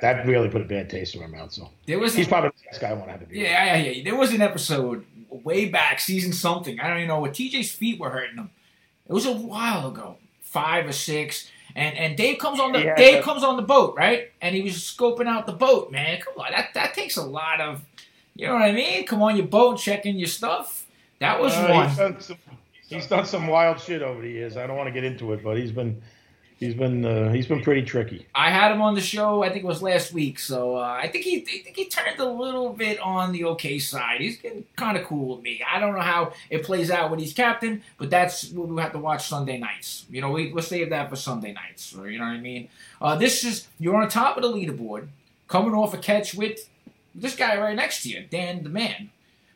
that 0.00 0.26
really 0.26 0.48
put 0.48 0.62
a 0.62 0.64
bad 0.64 0.88
taste 0.88 1.14
in 1.14 1.20
my 1.20 1.26
mouth. 1.26 1.52
So 1.52 1.68
There 1.86 1.98
was 1.98 2.14
he's 2.14 2.28
probably 2.28 2.50
the 2.50 2.64
best 2.70 2.80
guy 2.80 2.90
I 2.90 2.92
want 2.92 3.06
to 3.06 3.10
have 3.12 3.20
to 3.20 3.26
be. 3.26 3.40
Yeah, 3.40 3.76
yeah, 3.76 3.90
yeah. 3.90 4.04
There 4.04 4.16
was 4.16 4.32
an 4.32 4.40
episode 4.40 5.04
way 5.30 5.66
back, 5.68 6.00
season 6.00 6.32
something. 6.32 6.78
I 6.80 6.88
don't 6.88 6.98
even 6.98 7.08
know 7.08 7.20
what 7.20 7.32
TJ's 7.32 7.70
feet 7.70 7.98
were 7.98 8.10
hurting 8.10 8.36
him. 8.36 8.50
It 9.08 9.12
was 9.12 9.26
a 9.26 9.32
while 9.32 9.88
ago, 9.88 10.16
five 10.40 10.86
or 10.86 10.92
six. 10.92 11.50
And 11.74 11.96
and 11.98 12.16
Dave 12.16 12.38
comes 12.38 12.58
on 12.60 12.72
the 12.72 12.82
Yeah, 12.82 12.96
Dave 12.96 13.16
but- 13.18 13.24
comes 13.24 13.44
on 13.44 13.56
the 13.56 13.62
boat, 13.62 13.94
right? 13.96 14.30
And 14.40 14.54
he 14.54 14.62
was 14.62 14.74
scoping 14.74 15.26
out 15.26 15.46
the 15.46 15.52
boat, 15.52 15.90
man. 15.92 16.20
Come 16.20 16.34
on, 16.38 16.52
that 16.52 16.72
that 16.74 16.94
takes 16.94 17.16
a 17.16 17.22
lot 17.22 17.60
of, 17.60 17.84
you 18.34 18.46
know 18.46 18.54
what 18.54 18.62
I 18.62 18.72
mean? 18.72 19.04
Come 19.06 19.20
on 19.22 19.36
your 19.36 19.46
boat, 19.46 19.78
checking 19.78 20.16
your 20.16 20.28
stuff. 20.28 20.86
That 21.20 21.40
was 21.40 21.52
Uh, 21.54 21.68
one. 21.68 21.88
He's 21.88 21.98
done, 21.98 22.20
some, 22.20 22.36
he's 22.88 23.06
done 23.06 23.26
some 23.26 23.46
wild 23.46 23.80
shit 23.80 24.02
over 24.02 24.20
the 24.20 24.30
years. 24.30 24.56
I 24.56 24.66
don't 24.66 24.76
want 24.76 24.88
to 24.88 24.92
get 24.92 25.04
into 25.04 25.32
it, 25.32 25.42
but 25.42 25.56
he's 25.56 25.72
been 25.72 26.00
he's 26.56 26.74
been 26.74 27.04
uh, 27.04 27.32
he's 27.32 27.46
been 27.46 27.62
pretty 27.62 27.82
tricky. 27.82 28.26
I 28.34 28.50
had 28.50 28.72
him 28.72 28.82
on 28.82 28.94
the 28.94 29.00
show. 29.00 29.42
I 29.42 29.48
think 29.48 29.64
it 29.64 29.66
was 29.66 29.82
last 29.82 30.12
week. 30.12 30.38
So 30.38 30.76
uh, 30.76 30.98
I 31.00 31.08
think 31.08 31.24
he, 31.24 31.38
I 31.42 31.62
think 31.62 31.76
he 31.76 31.88
turned 31.88 32.18
a 32.18 32.28
little 32.28 32.72
bit 32.72 32.98
on 33.00 33.32
the 33.32 33.44
okay 33.44 33.78
side. 33.78 34.20
He's 34.20 34.38
getting 34.38 34.64
kind 34.76 34.96
of 34.96 35.04
cool 35.04 35.36
with 35.36 35.44
me. 35.44 35.62
I 35.70 35.78
don't 35.80 35.94
know 35.94 36.00
how 36.00 36.32
it 36.50 36.64
plays 36.64 36.90
out 36.90 37.10
when 37.10 37.18
he's 37.18 37.32
captain, 37.32 37.82
but 37.98 38.10
that's 38.10 38.50
what 38.50 38.68
we 38.68 38.80
have 38.80 38.92
to 38.92 38.98
watch 38.98 39.28
Sunday 39.28 39.58
nights. 39.58 40.06
You 40.10 40.20
know, 40.20 40.30
we 40.30 40.52
we'll 40.52 40.62
save 40.62 40.90
that 40.90 41.10
for 41.10 41.16
Sunday 41.16 41.52
nights. 41.52 41.94
Or, 41.94 42.10
you 42.10 42.18
know 42.18 42.24
what 42.24 42.32
I 42.34 42.40
mean? 42.40 42.68
Uh, 43.00 43.16
this 43.16 43.44
is 43.44 43.68
you're 43.78 43.96
on 43.96 44.08
top 44.08 44.36
of 44.36 44.42
the 44.42 44.50
leaderboard, 44.50 45.08
coming 45.46 45.74
off 45.74 45.94
a 45.94 45.98
catch 45.98 46.34
with 46.34 46.68
this 47.14 47.34
guy 47.34 47.58
right 47.58 47.74
next 47.74 48.02
to 48.02 48.08
you, 48.08 48.24
Dan 48.30 48.62
the 48.62 48.68
man. 48.68 49.10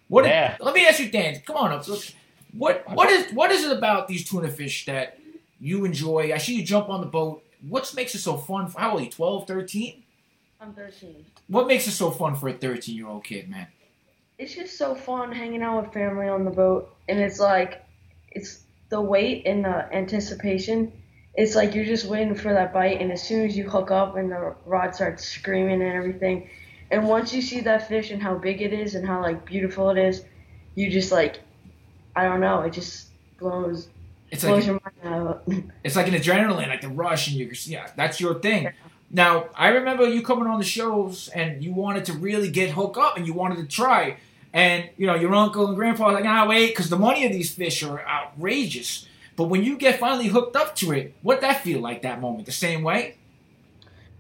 What? 0.09 0.27
Yeah. 0.27 0.57
Let 0.61 0.75
me 0.75 0.87
ask 0.87 1.01
you, 1.01 1.11
Dan. 1.11 1.41
Come 1.47 1.57
on 1.57 1.73
up. 1.73 1.89
Look, 1.89 2.05
What 2.53 2.85
what 2.93 3.11
is 3.11 3.33
what 3.33 3.51
is 3.51 3.65
it 3.65 3.77
about 3.77 4.09
these 4.09 4.29
tuna 4.29 4.49
fish 4.49 4.85
that 4.87 5.19
you 5.59 5.85
enjoy? 5.85 6.33
I 6.35 6.39
see 6.39 6.57
you 6.57 6.65
jump 6.65 6.89
on 6.89 7.01
the 7.01 7.07
boat. 7.07 7.43
What 7.67 7.93
makes 7.95 8.15
it 8.15 8.19
so 8.19 8.37
fun? 8.37 8.69
For, 8.69 8.81
how 8.81 8.93
old 8.93 9.01
are 9.01 9.05
you? 9.05 9.11
12, 9.11 9.47
13? 9.47 10.03
I'm 10.61 10.75
13. 10.75 11.25
What 11.49 11.67
makes 11.67 11.87
it 11.87 11.93
so 11.93 12.11
fun 12.11 12.35
for 12.35 12.49
a 12.49 12.53
13 12.53 12.97
year 12.97 13.09
old 13.09 13.25
kid, 13.25 13.49
man? 13.49 13.67
It's 14.39 14.55
just 14.55 14.77
so 14.77 14.95
fun 14.95 15.33
hanging 15.33 15.63
out 15.63 15.83
with 15.83 15.93
family 15.93 16.29
on 16.29 16.45
the 16.45 16.51
boat, 16.51 16.95
and 17.09 17.19
it's 17.19 17.39
like, 17.39 17.85
it's 18.31 18.65
the 18.89 19.01
wait 19.01 19.47
and 19.47 19.65
the 19.65 19.95
anticipation. 19.95 20.93
It's 21.35 21.55
like 21.55 21.75
you're 21.75 21.85
just 21.85 22.07
waiting 22.07 22.35
for 22.35 22.53
that 22.53 22.73
bite, 22.73 23.01
and 23.01 23.13
as 23.13 23.23
soon 23.23 23.47
as 23.47 23.57
you 23.57 23.69
hook 23.69 23.91
up 23.91 24.17
and 24.17 24.31
the 24.31 24.55
rod 24.67 24.95
starts 24.95 25.25
screaming 25.25 25.81
and 25.83 25.93
everything, 25.93 26.51
and 26.91 27.09
once 27.09 27.33
you 27.33 27.41
see 27.41 27.61
that 27.61 27.89
fish 27.89 28.11
and 28.11 28.23
how 28.23 28.35
big 28.35 28.61
it 28.61 28.73
is 28.73 28.95
and 28.95 29.07
how 29.07 29.23
like 29.23 29.47
beautiful 29.47 29.91
it 29.91 29.99
is, 29.99 30.25
you 30.75 30.91
just 30.91 31.11
like, 31.11 31.41
I 32.15 32.25
don't 32.25 32.41
know, 32.41 32.61
it 32.61 32.73
just 32.73 33.09
blows 33.39 33.89
It's 34.31 34.45
blows 34.45 34.59
like 34.59 34.67
your 34.67 34.81
mind 34.85 35.15
out. 35.15 35.43
it's 35.85 35.97
like 35.97 36.09
an 36.09 36.15
adrenaline, 36.15 36.69
like 36.69 36.81
the 36.81 36.89
rush, 36.89 37.29
and 37.29 37.37
you 37.37 37.51
yeah, 37.65 37.91
that's 37.97 38.21
your 38.21 38.35
thing. 38.41 38.71
Now 39.11 39.49
I 39.55 39.69
remember 39.69 40.09
you 40.09 40.23
coming 40.23 40.47
on 40.47 40.59
the 40.59 40.65
shows 40.65 41.29
and 41.29 41.63
you 41.63 41.73
wanted 41.73 42.05
to 42.07 42.15
really 42.15 42.51
get 42.51 42.71
hooked 42.71 42.97
up 42.97 43.17
and 43.17 43.27
you 43.27 43.33
wanted 43.33 43.57
to 43.59 43.67
try, 43.67 44.17
and 44.53 44.89
you 44.97 45.07
know 45.07 45.15
your 45.15 45.35
uncle 45.35 45.67
and 45.67 45.77
grandpa 45.77 46.07
were 46.07 46.13
like, 46.13 46.25
ah, 46.25 46.47
wait, 46.47 46.69
because 46.69 46.89
the 46.91 46.99
money 46.99 47.27
of 47.27 47.33
these 47.33 47.55
fish 47.55 47.83
are 47.83 48.07
outrageous. 48.07 49.07
But 49.37 49.45
when 49.45 49.65
you 49.65 49.77
get 49.77 49.99
finally 49.99 50.29
hooked 50.29 50.57
up 50.57 50.77
to 50.77 50.93
it, 50.93 51.15
what 51.23 51.41
that 51.41 51.63
feel 51.63 51.81
like 51.81 52.03
that 52.03 52.21
moment? 52.21 52.47
The 52.47 52.53
same 52.53 52.83
way? 52.83 53.17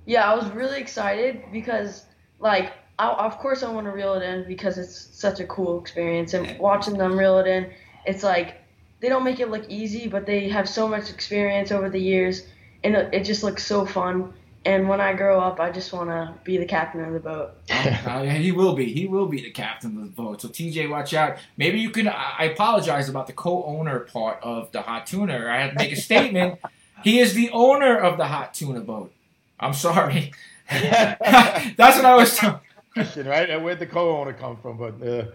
Yeah, 0.06 0.30
I 0.30 0.34
was 0.34 0.50
really 0.50 0.80
excited 0.80 1.42
because, 1.52 2.06
like, 2.40 2.72
I, 2.98 3.08
of 3.08 3.38
course 3.38 3.62
I 3.62 3.72
want 3.72 3.86
to 3.86 3.92
reel 3.92 4.14
it 4.14 4.22
in 4.22 4.46
because 4.46 4.78
it's 4.78 5.08
such 5.12 5.40
a 5.40 5.46
cool 5.46 5.80
experience. 5.80 6.34
And 6.34 6.58
watching 6.58 6.96
them 6.96 7.18
reel 7.18 7.38
it 7.38 7.46
in, 7.46 7.70
it's 8.06 8.22
like 8.22 8.62
they 9.00 9.08
don't 9.08 9.24
make 9.24 9.40
it 9.40 9.50
look 9.50 9.68
easy, 9.68 10.08
but 10.08 10.26
they 10.26 10.48
have 10.48 10.68
so 10.68 10.86
much 10.88 11.10
experience 11.10 11.72
over 11.72 11.90
the 11.90 12.00
years, 12.00 12.46
and 12.84 12.94
it, 12.94 13.12
it 13.12 13.24
just 13.24 13.42
looks 13.42 13.66
so 13.66 13.84
fun. 13.84 14.32
And 14.64 14.88
when 14.88 15.00
I 15.00 15.12
grow 15.12 15.40
up, 15.40 15.58
I 15.58 15.72
just 15.72 15.92
want 15.92 16.10
to 16.10 16.34
be 16.44 16.56
the 16.56 16.64
captain 16.64 17.04
of 17.04 17.12
the 17.12 17.18
boat. 17.18 17.50
Uh, 17.68 18.22
yeah, 18.24 18.34
he 18.34 18.52
will 18.52 18.74
be. 18.74 18.92
He 18.92 19.08
will 19.08 19.26
be 19.26 19.42
the 19.42 19.50
captain 19.50 19.96
of 19.96 20.04
the 20.04 20.10
boat. 20.22 20.40
So 20.40 20.48
TJ, 20.48 20.88
watch 20.88 21.12
out. 21.14 21.38
Maybe 21.56 21.80
you 21.80 21.90
can. 21.90 22.06
I 22.06 22.34
I 22.38 22.44
apologize 22.44 23.08
about 23.08 23.26
the 23.26 23.32
co-owner 23.32 24.00
part 24.00 24.38
of 24.42 24.70
the 24.70 24.82
hot 24.82 25.08
tuna. 25.08 25.48
I 25.48 25.62
had 25.62 25.70
to 25.70 25.76
make 25.76 25.90
a 25.90 25.96
statement. 25.96 26.60
he 27.02 27.18
is 27.18 27.34
the 27.34 27.50
owner 27.50 27.98
of 27.98 28.18
the 28.18 28.26
hot 28.26 28.54
tuna 28.54 28.80
boat. 28.80 29.12
I'm 29.58 29.74
sorry. 29.74 30.32
That's 30.70 31.96
what 31.96 32.04
I 32.04 32.14
was. 32.14 32.38
T- 32.38 32.48
question, 32.92 33.26
right? 33.26 33.60
Where'd 33.62 33.78
the 33.78 33.86
co-owner 33.86 34.32
come 34.32 34.56
from? 34.56 34.78
But 34.78 35.02
uh, 35.06 35.26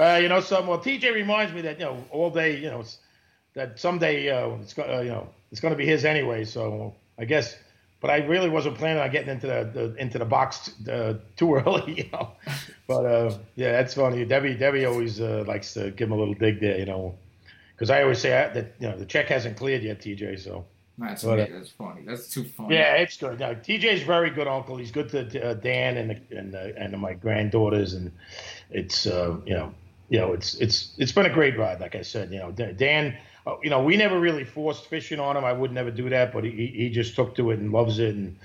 uh, 0.00 0.16
you 0.16 0.28
know, 0.28 0.40
some 0.40 0.66
well, 0.66 0.78
TJ 0.78 1.14
reminds 1.14 1.52
me 1.52 1.60
that 1.62 1.78
you 1.78 1.84
know 1.84 2.04
all 2.10 2.30
day, 2.30 2.58
you 2.58 2.70
know, 2.70 2.84
that 3.54 3.78
someday 3.78 4.30
uh, 4.30 4.56
it's 4.60 4.76
uh, 4.78 5.00
you 5.02 5.10
know 5.10 5.28
it's 5.50 5.60
going 5.60 5.72
to 5.72 5.78
be 5.78 5.86
his 5.86 6.04
anyway. 6.04 6.44
So 6.44 6.94
I 7.18 7.24
guess, 7.24 7.56
but 8.00 8.10
I 8.10 8.18
really 8.18 8.48
wasn't 8.48 8.76
planning 8.76 9.02
on 9.02 9.10
getting 9.10 9.30
into 9.30 9.46
the, 9.46 9.70
the 9.72 9.94
into 9.96 10.18
the 10.18 10.24
box 10.24 10.70
uh, 10.88 11.14
too 11.36 11.54
early, 11.66 11.98
you 11.98 12.10
know. 12.12 12.30
But 12.86 13.06
uh, 13.06 13.38
yeah, 13.56 13.72
that's 13.72 13.94
funny. 13.94 14.24
Debbie 14.24 14.54
Debbie 14.54 14.84
always 14.84 15.20
uh, 15.20 15.44
likes 15.46 15.74
to 15.74 15.90
give 15.90 16.08
him 16.08 16.12
a 16.12 16.16
little 16.16 16.34
dig 16.34 16.60
there, 16.60 16.78
you 16.78 16.86
know, 16.86 17.14
because 17.74 17.90
I 17.90 18.02
always 18.02 18.18
say 18.18 18.32
uh, 18.32 18.52
that 18.54 18.74
you 18.78 18.88
know 18.88 18.96
the 18.96 19.06
check 19.06 19.28
hasn't 19.28 19.56
cleared 19.56 19.82
yet, 19.82 20.00
TJ. 20.00 20.40
So. 20.40 20.64
That's, 20.96 21.24
What 21.24 21.40
a- 21.40 21.48
that's 21.52 21.70
funny. 21.70 22.02
That's 22.06 22.28
too 22.28 22.44
funny. 22.44 22.76
Yeah, 22.76 22.94
it's 22.94 23.16
good. 23.16 23.40
Now, 23.40 23.52
TJ's 23.54 24.02
very 24.04 24.30
good 24.30 24.46
uncle. 24.46 24.76
He's 24.76 24.92
good 24.92 25.08
to 25.10 25.44
uh, 25.50 25.54
Dan 25.54 25.96
and 25.96 26.10
the, 26.10 26.38
and 26.38 26.54
uh, 26.54 26.68
and 26.76 26.96
my 27.00 27.14
granddaughters, 27.14 27.94
and 27.94 28.12
it's 28.70 29.06
uh, 29.06 29.36
you 29.44 29.54
know 29.54 29.74
you 30.08 30.18
know 30.20 30.32
it's 30.32 30.54
it's 30.56 30.94
it's 30.98 31.10
been 31.12 31.26
a 31.26 31.32
great 31.32 31.58
ride. 31.58 31.80
Like 31.80 31.96
I 31.96 32.02
said, 32.02 32.32
you 32.32 32.38
know 32.38 32.52
Dan- 32.52 32.76
Dan, 32.76 33.16
uh, 33.46 33.56
you 33.62 33.70
know 33.70 33.82
we 33.82 33.96
never 33.96 34.20
really 34.20 34.44
forced 34.44 34.86
fishing 34.86 35.18
on 35.18 35.36
him. 35.36 35.44
I 35.44 35.52
would 35.52 35.72
never 35.72 35.90
do 35.90 36.08
that, 36.10 36.32
but 36.32 36.44
he 36.44 36.50
he 36.74 36.90
just 36.90 37.16
took 37.16 37.34
to 37.36 37.50
it 37.50 37.58
and 37.58 37.72
loves 37.72 37.98
it, 37.98 38.14
and 38.14 38.36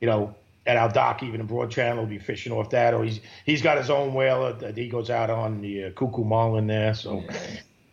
you 0.00 0.06
know. 0.06 0.34
At 0.68 0.76
our 0.76 0.88
dock, 0.90 1.22
even 1.22 1.40
in 1.40 1.46
Broad 1.46 1.70
Channel, 1.70 1.98
will 2.02 2.10
be 2.10 2.18
fishing 2.18 2.52
off 2.52 2.70
that, 2.70 2.92
or 2.92 3.04
he's 3.04 3.20
he's 3.44 3.62
got 3.62 3.78
his 3.78 3.88
own 3.88 4.14
whaler 4.14 4.52
that 4.54 4.76
he 4.76 4.88
goes 4.88 5.10
out 5.10 5.30
on 5.30 5.60
the 5.60 5.84
uh, 5.84 5.90
Cuckoo 5.92 6.24
Marlin 6.24 6.66
there. 6.66 6.92
So 6.92 7.22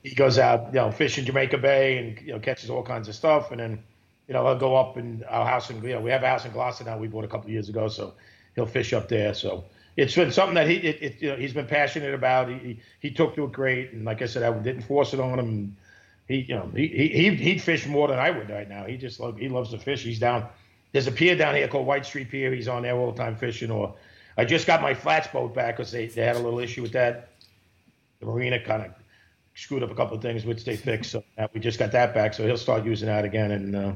he 0.02 0.16
goes 0.16 0.40
out, 0.40 0.70
you 0.74 0.80
know, 0.80 0.90
fishing 0.90 1.24
Jamaica 1.24 1.60
Bay 1.60 2.00
and 2.00 2.20
you 2.26 2.34
know 2.34 2.40
catches 2.40 2.72
all 2.72 2.82
kinds 2.82 3.08
of 3.08 3.14
stuff, 3.14 3.52
and 3.52 3.60
then 3.60 3.84
you 4.28 4.34
know, 4.34 4.46
he'll 4.46 4.58
go 4.58 4.76
up 4.76 4.98
in 4.98 5.24
our 5.30 5.46
house 5.46 5.70
in, 5.70 5.84
you 5.84 5.94
know, 5.94 6.02
we 6.02 6.12
have 6.12 6.24
a 6.24 6.28
house 6.28 6.46
in 6.46 6.52
Gloucester 6.52 6.86
now 6.86 6.98
we 6.98 7.08
bought 7.08 7.26
a 7.26 7.28
couple 7.28 7.50
years 7.50 7.70
ago, 7.70 7.88
so 7.88 8.14
he'll 8.56 8.66
fish 8.66 8.94
up 8.94 9.10
there. 9.10 9.34
So 9.34 9.66
it's 9.98 10.16
been 10.16 10.32
something 10.32 10.56
that 10.56 10.68
he, 10.68 10.76
it, 10.76 11.02
it, 11.02 11.22
you 11.22 11.30
know, 11.30 11.36
he's 11.36 11.54
been 11.54 11.68
passionate 11.68 12.14
about. 12.14 12.50
He, 12.50 12.80
he, 13.00 13.12
took 13.12 13.36
to 13.36 13.46
it 13.46 13.52
great. 13.52 13.92
And 13.92 14.06
like 14.06 14.22
I 14.22 14.26
said, 14.26 14.44
I 14.44 14.52
didn't 14.60 14.84
force 14.84 15.14
it 15.14 15.20
on 15.20 15.40
him. 15.40 15.78
He, 16.28 16.46
you 16.48 16.56
know, 16.56 16.72
he, 16.74 16.88
he, 16.88 17.36
he'd, 17.36 17.62
fish 17.62 17.86
more 17.86 18.08
than 18.08 18.18
I 18.18 18.32
would 18.32 18.50
right 18.50 18.68
now. 18.68 18.86
He 18.86 18.98
just 18.98 19.22
he 19.38 19.50
loves 19.50 19.72
to 19.72 19.78
fish. 19.78 20.04
He's 20.04 20.20
down, 20.20 20.48
there's 20.94 21.08
a 21.08 21.12
pier 21.12 21.36
down 21.36 21.56
here 21.56 21.68
called 21.68 21.86
White 21.86 22.06
Street 22.06 22.32
Pier. 22.32 22.54
He's 22.54 22.68
on 22.68 22.84
there 22.84 22.96
all 22.96 23.12
the 23.12 23.18
time 23.18 23.36
fishing. 23.36 23.72
Or 23.72 23.96
I 24.38 24.46
just 24.46 24.66
got 24.66 24.82
my 24.82 24.94
flats 24.94 25.28
boat 25.28 25.54
back 25.54 25.78
because 25.78 25.92
they, 25.92 26.08
they 26.08 26.22
had 26.24 26.38
a 26.38 26.40
little 26.40 26.60
issue 26.60 26.82
with 26.82 26.94
that. 26.94 27.30
The 28.22 28.26
marina 28.26 28.64
kind 28.64 28.84
of 28.84 28.92
screwed 29.54 29.84
up 29.84 29.92
a 29.92 29.96
couple 29.96 30.16
of 30.16 30.24
things, 30.24 30.46
which 30.46 30.64
they 30.64 30.78
fixed. 30.78 31.12
So 31.12 31.24
we 31.54 31.60
just 31.60 31.78
got 31.78 31.92
that 31.92 32.14
back. 32.14 32.34
So 32.34 32.46
he'll 32.48 32.58
start 32.58 32.86
using 32.86 33.08
that 33.08 33.26
again. 33.26 33.52
And, 33.52 33.76
uh, 33.76 33.94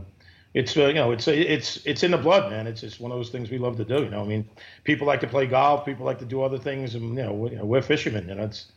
it's 0.53 0.75
uh, 0.75 0.87
you 0.87 0.93
know 0.93 1.11
it's 1.11 1.27
it's 1.27 1.85
it's 1.85 2.03
in 2.03 2.11
the 2.11 2.17
blood, 2.17 2.49
man. 2.51 2.67
It's 2.67 2.81
just 2.81 2.99
one 2.99 3.11
of 3.11 3.17
those 3.17 3.29
things 3.29 3.49
we 3.49 3.57
love 3.57 3.77
to 3.77 3.85
do. 3.85 4.03
You 4.03 4.09
know, 4.09 4.21
I 4.21 4.25
mean, 4.25 4.47
people 4.83 5.05
like 5.07 5.19
to 5.21 5.27
play 5.27 5.45
golf, 5.45 5.85
people 5.85 6.05
like 6.05 6.19
to 6.19 6.25
do 6.25 6.41
other 6.41 6.57
things, 6.57 6.95
and 6.95 7.15
you 7.17 7.23
know, 7.23 7.33
we, 7.33 7.51
you 7.51 7.57
know 7.57 7.65
we're 7.65 7.81
fishermen. 7.81 8.27
You 8.29 8.35
know, 8.35 8.43
it's 8.43 8.67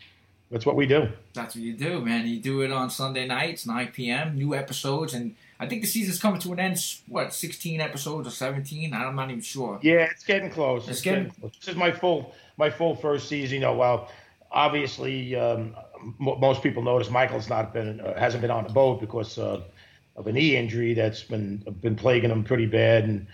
that's 0.50 0.66
what 0.66 0.76
we 0.76 0.86
do. 0.86 1.08
That's 1.32 1.54
what 1.54 1.62
you 1.62 1.74
do, 1.74 2.00
man. 2.00 2.26
You 2.26 2.40
do 2.40 2.62
it 2.62 2.72
on 2.72 2.90
Sunday 2.90 3.26
nights, 3.26 3.66
9 3.66 3.88
p.m. 3.92 4.34
New 4.36 4.54
episodes, 4.54 5.14
and 5.14 5.36
I 5.60 5.66
think 5.68 5.82
the 5.82 5.86
season's 5.86 6.18
coming 6.18 6.40
to 6.40 6.52
an 6.52 6.58
end. 6.58 6.84
What, 7.06 7.32
16 7.32 7.80
episodes 7.80 8.26
or 8.26 8.32
17? 8.32 8.92
I'm 8.92 9.14
not 9.14 9.30
even 9.30 9.42
sure. 9.42 9.78
Yeah, 9.82 10.08
it's 10.10 10.24
getting 10.24 10.50
close. 10.50 10.88
It's 10.88 11.02
getting- 11.02 11.30
close. 11.30 11.52
This 11.58 11.68
is 11.68 11.76
my 11.76 11.92
full 11.92 12.34
my 12.56 12.68
full 12.68 12.96
first 12.96 13.28
season. 13.28 13.56
You 13.56 13.60
know, 13.60 13.74
well, 13.76 14.10
obviously 14.50 15.36
um, 15.36 15.74
m- 16.20 16.40
most 16.40 16.62
people 16.62 16.82
notice 16.82 17.10
Michael's 17.10 17.48
not 17.48 17.72
been 17.72 18.00
uh, 18.00 18.18
hasn't 18.18 18.40
been 18.42 18.50
on 18.50 18.64
the 18.64 18.72
boat 18.72 19.00
because 19.00 19.38
uh, 19.38 19.60
of 20.20 20.26
a 20.26 20.32
knee 20.32 20.56
injury 20.56 20.94
that's 20.94 21.22
been 21.22 21.64
been 21.80 21.96
plaguing 21.96 22.30
him 22.30 22.44
pretty 22.44 22.66
bad, 22.66 23.04
and 23.04 23.26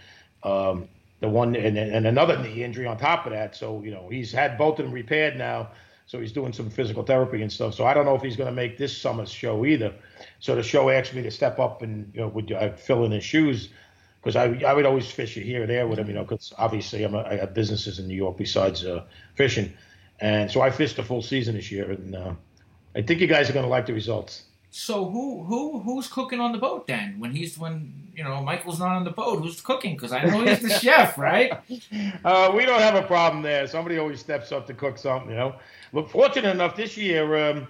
um, 0.45 0.89
the 1.21 1.29
one 1.29 1.57
and, 1.57 1.77
and 1.77 2.07
another 2.07 2.39
knee 2.39 2.63
injury 2.63 2.87
on 2.87 2.97
top 2.97 3.27
of 3.27 3.33
that. 3.33 3.57
So 3.57 3.83
you 3.83 3.91
know 3.91 4.09
he's 4.09 4.33
had 4.33 4.57
both 4.57 4.79
of 4.79 4.87
them 4.87 4.95
repaired 4.95 5.37
now. 5.37 5.71
So 6.07 6.21
he's 6.21 6.31
doing 6.31 6.53
some 6.53 6.71
physical 6.71 7.03
therapy 7.03 7.43
and 7.43 7.53
stuff. 7.53 7.75
So 7.75 7.85
I 7.85 7.93
don't 7.93 8.07
know 8.07 8.15
if 8.15 8.23
he's 8.23 8.37
going 8.37 8.47
to 8.47 8.55
make 8.55 8.79
this 8.79 8.97
summer's 8.97 9.29
show 9.29 9.67
either. 9.67 9.93
So 10.39 10.55
the 10.55 10.63
show 10.63 10.89
asked 10.89 11.13
me 11.13 11.23
to 11.23 11.33
step 11.33 11.59
up 11.59 11.83
and 11.83 12.13
you 12.15 12.21
know 12.21 12.29
would 12.29 12.53
I 12.53 12.71
fill 12.71 13.05
in 13.05 13.11
his 13.11 13.25
shoes 13.25 13.69
because 14.23 14.37
I 14.37 14.45
I 14.65 14.73
would 14.73 14.87
always 14.87 15.11
fish 15.11 15.35
here 15.35 15.65
or 15.65 15.67
there 15.67 15.89
with 15.89 15.99
him, 15.99 16.07
you 16.07 16.15
know, 16.15 16.23
because 16.23 16.53
obviously 16.57 17.03
I'm 17.03 17.15
a, 17.15 17.23
I 17.23 17.37
have 17.37 17.55
businesses 17.55 17.99
in 17.99 18.07
New 18.07 18.15
York 18.15 18.37
besides 18.37 18.85
uh, 18.85 19.05
fishing, 19.35 19.73
and 20.21 20.51
so 20.51 20.61
I 20.61 20.71
fished 20.71 20.99
a 20.99 21.03
full 21.03 21.23
season 21.23 21.57
this 21.57 21.73
year, 21.73 21.91
and 21.91 22.15
uh, 22.15 22.35
I 22.95 23.03
think 23.03 23.21
you 23.21 23.27
guys 23.27 23.51
are 23.51 23.53
going 23.53 23.65
to 23.65 23.71
like 23.71 23.87
the 23.87 23.93
results. 23.93 24.46
So 24.79 25.09
who 25.09 25.43
who 25.43 25.81
who's 25.81 26.07
cooking 26.07 26.39
on 26.39 26.53
the 26.53 26.59
boat 26.59 26.87
then? 26.87 27.19
When 27.19 27.33
he's 27.33 27.59
when 27.59 28.11
you 28.15 28.23
know 28.23 28.43
Michael's 28.43 28.79
not 28.79 28.95
on 28.95 29.05
the 29.05 29.11
boat, 29.11 29.43
who's 29.43 29.59
cooking? 29.63 29.95
Because 29.95 30.13
I 30.13 30.23
know 30.25 30.45
he's 30.45 30.61
the 30.61 30.69
chef, 30.85 31.17
right? 31.17 31.51
Uh, 32.23 32.53
we 32.55 32.67
don't 32.67 32.83
have 32.83 32.95
a 32.95 33.01
problem 33.01 33.43
there. 33.43 33.67
Somebody 33.67 33.97
always 33.97 34.21
steps 34.21 34.53
up 34.53 34.67
to 34.67 34.75
cook 34.75 34.99
something, 34.99 35.31
you 35.31 35.37
know. 35.37 35.55
Look, 35.95 36.11
fortunate 36.11 36.51
enough 36.51 36.77
this 36.77 36.95
year, 36.95 37.49
um, 37.49 37.69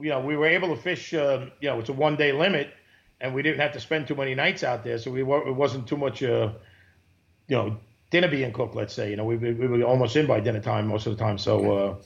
you 0.00 0.08
know, 0.08 0.20
we 0.20 0.38
were 0.38 0.46
able 0.46 0.74
to 0.74 0.80
fish. 0.80 1.12
Uh, 1.12 1.50
you 1.60 1.68
know, 1.68 1.80
it's 1.80 1.90
a 1.90 1.92
one 1.92 2.16
day 2.16 2.32
limit, 2.32 2.72
and 3.20 3.34
we 3.34 3.42
didn't 3.42 3.60
have 3.60 3.72
to 3.72 3.80
spend 3.80 4.08
too 4.08 4.14
many 4.14 4.34
nights 4.34 4.64
out 4.64 4.82
there, 4.82 4.96
so 4.96 5.10
we 5.10 5.20
it 5.20 5.54
wasn't 5.54 5.86
too 5.86 5.98
much. 5.98 6.22
Uh, 6.22 6.52
you 7.48 7.56
know, 7.56 7.76
dinner 8.10 8.28
being 8.28 8.54
cooked. 8.54 8.74
Let's 8.74 8.94
say, 8.94 9.10
you 9.10 9.16
know, 9.16 9.26
we, 9.26 9.36
we 9.36 9.52
were 9.52 9.82
almost 9.82 10.16
in 10.16 10.26
by 10.26 10.40
dinner 10.40 10.60
time 10.60 10.86
most 10.86 11.06
of 11.06 11.14
the 11.14 11.22
time. 11.22 11.36
So. 11.36 12.00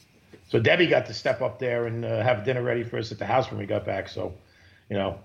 So 0.49 0.59
Debbie 0.61 0.87
got 0.87 1.07
to 1.07 1.15
step 1.15 1.41
up 1.41 1.59
there 1.59 1.87
and 1.87 2.05
uh, 2.05 2.23
have 2.23 2.45
dinner 2.45 2.63
ready 2.63 2.83
for 2.85 2.99
us 2.99 3.11
at 3.11 3.19
the 3.19 3.27
house 3.27 3.51
when 3.51 3.59
we 3.59 3.67
got 3.67 3.87
back. 3.87 4.09
So, 4.09 4.35
you 4.91 4.97
know, 4.97 5.19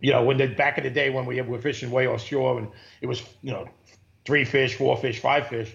you 0.00 0.12
know, 0.12 0.24
when 0.24 0.38
the 0.38 0.46
back 0.46 0.78
in 0.78 0.84
the 0.84 0.90
day 0.90 1.10
when 1.10 1.26
we 1.26 1.40
were 1.42 1.58
fishing 1.58 1.90
way 1.90 2.06
offshore 2.06 2.58
and 2.58 2.68
it 3.00 3.06
was, 3.06 3.22
you 3.42 3.52
know, 3.52 3.68
three 4.24 4.44
fish, 4.44 4.74
four 4.74 4.96
fish, 4.96 5.20
five 5.20 5.48
fish, 5.48 5.74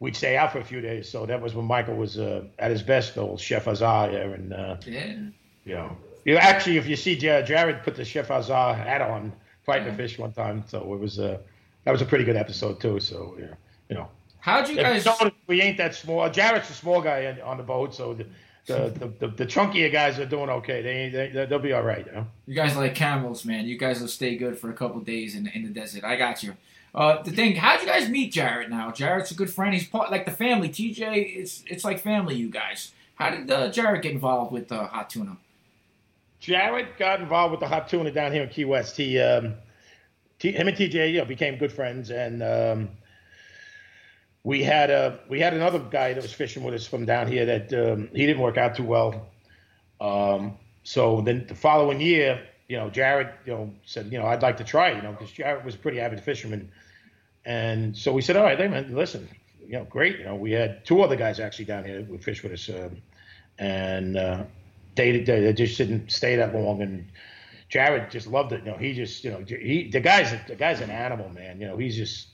we'd 0.00 0.16
stay 0.16 0.36
out 0.36 0.52
for 0.52 0.58
a 0.58 0.64
few 0.64 0.80
days. 0.80 1.08
So 1.08 1.26
that 1.26 1.40
was 1.40 1.54
when 1.54 1.64
Michael 1.64 1.96
was 1.96 2.18
uh, 2.18 2.44
at 2.58 2.70
his 2.70 2.82
best, 2.82 3.16
old 3.16 3.40
Chef 3.40 3.68
Azar 3.68 4.10
there, 4.10 4.34
and 4.34 4.52
uh, 4.52 4.76
Yeah. 4.84 5.14
you 5.64 5.74
know, 5.74 5.96
you 6.24 6.36
actually 6.36 6.76
if 6.78 6.86
you 6.88 6.96
see 6.96 7.16
Jared, 7.16 7.82
put 7.82 7.94
the 7.94 8.04
Chef 8.04 8.30
Azar 8.30 8.74
hat 8.74 9.00
on 9.00 9.32
fighting 9.64 9.86
Yeah. 9.86 9.92
the 9.92 9.96
fish 9.96 10.18
one 10.18 10.32
time, 10.32 10.64
so 10.66 10.78
it 10.92 10.98
was 10.98 11.18
uh, 11.18 11.38
that 11.84 11.92
was 11.92 12.02
a 12.02 12.06
pretty 12.06 12.24
good 12.24 12.36
episode 12.36 12.80
too. 12.80 12.98
So 13.00 13.36
yeah, 13.38 13.54
you 13.88 13.96
know. 13.96 14.08
How'd 14.42 14.68
you 14.68 14.74
guys? 14.74 15.04
you 15.04 15.12
notice, 15.12 15.38
we 15.46 15.62
ain't 15.62 15.78
that 15.78 15.94
small. 15.94 16.28
Jared's 16.28 16.68
a 16.68 16.72
small 16.72 17.00
guy 17.00 17.26
on- 17.26 17.40
on 17.42 17.56
the 17.58 17.62
boat, 17.62 17.94
so 17.94 18.12
the 18.12 18.26
the, 18.66 18.90
the, 18.90 19.26
the, 19.26 19.28
the 19.28 19.46
chunkier 19.46 19.90
guys 19.90 20.18
are 20.18 20.26
doing 20.26 20.48
okay. 20.48 20.82
They, 20.82 21.30
they 21.30 21.46
they'll 21.46 21.58
be 21.58 21.72
all 21.72 21.82
right. 21.82 22.04
You 22.06 22.12
know? 22.12 22.26
You 22.46 22.54
guys 22.54 22.76
like 22.76 22.94
camels, 22.94 23.44
man. 23.44 23.66
You 23.66 23.78
guys 23.78 24.00
will 24.00 24.08
stay 24.08 24.36
good 24.36 24.58
for 24.58 24.70
a 24.70 24.72
couple 24.72 25.00
days 25.00 25.34
in 25.36 25.46
in 25.48 25.62
the 25.62 25.70
desert. 25.70 26.04
I 26.04 26.16
got 26.16 26.42
you. 26.42 26.56
Uh, 26.94 27.22
the 27.22 27.30
thing, 27.30 27.56
how'd 27.56 27.80
you 27.80 27.86
guys 27.86 28.08
meet 28.08 28.32
Jared? 28.32 28.68
Now, 28.68 28.90
Jared's 28.90 29.30
a 29.30 29.34
good 29.34 29.50
friend. 29.50 29.72
He's 29.72 29.86
part 29.86 30.10
like 30.10 30.26
the 30.26 30.32
family. 30.32 30.68
TJ, 30.68 31.36
it's 31.36 31.62
it's 31.66 31.84
like 31.84 32.00
family. 32.00 32.34
You 32.34 32.50
guys. 32.50 32.92
How 33.14 33.30
did 33.30 33.50
uh, 33.50 33.70
Jared 33.70 34.02
get 34.02 34.12
involved 34.12 34.52
with 34.52 34.72
uh, 34.72 34.86
hot 34.88 35.08
tuna? 35.08 35.36
Jared 36.40 36.88
got 36.98 37.20
involved 37.20 37.52
with 37.52 37.60
the 37.60 37.68
hot 37.68 37.88
tuna 37.88 38.10
down 38.10 38.32
here 38.32 38.42
in 38.42 38.48
Key 38.48 38.64
West. 38.64 38.96
He 38.96 39.18
um, 39.20 39.54
T, 40.38 40.50
him 40.50 40.66
and 40.66 40.76
TJ 40.76 41.12
you 41.12 41.18
know, 41.18 41.24
became 41.24 41.56
good 41.56 41.72
friends, 41.72 42.10
and 42.10 42.42
um, 42.42 42.88
we 44.44 44.62
had 44.62 44.90
a 44.90 45.20
we 45.28 45.40
had 45.40 45.54
another 45.54 45.78
guy 45.78 46.12
that 46.14 46.22
was 46.22 46.32
fishing 46.32 46.64
with 46.64 46.74
us 46.74 46.86
from 46.86 47.04
down 47.06 47.28
here 47.28 47.46
that 47.46 47.72
um, 47.72 48.08
he 48.12 48.26
didn't 48.26 48.42
work 48.42 48.56
out 48.56 48.74
too 48.74 48.84
well. 48.84 49.28
Um, 50.00 50.56
so 50.82 51.20
then 51.20 51.46
the 51.46 51.54
following 51.54 52.00
year, 52.00 52.42
you 52.68 52.76
know, 52.76 52.90
Jared, 52.90 53.28
you 53.46 53.52
know, 53.52 53.72
said, 53.84 54.10
you 54.10 54.18
know, 54.18 54.26
I'd 54.26 54.42
like 54.42 54.56
to 54.56 54.64
try, 54.64 54.90
you 54.90 55.02
know, 55.02 55.12
because 55.12 55.30
Jared 55.30 55.64
was 55.64 55.76
a 55.76 55.78
pretty 55.78 56.00
avid 56.00 56.20
fisherman, 56.20 56.72
and 57.44 57.96
so 57.96 58.12
we 58.12 58.20
said, 58.20 58.36
all 58.36 58.42
right, 58.42 58.58
man, 58.58 58.92
listen, 58.94 59.28
you 59.64 59.74
know, 59.74 59.84
great, 59.84 60.18
you 60.18 60.24
know, 60.24 60.34
we 60.34 60.50
had 60.50 60.84
two 60.84 61.02
other 61.02 61.14
guys 61.14 61.38
actually 61.38 61.66
down 61.66 61.84
here 61.84 61.98
that 61.98 62.10
would 62.10 62.24
fish 62.24 62.42
with 62.42 62.52
us, 62.52 62.68
um, 62.68 63.00
and 63.60 64.16
uh, 64.16 64.42
they, 64.96 65.20
they 65.20 65.40
they 65.40 65.52
just 65.52 65.78
didn't 65.78 66.10
stay 66.10 66.34
that 66.34 66.52
long, 66.52 66.82
and 66.82 67.06
Jared 67.68 68.10
just 68.10 68.26
loved 68.26 68.52
it, 68.52 68.64
you 68.64 68.72
know, 68.72 68.76
he 68.76 68.92
just, 68.92 69.22
you 69.22 69.30
know, 69.30 69.44
he 69.46 69.88
the 69.88 70.00
guy's 70.00 70.34
the 70.48 70.56
guy's 70.56 70.80
an 70.80 70.90
animal, 70.90 71.28
man, 71.28 71.60
you 71.60 71.68
know, 71.68 71.76
he's 71.76 71.94
just 71.94 72.26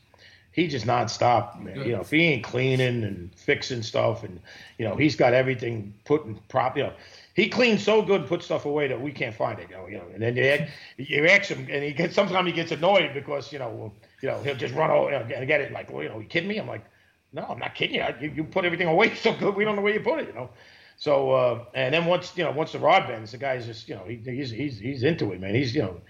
he 0.59 0.67
just 0.67 0.87
nonstop, 0.87 1.63
man. 1.63 1.87
You 1.87 1.93
know, 1.93 2.01
if 2.01 2.11
he 2.11 2.25
ain't 2.25 2.43
cleaning 2.43 3.05
and 3.05 3.33
fixing 3.37 3.83
stuff, 3.83 4.25
and 4.25 4.41
you 4.77 4.85
know, 4.85 4.97
he's 4.97 5.15
got 5.15 5.33
everything 5.33 5.95
put 6.05 6.25
in 6.25 6.35
prop. 6.49 6.77
You 6.77 6.85
know, 6.85 6.93
he 7.35 7.49
cleans 7.49 7.85
so 7.85 8.03
good, 8.03 8.23
and 8.23 8.29
puts 8.29 8.47
stuff 8.47 8.65
away 8.65 8.89
that 8.89 9.01
we 9.01 9.13
can't 9.13 9.35
find 9.35 9.61
it. 9.61 9.71
You 9.71 9.77
know, 9.77 9.87
you 9.87 9.99
know 9.99 10.07
and 10.13 10.21
then 10.21 10.37
you, 10.37 10.43
ask- 10.43 10.73
you 10.97 11.27
ask 11.29 11.49
him, 11.49 11.69
and 11.71 11.85
he 11.85 11.93
gets 11.93 12.17
sometimes 12.17 12.47
he 12.49 12.53
gets 12.53 12.73
annoyed 12.73 13.15
because 13.15 13.53
you 13.53 13.61
know, 13.61 13.69
well, 13.69 13.95
you 14.21 14.29
know, 14.31 14.43
he'll 14.43 14.57
just 14.57 14.75
run 14.75 14.91
over 14.91 15.13
you 15.13 15.19
know, 15.19 15.37
and 15.37 15.47
get 15.47 15.61
it 15.61 15.71
like, 15.71 15.93
well, 15.93 16.03
you 16.03 16.09
know, 16.09 16.19
you 16.19 16.27
kidding 16.27 16.49
me? 16.49 16.59
I'm 16.59 16.67
like, 16.67 16.85
no, 17.33 17.47
I'm 17.49 17.61
not 17.61 17.77
kidding 17.77 17.95
you. 17.95 18.05
You, 18.21 18.33
you 18.35 18.45
put 18.45 18.65
everything 18.65 18.89
away 18.89 19.15
so 19.15 19.35
good, 19.35 19.55
we 19.55 19.65
don't 19.65 19.77
know 19.77 19.83
where 19.83 19.95
you 19.95 20.01
put 20.01 20.19
it. 20.19 20.27
You 20.27 20.35
know. 20.35 20.51
So 20.97 21.31
uh, 21.31 21.65
and 21.75 21.95
then 21.95 22.07
once 22.07 22.33
you 22.37 22.43
know 22.43 22.51
once 22.51 22.73
the 22.73 22.81
rod 22.81 23.07
bends, 23.07 23.31
the 23.31 23.39
guy's 23.39 23.65
just 23.65 23.89
you 23.89 23.95
know 23.95 24.03
he, 24.09 24.17
he's 24.17 24.51
he's 24.51 24.81
he's 24.81 25.05
into 25.05 25.31
it, 25.31 25.41
man. 25.41 25.55
He's 25.55 25.73
you 25.73 25.83
know 25.83 26.01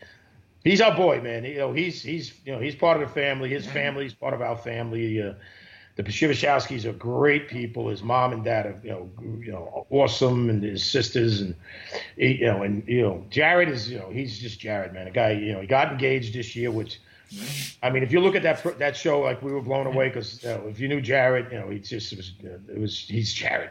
he's 0.64 0.80
our 0.80 0.94
boy, 0.94 1.20
man. 1.20 1.44
You 1.44 1.56
know, 1.56 1.72
he's 1.72 2.02
he's 2.02 2.32
you 2.44 2.52
know 2.52 2.60
he's 2.60 2.74
part 2.74 3.00
of 3.00 3.08
the 3.08 3.14
family. 3.14 3.48
His 3.50 3.66
family's 3.66 4.14
part 4.14 4.34
of 4.34 4.42
our 4.42 4.56
family. 4.56 5.22
Uh, 5.22 5.34
the 5.96 6.04
Pashivashowskis 6.04 6.84
are 6.84 6.92
great 6.92 7.48
people. 7.48 7.88
His 7.88 8.04
mom 8.04 8.32
and 8.32 8.44
dad 8.44 8.66
are 8.66 8.80
you 8.84 8.90
know 8.90 9.10
you 9.40 9.52
know 9.52 9.86
awesome, 9.90 10.48
and 10.48 10.62
his 10.62 10.84
sisters 10.84 11.40
and 11.40 11.54
you 12.16 12.46
know 12.46 12.62
and 12.62 12.86
you 12.86 13.02
know 13.02 13.24
Jared 13.30 13.68
is 13.68 13.90
you 13.90 13.98
know 13.98 14.08
he's 14.10 14.38
just 14.38 14.60
Jared, 14.60 14.92
man. 14.92 15.08
A 15.08 15.10
guy 15.10 15.32
you 15.32 15.52
know 15.52 15.60
he 15.60 15.66
got 15.66 15.92
engaged 15.92 16.34
this 16.34 16.54
year, 16.56 16.70
which. 16.70 17.00
I 17.82 17.90
mean, 17.90 18.02
if 18.02 18.10
you 18.10 18.20
look 18.20 18.34
at 18.34 18.42
that 18.44 18.78
that 18.78 18.96
show, 18.96 19.20
like 19.20 19.42
we 19.42 19.52
were 19.52 19.60
blown 19.60 19.86
away 19.86 20.08
because 20.08 20.42
you 20.42 20.48
know, 20.48 20.64
if 20.66 20.80
you 20.80 20.88
knew 20.88 21.02
Jared, 21.02 21.52
you 21.52 21.58
know, 21.58 21.68
he 21.68 21.78
just 21.78 22.10
it 22.10 22.16
was 22.16 22.32
it 22.42 22.80
was 22.80 23.00
he's 23.06 23.34
Jared. 23.34 23.68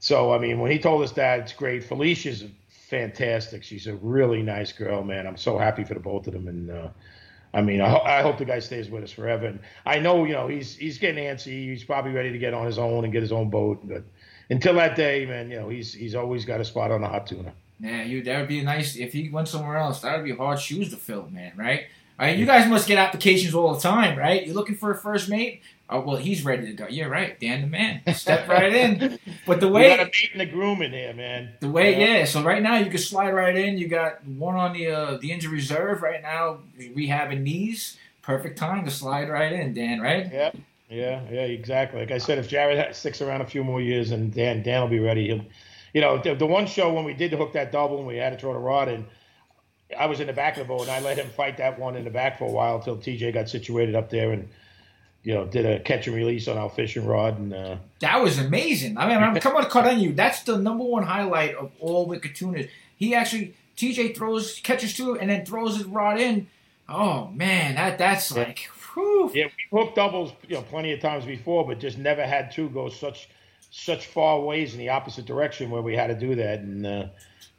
So 0.00 0.34
I 0.34 0.38
mean, 0.38 0.60
when 0.60 0.70
he 0.70 0.78
told 0.78 1.02
us 1.02 1.12
that, 1.12 1.40
it's 1.40 1.54
great. 1.54 1.82
Felicia's 1.82 2.44
fantastic. 2.88 3.62
She's 3.62 3.86
a 3.86 3.94
really 3.96 4.42
nice 4.42 4.72
girl, 4.72 5.02
man. 5.04 5.26
I'm 5.26 5.36
so 5.36 5.58
happy 5.58 5.84
for 5.84 5.94
the 5.94 6.00
both 6.00 6.26
of 6.26 6.32
them, 6.32 6.48
and 6.48 6.70
uh, 6.70 6.88
I 7.54 7.62
mean, 7.62 7.80
I, 7.80 7.88
ho- 7.88 8.02
I 8.04 8.22
hope 8.22 8.38
the 8.38 8.44
guy 8.44 8.58
stays 8.58 8.90
with 8.90 9.04
us 9.04 9.10
forever. 9.12 9.46
And 9.46 9.60
I 9.86 9.98
know, 9.98 10.24
you 10.24 10.32
know, 10.32 10.48
he's 10.48 10.76
he's 10.76 10.98
getting 10.98 11.24
antsy. 11.24 11.68
He's 11.68 11.84
probably 11.84 12.12
ready 12.12 12.32
to 12.32 12.38
get 12.38 12.54
on 12.54 12.66
his 12.66 12.78
own 12.78 13.04
and 13.04 13.12
get 13.12 13.22
his 13.22 13.32
own 13.32 13.50
boat. 13.50 13.86
But 13.86 14.04
until 14.50 14.74
that 14.74 14.96
day, 14.96 15.26
man, 15.26 15.50
you 15.50 15.58
know, 15.58 15.68
he's 15.68 15.92
he's 15.92 16.14
always 16.14 16.44
got 16.44 16.60
a 16.60 16.64
spot 16.64 16.90
on 16.90 17.00
the 17.00 17.08
hot 17.08 17.26
tuna. 17.26 17.52
Yeah, 17.80 18.02
you 18.02 18.22
that 18.24 18.40
would 18.40 18.48
be 18.48 18.62
nice 18.62 18.96
if 18.96 19.12
he 19.12 19.28
went 19.28 19.48
somewhere 19.48 19.76
else. 19.76 20.00
That 20.00 20.16
would 20.16 20.24
be 20.24 20.34
hard 20.34 20.58
shoes 20.60 20.90
to 20.90 20.96
fill, 20.96 21.28
man. 21.30 21.52
Right? 21.56 21.84
Right, 22.18 22.36
you 22.36 22.46
guys 22.46 22.68
must 22.68 22.88
get 22.88 22.98
applications 22.98 23.54
all 23.54 23.74
the 23.74 23.80
time, 23.80 24.18
right? 24.18 24.44
You're 24.44 24.54
looking 24.56 24.74
for 24.74 24.90
a 24.90 24.96
first 24.96 25.28
mate. 25.28 25.62
Oh 25.88 26.00
well, 26.00 26.16
he's 26.16 26.44
ready 26.44 26.66
to 26.66 26.72
go. 26.72 26.86
Yeah, 26.88 27.04
right, 27.04 27.38
Dan 27.40 27.60
the 27.62 27.66
man. 27.68 28.02
Step 28.14 28.48
right 28.48 28.72
in. 28.72 29.18
But 29.46 29.60
the 29.60 29.68
way 29.72 29.88
got 29.88 30.00
a 30.00 30.04
mate 30.06 30.30
and 30.32 30.42
a 30.42 30.46
groom 30.46 30.82
in 30.82 30.92
here, 30.92 31.14
man. 31.14 31.50
The 31.60 31.70
way, 31.70 31.92
Yeah. 31.98 32.18
yeah. 32.18 32.24
So 32.24 32.42
right 32.42 32.62
now 32.62 32.76
you 32.76 32.86
can 32.90 32.98
slide 32.98 33.30
right 33.30 33.56
in. 33.56 33.78
You 33.78 33.86
got 33.88 34.22
one 34.26 34.56
on 34.56 34.72
the 34.72 34.88
uh, 34.90 35.18
the 35.18 35.30
injury 35.30 35.54
reserve 35.54 36.02
right 36.02 36.20
now, 36.20 36.58
rehabbing 36.78 37.42
knees. 37.42 37.96
Perfect 38.20 38.58
time 38.58 38.84
to 38.84 38.90
slide 38.90 39.28
right 39.30 39.52
in, 39.52 39.72
Dan. 39.72 40.00
Right? 40.00 40.30
Yeah, 40.30 40.50
yeah, 40.90 41.22
yeah, 41.30 41.40
exactly. 41.42 42.00
Like 42.00 42.10
I 42.10 42.18
said, 42.18 42.36
if 42.38 42.48
Jared 42.48 42.94
sticks 42.94 43.22
around 43.22 43.40
a 43.42 43.46
few 43.46 43.62
more 43.64 43.80
years, 43.80 44.10
and 44.10 44.34
Dan 44.34 44.62
Dan 44.62 44.82
will 44.82 44.88
be 44.88 44.98
ready. 44.98 45.28
He'll, 45.28 45.44
you 45.94 46.00
know, 46.02 46.18
the, 46.18 46.34
the 46.34 46.46
one 46.46 46.66
show 46.66 46.92
when 46.92 47.04
we 47.04 47.14
did 47.14 47.32
hook 47.32 47.52
that 47.54 47.72
double 47.72 47.96
and 47.98 48.06
we 48.06 48.16
had 48.16 48.30
to 48.34 48.38
throw 48.38 48.52
the 48.52 48.58
rod 48.58 48.88
in, 48.88 49.06
I 49.98 50.06
was 50.06 50.20
in 50.20 50.26
the 50.26 50.32
back 50.32 50.56
of 50.56 50.66
the 50.66 50.74
boat 50.74 50.82
and 50.82 50.90
I 50.90 51.00
let 51.00 51.16
him 51.18 51.28
fight 51.30 51.56
that 51.58 51.78
one 51.78 51.96
in 51.96 52.04
the 52.04 52.10
back 52.10 52.38
for 52.38 52.44
a 52.48 52.50
while 52.50 52.76
until 52.76 52.96
TJ 52.96 53.32
got 53.32 53.48
situated 53.48 53.94
up 53.94 54.10
there 54.10 54.32
and 54.32 54.48
you 55.22 55.34
know 55.34 55.46
did 55.46 55.64
a 55.66 55.80
catch 55.80 56.06
and 56.06 56.14
release 56.16 56.46
on 56.48 56.58
our 56.58 56.68
fishing 56.68 57.06
rod 57.06 57.38
and 57.38 57.54
uh, 57.54 57.76
That 58.00 58.22
was 58.22 58.38
amazing. 58.38 58.98
I 58.98 59.08
mean, 59.08 59.18
I'm 59.18 59.34
coming 59.40 59.62
to 59.62 59.68
cut 59.68 59.86
on 59.86 59.98
you. 60.00 60.12
That's 60.12 60.42
the 60.42 60.58
number 60.58 60.84
one 60.84 61.04
highlight 61.04 61.54
of 61.54 61.72
all 61.80 62.06
wicked 62.06 62.34
tunas. 62.34 62.66
He 62.96 63.14
actually 63.14 63.54
TJ 63.76 64.16
throws 64.16 64.60
catches 64.60 64.94
two 64.94 65.18
and 65.18 65.30
then 65.30 65.44
throws 65.46 65.76
his 65.76 65.86
rod 65.86 66.18
in. 66.20 66.48
Oh 66.88 67.28
man, 67.28 67.74
that 67.76 67.98
that's 67.98 68.30
Yeah. 68.30 68.44
like, 68.44 68.68
whew. 68.94 69.30
yeah, 69.34 69.46
we 69.72 69.78
hooked 69.78 69.96
doubles 69.96 70.32
you 70.48 70.56
know 70.56 70.62
plenty 70.62 70.92
of 70.92 71.00
times 71.00 71.24
before, 71.24 71.66
but 71.66 71.78
just 71.78 71.96
never 71.98 72.26
had 72.26 72.50
two 72.52 72.68
go 72.70 72.88
such 72.88 73.28
such 73.70 74.06
far 74.06 74.40
ways 74.40 74.72
in 74.72 74.78
the 74.78 74.88
opposite 74.90 75.24
direction 75.26 75.70
where 75.70 75.82
we 75.82 75.96
had 75.96 76.08
to 76.08 76.14
do 76.14 76.34
that 76.34 76.58
and. 76.60 76.86
Uh, 76.86 77.06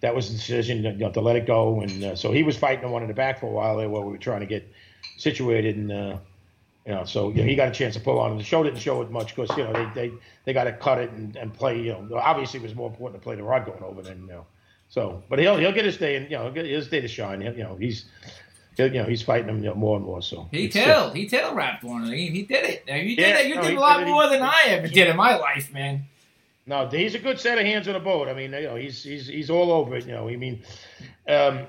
that 0.01 0.15
was 0.15 0.29
the 0.29 0.35
decision 0.35 0.83
you 0.83 0.93
know, 0.93 1.11
to 1.11 1.21
let 1.21 1.35
it 1.35 1.45
go, 1.45 1.81
and 1.81 2.03
uh, 2.03 2.15
so 2.15 2.31
he 2.31 2.43
was 2.43 2.57
fighting 2.57 2.81
the 2.81 2.87
one 2.89 3.01
in 3.01 3.07
the 3.07 3.13
back 3.13 3.39
for 3.39 3.47
a 3.47 3.51
while 3.51 3.77
there, 3.77 3.89
while 3.89 4.03
we 4.03 4.11
were 4.11 4.17
trying 4.17 4.39
to 4.39 4.45
get 4.45 4.67
situated, 5.17 5.75
and 5.75 5.91
uh, 5.91 6.17
you 6.85 6.93
know, 6.93 7.03
so 7.03 7.29
you 7.29 7.35
know, 7.35 7.43
he 7.43 7.55
got 7.55 7.67
a 7.67 7.71
chance 7.71 7.95
to 7.95 7.99
pull 7.99 8.19
on. 8.19 8.37
The 8.37 8.43
show 8.43 8.63
didn't 8.63 8.79
show 8.79 9.01
it 9.01 9.11
much 9.11 9.35
because 9.35 9.55
you 9.57 9.63
know 9.63 9.73
they 9.73 10.07
they, 10.07 10.15
they 10.45 10.53
got 10.53 10.63
to 10.65 10.73
cut 10.73 10.99
it 10.99 11.11
and, 11.11 11.35
and 11.35 11.53
play. 11.53 11.79
You 11.81 11.91
know, 11.93 12.17
obviously 12.17 12.59
it 12.59 12.63
was 12.63 12.75
more 12.75 12.89
important 12.89 13.21
to 13.21 13.23
play 13.23 13.35
the 13.35 13.43
rod 13.43 13.65
going 13.65 13.83
over 13.83 14.01
than 14.01 14.21
you 14.21 14.27
know. 14.27 14.45
So, 14.87 15.21
but 15.29 15.37
he'll 15.39 15.57
he'll 15.57 15.71
get 15.71 15.85
his 15.85 15.97
day, 15.97 16.15
and 16.15 16.29
you 16.31 16.37
know, 16.37 16.43
he'll 16.43 16.53
get 16.53 16.65
his 16.65 16.87
day 16.87 17.01
to 17.01 17.07
shine. 17.07 17.41
He'll, 17.41 17.53
you 17.53 17.63
know, 17.63 17.75
he's 17.75 18.05
he'll, 18.77 18.87
you 18.91 19.01
know 19.01 19.05
he's 19.07 19.21
fighting 19.21 19.47
them 19.47 19.57
you 19.63 19.69
know, 19.69 19.75
more 19.75 19.97
and 19.97 20.05
more. 20.05 20.21
So 20.21 20.47
He 20.51 20.65
it's, 20.65 20.75
uh, 20.75 20.83
tail, 20.83 21.09
he 21.11 21.27
tail 21.27 21.53
wrapped 21.53 21.83
one. 21.83 22.11
He, 22.11 22.29
he 22.29 22.41
did 22.43 22.65
it. 22.65 22.83
You 22.87 23.15
did 23.15 23.19
Yeah, 23.19 23.39
it. 23.39 23.47
You 23.47 23.55
no, 23.55 23.61
did 23.61 23.75
a 23.75 23.79
lot 23.79 23.99
did 23.99 24.07
more 24.07 24.27
than 24.29 24.41
I 24.41 24.63
ever 24.67 24.87
did 24.87 25.09
in 25.09 25.15
my 25.15 25.35
life, 25.35 25.71
man. 25.73 26.05
No, 26.69 26.87
he's 26.87 27.15
a 27.15 27.19
good 27.19 27.39
set 27.39 27.57
of 27.57 27.65
hands 27.65 27.87
on 27.87 27.95
a 27.95 27.99
boat. 27.99 28.27
I 28.27 28.33
mean, 28.35 28.53
you 28.53 28.61
know, 28.61 28.75
he's 28.75 29.01
he's 29.03 29.25
he's 29.25 29.49
all 29.49 29.71
over 29.71 29.95
it. 29.95 30.05
You 30.05 30.13
know, 30.13 30.29
I 30.29 30.35
mean, 30.35 30.61
um, 31.27 31.65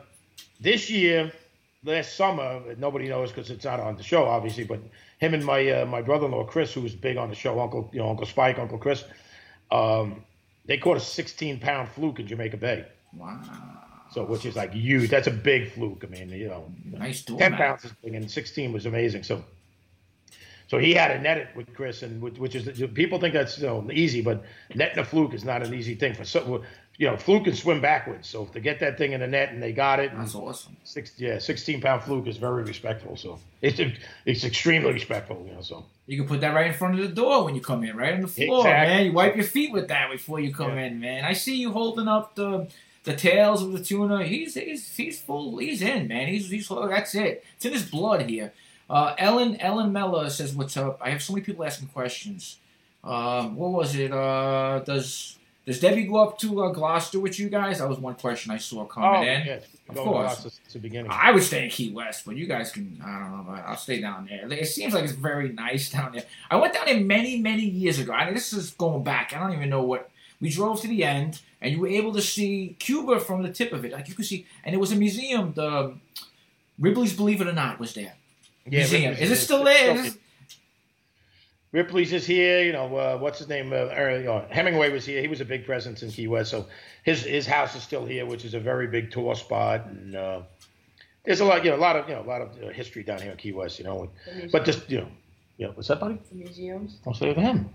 this 0.61 0.91
year, 0.91 1.33
last 1.83 2.17
summer, 2.17 2.61
nobody 2.77 3.09
knows 3.09 3.31
because 3.31 3.51
it's 3.51 3.65
not 3.65 3.81
on 3.81 3.97
the 3.97 4.03
show, 4.03 4.27
obviously. 4.27 4.65
But 4.65 4.81
him 5.19 5.33
and 5.33 5.43
my 5.43 5.67
uh, 5.71 5.87
my 5.87 6.03
brother-in-law 6.03 6.45
Chris, 6.45 6.75
who's 6.75 6.95
big 6.95 7.17
on 7.17 7.31
the 7.31 7.35
show, 7.35 7.59
Uncle 7.59 7.89
you 7.95 8.01
know 8.01 8.11
Uncle 8.11 8.27
Spike, 8.27 8.59
Uncle 8.59 8.77
Chris, 8.77 9.05
um, 9.71 10.23
they 10.67 10.77
caught 10.77 10.99
a 10.99 11.01
16-pound 11.01 11.89
fluke 11.89 12.21
in 12.21 12.27
Jamaica 12.27 12.59
Bay. 12.59 12.85
Wow. 13.17 13.41
So, 14.13 14.27
which 14.27 14.45
is 14.45 14.55
like 14.55 14.75
huge. 14.75 15.09
That's 15.09 15.29
a 15.29 15.33
big 15.33 15.73
fluke. 15.73 16.05
I 16.07 16.11
mean, 16.11 16.29
you 16.29 16.49
know, 16.49 16.71
Nice 16.85 17.23
10 17.23 17.55
pounds 17.55 17.87
is 17.87 17.93
big 18.05 18.15
and 18.15 18.31
16 18.31 18.71
was 18.71 18.85
amazing. 18.85 19.23
So, 19.23 19.43
so 20.71 20.79
he 20.79 20.95
had 20.95 21.09
to 21.09 21.19
net 21.19 21.37
it 21.37 21.49
with 21.57 21.75
Chris, 21.75 22.03
and 22.05 22.23
which, 22.23 22.55
is 22.55 22.65
people 22.95 23.19
think 23.19 23.35
that's 23.35 23.59
you 23.59 23.67
know 23.67 23.89
easy, 23.93 24.23
but 24.23 24.45
netting 24.75 25.01
a 25.01 25.05
fluke 25.05 25.35
is 25.35 25.45
not 25.45 25.67
an 25.67 25.75
easy 25.75 25.97
thing 25.97 26.15
for 26.15 26.25
some. 26.25 26.63
you 26.97 27.07
know, 27.09 27.17
fluke 27.17 27.45
can 27.45 27.55
swim 27.57 27.81
backwards. 27.81 28.29
So 28.29 28.43
if 28.45 28.53
they 28.53 28.61
get 28.61 28.79
that 28.81 28.97
thing 28.99 29.13
in 29.13 29.21
the 29.21 29.27
net 29.27 29.49
and 29.53 29.61
they 29.63 29.73
got 29.73 29.99
it, 30.01 30.11
That's 30.15 30.35
awesome. 30.35 30.77
six, 30.85 31.13
yeah, 31.19 31.39
16 31.39 31.81
pound 31.81 32.03
fluke 32.05 32.27
is 32.29 32.37
very 32.37 32.63
respectful. 32.63 33.17
So 33.17 33.39
it's 33.63 33.81
it's 34.27 34.45
extremely 34.45 34.93
respectful, 34.93 35.43
you 35.47 35.55
know. 35.55 35.63
So 35.63 35.85
You 36.07 36.19
can 36.19 36.29
put 36.29 36.41
that 36.43 36.55
right 36.55 36.69
in 36.69 36.75
front 36.75 37.01
of 37.01 37.01
the 37.09 37.15
door 37.23 37.45
when 37.45 37.55
you 37.57 37.63
come 37.63 37.83
in, 37.85 37.97
right 37.97 38.15
on 38.15 38.21
the 38.21 38.29
floor, 38.29 38.59
Exactly. 38.61 38.95
man. 38.95 39.07
You 39.07 39.13
wipe 39.13 39.35
your 39.35 39.45
feet 39.57 39.73
with 39.73 39.89
that 39.89 40.11
before 40.13 40.39
you 40.41 40.53
come 40.55 40.77
Yeah. 40.77 40.85
in, 40.87 41.01
man. 41.01 41.25
I 41.25 41.33
see 41.33 41.57
you 41.57 41.73
holding 41.73 42.07
up 42.07 42.35
the 42.37 42.69
the 43.05 43.17
tails 43.17 43.63
of 43.63 43.73
the 43.73 43.83
tuna. 43.83 44.25
He's 44.25 44.53
he's 44.55 44.95
he's 44.95 45.19
full. 45.21 45.57
He's 45.57 45.81
in, 45.81 46.07
man. 46.07 46.29
He's 46.29 46.51
he's 46.51 46.69
that's 46.69 47.15
it. 47.15 47.43
It's 47.57 47.65
in 47.65 47.73
his 47.73 47.87
blood 47.91 48.29
here. 48.29 48.53
Uh, 48.91 49.15
Ellen 49.19 49.57
Ellen 49.61 49.93
Mella 49.93 50.29
says, 50.31 50.53
"What's 50.55 50.77
up?" 50.77 50.99
I 51.01 51.11
have 51.11 51.23
so 51.23 51.33
many 51.33 51.45
people 51.45 51.65
asking 51.65 51.89
questions. 51.89 52.59
Um, 53.05 53.55
what 53.57 53.71
was 53.71 53.95
it? 53.95 54.13
Uh, 54.13 54.81
does 54.85 55.39
does 55.65 55.79
Debbie 55.79 56.05
go 56.05 56.17
up 56.17 56.39
to 56.41 56.65
uh, 56.65 56.73
Gloucester 56.73 57.21
with 57.21 57.39
you 57.39 57.49
guys? 57.49 57.79
That 57.79 57.89
was 57.89 57.99
one 57.99 58.17
question 58.17 58.51
I 58.51 58.57
saw 58.59 58.85
coming 58.85 59.23
in. 59.29 59.43
Oh, 59.43 59.45
yeah, 59.47 59.59
Of 59.89 59.95
going 59.95 60.09
course. 60.09 60.43
to 60.43 60.73
to 60.73 60.79
beginning. 60.81 61.13
I 61.15 61.31
would 61.31 61.45
stay 61.45 61.65
in 61.65 61.71
Key 61.71 61.93
West, 61.93 62.25
but 62.27 62.35
you 62.37 62.47
guys 62.47 62.73
can. 62.73 63.01
I 63.07 63.19
don't 63.21 63.31
know, 63.37 63.45
but 63.47 63.63
I'll 63.65 63.77
stay 63.77 64.01
down 64.01 64.27
there. 64.29 64.51
It 64.53 64.67
seems 64.67 64.93
like 64.93 65.05
it's 65.05 65.13
very 65.13 65.51
nice 65.53 65.91
down 65.91 66.11
there. 66.13 66.25
I 66.51 66.57
went 66.57 66.75
down 66.75 66.87
there 66.87 67.01
many, 67.01 67.41
many 67.41 67.63
years 67.65 68.01
ago. 68.01 68.13
I 68.13 68.25
mean, 68.25 68.35
this 68.35 68.53
is 68.53 68.73
going 68.73 69.05
back. 69.05 69.33
I 69.33 69.39
don't 69.39 69.53
even 69.55 69.71
know 69.71 69.83
what. 69.85 70.11
We 70.41 70.49
drove 70.51 70.81
to 70.81 70.89
the 70.89 71.05
end, 71.05 71.41
and 71.61 71.71
you 71.73 71.79
were 71.81 71.89
able 71.89 72.13
to 72.15 72.23
see 72.23 72.75
Cuba 72.81 73.21
from 73.21 73.43
the 73.45 73.53
tip 73.53 73.73
of 73.73 73.85
it. 73.85 73.93
Like 73.93 74.09
you 74.09 74.15
could 74.15 74.25
see, 74.27 74.47
and 74.65 74.75
it 74.75 74.79
was 74.79 74.91
a 74.91 74.97
museum. 74.97 75.53
The 75.55 75.95
Ripley's 76.79 77.13
Believe 77.13 77.41
It 77.41 77.47
or 77.47 77.53
Not 77.53 77.79
was 77.79 77.95
there. 77.95 78.15
Yeah, 78.67 78.81
museum. 78.81 79.11
Ripley's 79.11 79.31
Is 79.31 79.39
it 79.39 79.43
still 79.43 79.65
there? 79.65 80.05
Is 80.05 80.19
Ripley's 81.73 82.13
is 82.13 82.27
here. 82.27 82.63
You 82.63 82.73
know, 82.73 82.97
uh, 82.97 83.19
what's 83.19 83.39
his 83.39 83.49
name? 83.49 83.73
Uh, 83.73 83.85
you 83.87 84.25
know, 84.25 84.45
Hemingway 84.51 84.91
was 84.91 85.07
here. 85.07 85.21
He 85.21 85.29
was 85.29 85.41
a 85.41 85.45
big 85.45 85.65
presence 85.65 86.03
in 86.03 86.11
Key 86.11 86.27
West. 86.27 86.51
So 86.51 86.67
his 87.05 87.23
his 87.23 87.47
house 87.47 87.75
is 87.77 87.83
still 87.83 88.05
here, 88.05 88.27
which 88.27 88.45
is 88.45 88.55
a 88.55 88.61
very 88.61 88.87
big 88.89 89.11
tour 89.11 89.35
spot. 89.35 89.87
And 89.87 90.17
uh, 90.17 90.43
there's 91.25 91.41
a 91.41 91.45
lot, 91.45 91.65
you 91.65 91.71
know, 91.71 91.77
a 91.77 91.79
lot 91.79 91.97
of 91.97 92.09
you 92.09 92.15
know, 92.15 92.23
a 92.23 92.29
lot 92.29 92.43
of 92.43 92.51
uh, 92.63 92.69
history 92.71 93.05
down 93.05 93.21
here 93.21 93.31
in 93.31 93.37
Key 93.37 93.53
West. 93.53 93.79
You 93.79 93.85
know, 93.85 94.11
and, 94.29 94.51
but 94.51 94.65
just 94.65 94.91
you 94.91 94.99
know, 94.99 95.09
yeah, 95.59 95.69
what's 95.75 95.89
that, 95.89 96.01
buddy? 96.01 96.19
The 96.31 96.37
museums. 96.37 96.99
I'll 97.07 97.15
say 97.15 97.31
it 97.31 97.35
to 97.35 97.41
him. 97.41 97.71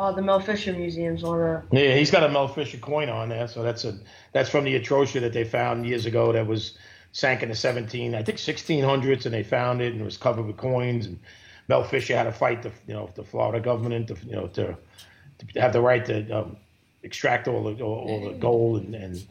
Oh, 0.00 0.14
the 0.14 0.22
Mel 0.22 0.38
Fisher 0.38 0.72
Museum's 0.72 1.24
on 1.24 1.40
of 1.40 1.64
Yeah, 1.72 1.96
he's 1.96 2.10
got 2.10 2.22
a 2.22 2.28
Mel 2.28 2.46
Fisher 2.46 2.78
coin 2.78 3.08
on 3.08 3.30
there, 3.30 3.48
so 3.48 3.62
that's 3.62 3.84
a 3.84 3.98
that's 4.32 4.50
from 4.50 4.64
the 4.64 4.78
Atocha 4.78 5.20
that 5.20 5.32
they 5.32 5.44
found 5.44 5.86
years 5.86 6.06
ago 6.06 6.32
that 6.32 6.46
was 6.46 6.78
sank 7.12 7.42
in 7.42 7.48
the 7.48 7.54
17, 7.54 8.14
I 8.14 8.22
think 8.22 8.38
1600s, 8.38 9.24
and 9.24 9.34
they 9.34 9.42
found 9.42 9.80
it 9.80 9.92
and 9.92 10.00
it 10.00 10.04
was 10.04 10.16
covered 10.16 10.46
with 10.46 10.56
coins. 10.56 11.06
And 11.06 11.18
Mel 11.68 11.84
Fisher 11.84 12.16
had 12.16 12.24
to 12.24 12.32
fight 12.32 12.62
the 12.62 12.70
you 12.86 12.94
know 12.94 13.10
the 13.14 13.24
Florida 13.24 13.60
government 13.60 14.08
to 14.08 14.16
you 14.26 14.36
know 14.36 14.46
to, 14.48 14.76
to 15.52 15.60
have 15.60 15.72
the 15.72 15.80
right 15.80 16.04
to 16.06 16.30
um, 16.30 16.56
extract 17.02 17.48
all 17.48 17.62
the 17.64 17.82
all, 17.82 17.98
all 18.08 18.20
the 18.32 18.38
gold 18.38 18.82
and, 18.82 18.94
and 18.94 19.26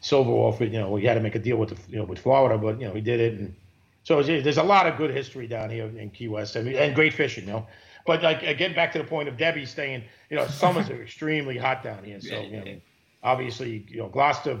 silver 0.00 0.30
off 0.30 0.60
it. 0.60 0.72
You 0.72 0.80
know, 0.80 0.96
he 0.96 1.06
had 1.06 1.14
to 1.14 1.20
make 1.20 1.34
a 1.34 1.38
deal 1.38 1.56
with 1.56 1.70
the 1.70 1.76
you 1.90 1.98
know 1.98 2.04
with 2.04 2.18
Florida, 2.20 2.58
but 2.58 2.80
you 2.80 2.86
know 2.86 2.94
he 2.94 3.00
did 3.00 3.20
it 3.20 3.34
and. 3.38 3.54
So 4.02 4.18
it's- 4.20 4.42
there's 4.42 4.56
a 4.56 4.62
lot 4.62 4.86
of 4.86 4.96
good 4.96 5.10
history 5.10 5.46
down 5.46 5.68
here 5.68 5.84
in 5.84 6.08
Key 6.10 6.28
West, 6.28 6.56
mean, 6.56 6.74
and 6.74 6.94
great 6.94 7.12
fishing, 7.12 7.44
you 7.46 7.52
know. 7.52 7.66
But 8.06 8.22
like 8.22 8.42
again, 8.42 8.74
back 8.74 8.92
to 8.92 8.98
the 8.98 9.04
point 9.04 9.28
of 9.28 9.36
Debbie 9.36 9.66
staying, 9.66 10.04
you 10.30 10.36
know, 10.38 10.46
summers 10.46 10.88
are 10.88 11.02
extremely 11.08 11.58
hot 11.58 11.82
down 11.82 12.02
here. 12.02 12.18
So 12.18 12.40
you 12.40 12.56
know, 12.56 12.80
obviously, 13.22 13.84
you 13.88 13.98
know, 13.98 14.08
Gloucester, 14.08 14.58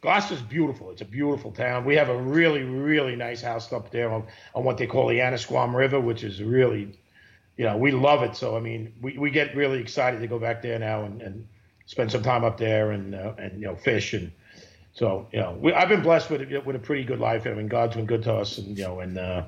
Gloucester's 0.00 0.40
beautiful. 0.40 0.90
It's 0.90 1.02
a 1.02 1.06
beautiful 1.06 1.52
town. 1.52 1.84
We 1.84 1.94
have 1.96 2.08
a 2.08 2.16
really, 2.16 2.62
really 2.62 3.16
nice 3.16 3.42
house 3.42 3.70
up 3.72 3.90
there 3.90 4.10
on, 4.10 4.24
on 4.54 4.64
what 4.64 4.78
they 4.78 4.86
call 4.86 5.08
the 5.08 5.18
Annisquam 5.18 5.74
River, 5.74 6.00
which 6.00 6.24
is 6.24 6.42
really, 6.42 6.98
you 7.58 7.66
know, 7.66 7.76
we 7.76 7.90
love 7.90 8.22
it. 8.22 8.34
So 8.34 8.56
I 8.56 8.60
mean, 8.60 8.94
we, 9.02 9.18
we 9.18 9.30
get 9.30 9.54
really 9.54 9.78
excited 9.78 10.20
to 10.20 10.26
go 10.26 10.38
back 10.38 10.62
there 10.62 10.78
now 10.78 11.04
and, 11.04 11.20
and 11.20 11.46
spend 11.84 12.10
some 12.10 12.22
time 12.22 12.44
up 12.44 12.56
there 12.56 12.92
and 12.92 13.14
uh, 13.14 13.32
and 13.36 13.60
you 13.60 13.66
know 13.66 13.74
fish 13.74 14.14
and 14.14 14.30
so 14.92 15.26
you 15.32 15.40
know 15.40 15.58
we, 15.60 15.72
I've 15.72 15.88
been 15.88 16.02
blessed 16.02 16.30
with 16.30 16.40
a, 16.40 16.60
with 16.60 16.76
a 16.76 16.78
pretty 16.78 17.04
good 17.04 17.18
life. 17.18 17.46
I 17.46 17.50
mean, 17.50 17.66
God's 17.66 17.96
been 17.96 18.06
good 18.06 18.22
to 18.22 18.34
us 18.34 18.58
and 18.58 18.78
you 18.78 18.84
know 18.84 19.00
and 19.00 19.18
uh, 19.18 19.46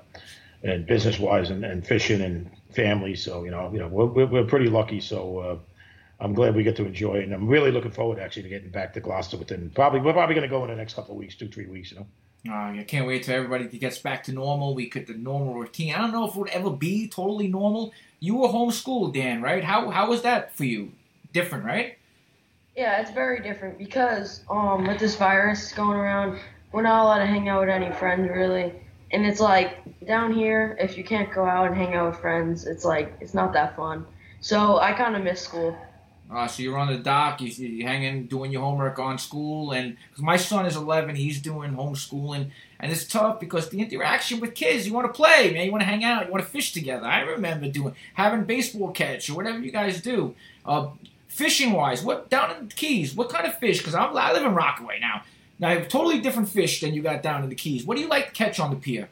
and 0.63 0.85
business 0.85 1.19
wise 1.19 1.51
and, 1.51 1.65
and 1.65 1.87
fishing 1.87 2.21
and 2.21 2.51
family. 2.75 3.15
So 3.15 3.45
you 3.45 3.51
know 3.53 3.71
you 3.73 3.79
know 3.79 3.89
we're 3.89 4.07
we're, 4.07 4.27
we're 4.27 4.45
pretty 4.45 4.69
lucky. 4.69 5.01
So. 5.01 5.39
Uh, 5.39 5.57
I'm 6.21 6.35
glad 6.35 6.55
we 6.55 6.63
get 6.63 6.77
to 6.77 6.87
enjoy 6.87 7.17
it, 7.17 7.25
and 7.25 7.35
I'm 7.35 7.49
really 7.49 7.73
looking 7.73 7.91
forward 7.91 8.19
actually 8.19 8.45
to 8.45 8.49
getting 8.49 8.71
back 8.71 8.95
to 8.95 9.01
Gloucester 9.01 9.37
within 9.37 9.71
probably 9.71 10.01
we're 10.01 10.13
probably 10.13 10.35
going 10.35 10.49
to 10.49 10.55
go 10.55 10.63
in 10.65 10.71
the 10.71 10.77
next 10.77 10.95
couple 10.95 11.15
of 11.15 11.19
weeks, 11.19 11.35
two 11.35 11.49
three 11.49 11.67
weeks, 11.67 11.91
you 11.91 11.99
know. 11.99 12.07
Uh, 12.49 12.73
I 12.81 12.85
can't 12.87 13.07
wait 13.07 13.23
till 13.23 13.37
everybody 13.37 13.67
gets 13.79 13.99
back 13.99 14.25
to 14.25 14.33
normal. 14.33 14.75
We 14.75 14.89
could 14.89 15.07
the 15.07 15.15
normal 15.15 15.55
routine. 15.55 15.95
I 15.95 15.99
don't 15.99 16.13
know 16.13 16.27
if 16.27 16.35
it 16.35 16.39
would 16.39 16.49
ever 16.49 16.71
be 16.71 17.09
totally 17.09 17.47
normal. 17.47 17.93
You 18.19 18.37
were 18.37 18.49
homeschooled, 18.49 19.15
Dan, 19.15 19.43
right? 19.43 19.63
How 19.63 19.91
how 19.91 20.09
was 20.09 20.23
that 20.23 20.55
for 20.57 20.65
you? 20.65 20.93
Different, 21.33 21.65
right? 21.65 21.99
Yeah, 22.77 23.01
it's 23.01 23.11
very 23.11 23.41
different 23.41 23.79
because 23.79 24.43
um 24.51 24.87
with 24.87 24.99
this 24.99 25.15
virus 25.15 25.73
going 25.73 25.97
around, 25.97 26.41
we're 26.73 26.83
not 26.83 27.03
allowed 27.05 27.19
to 27.19 27.27
hang 27.27 27.49
out 27.49 27.61
with 27.61 27.69
any 27.69 27.93
friends 27.93 28.29
really. 28.29 28.73
And 29.13 29.27
it's 29.27 29.41
like 29.41 30.05
down 30.07 30.33
here, 30.33 30.77
if 30.81 30.97
you 30.97 31.05
can't 31.05 31.33
go 31.33 31.45
out 31.45 31.67
and 31.69 31.77
hang 31.77 31.95
out 31.95 32.11
with 32.11 32.21
friends, 32.21 32.67
it's 32.67 32.85
like 32.85 33.15
it's 33.21 33.35
not 33.35 33.53
that 33.53 33.77
fun. 33.77 34.05
So 34.41 34.79
I 34.79 34.93
kind 34.93 35.15
of 35.15 35.23
miss 35.23 35.41
school. 35.41 35.77
Uh, 36.33 36.47
so 36.47 36.62
you're 36.62 36.78
on 36.78 36.89
the 36.89 36.99
dock, 36.99 37.41
you, 37.43 37.49
you're 37.49 37.87
hanging, 37.87 38.26
doing 38.26 38.51
your 38.51 38.62
homework 38.62 38.99
on 38.99 39.18
school, 39.18 39.72
and 39.72 39.97
cause 40.14 40.22
my 40.22 40.37
son 40.37 40.64
is 40.64 40.76
11, 40.76 41.14
he's 41.14 41.41
doing 41.41 41.72
homeschooling, 41.74 42.51
and 42.80 42.91
it's 42.91 43.05
tough 43.05 43.39
because 43.39 43.68
the 43.68 43.80
interaction 43.80 44.41
with 44.41 44.55
kids, 44.55 44.87
you 44.87 44.95
want 44.95 45.07
to 45.07 45.12
play, 45.12 45.53
man, 45.53 45.66
you 45.66 45.70
want 45.70 45.83
to 45.83 45.87
hang 45.87 46.05
out, 46.05 46.26
you 46.26 46.33
want 46.33 46.43
to 46.43 46.51
fish 46.51 46.72
together. 46.72 47.07
I 47.07 47.20
remember 47.20 47.68
doing 47.68 47.95
having 48.14 48.45
baseball 48.45 48.93
catch 48.93 49.28
or 49.28 49.35
whatever 49.35 49.59
you 49.59 49.70
guys 49.70 50.01
do. 50.01 50.35
Uh, 50.64 50.89
fishing 51.28 51.72
wise, 51.72 52.03
what 52.03 52.30
down 52.30 52.57
in 52.57 52.68
the 52.68 52.74
Keys, 52.74 53.14
what 53.14 53.28
kind 53.28 53.47
of 53.47 53.59
fish? 53.59 53.78
Because 53.78 53.95
I 53.95 54.33
live 54.33 54.45
in 54.45 54.55
Rockaway 54.55 55.01
now. 55.01 55.22
Now, 55.59 55.68
I 55.68 55.74
have 55.74 55.89
totally 55.89 56.20
different 56.20 56.49
fish 56.49 56.80
than 56.80 56.95
you 56.95 57.03
got 57.03 57.22
down 57.22 57.43
in 57.43 57.49
the 57.49 57.55
Keys. 57.55 57.85
What 57.85 57.97
do 57.97 58.03
you 58.03 58.09
like 58.09 58.28
to 58.28 58.33
catch 58.33 58.59
on 58.59 58.70
the 58.70 58.76
pier? 58.76 59.09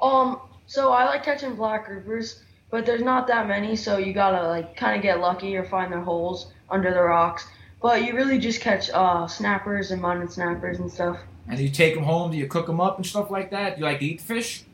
Um, 0.00 0.40
so 0.66 0.92
I 0.92 1.04
like 1.04 1.24
catching 1.24 1.54
black 1.54 1.88
groupers, 1.88 2.40
but 2.72 2.86
there's 2.86 3.02
not 3.02 3.26
that 3.28 3.46
many, 3.46 3.76
so 3.76 3.98
you 3.98 4.12
gotta 4.12 4.48
like 4.48 4.74
kind 4.76 4.96
of 4.96 5.02
get 5.02 5.20
lucky 5.20 5.54
or 5.56 5.62
find 5.62 5.92
their 5.92 6.00
holes 6.00 6.50
under 6.70 6.92
the 6.92 7.02
rocks. 7.02 7.46
But 7.80 8.04
you 8.04 8.14
really 8.14 8.38
just 8.38 8.60
catch 8.60 8.90
uh 8.90 9.28
snappers 9.28 9.92
and 9.92 10.02
mountain 10.02 10.28
snappers 10.28 10.78
and 10.80 10.90
stuff. 10.90 11.20
And 11.46 11.58
do 11.58 11.62
you 11.62 11.70
take 11.70 11.94
them 11.94 12.02
home? 12.02 12.32
Do 12.32 12.38
you 12.38 12.48
cook 12.48 12.66
them 12.66 12.80
up 12.80 12.96
and 12.96 13.06
stuff 13.06 13.30
like 13.30 13.50
that? 13.50 13.76
Do 13.76 13.80
you 13.80 13.84
like 13.84 13.98
to 14.00 14.06
eat 14.06 14.18
the 14.18 14.24
fish? 14.24 14.64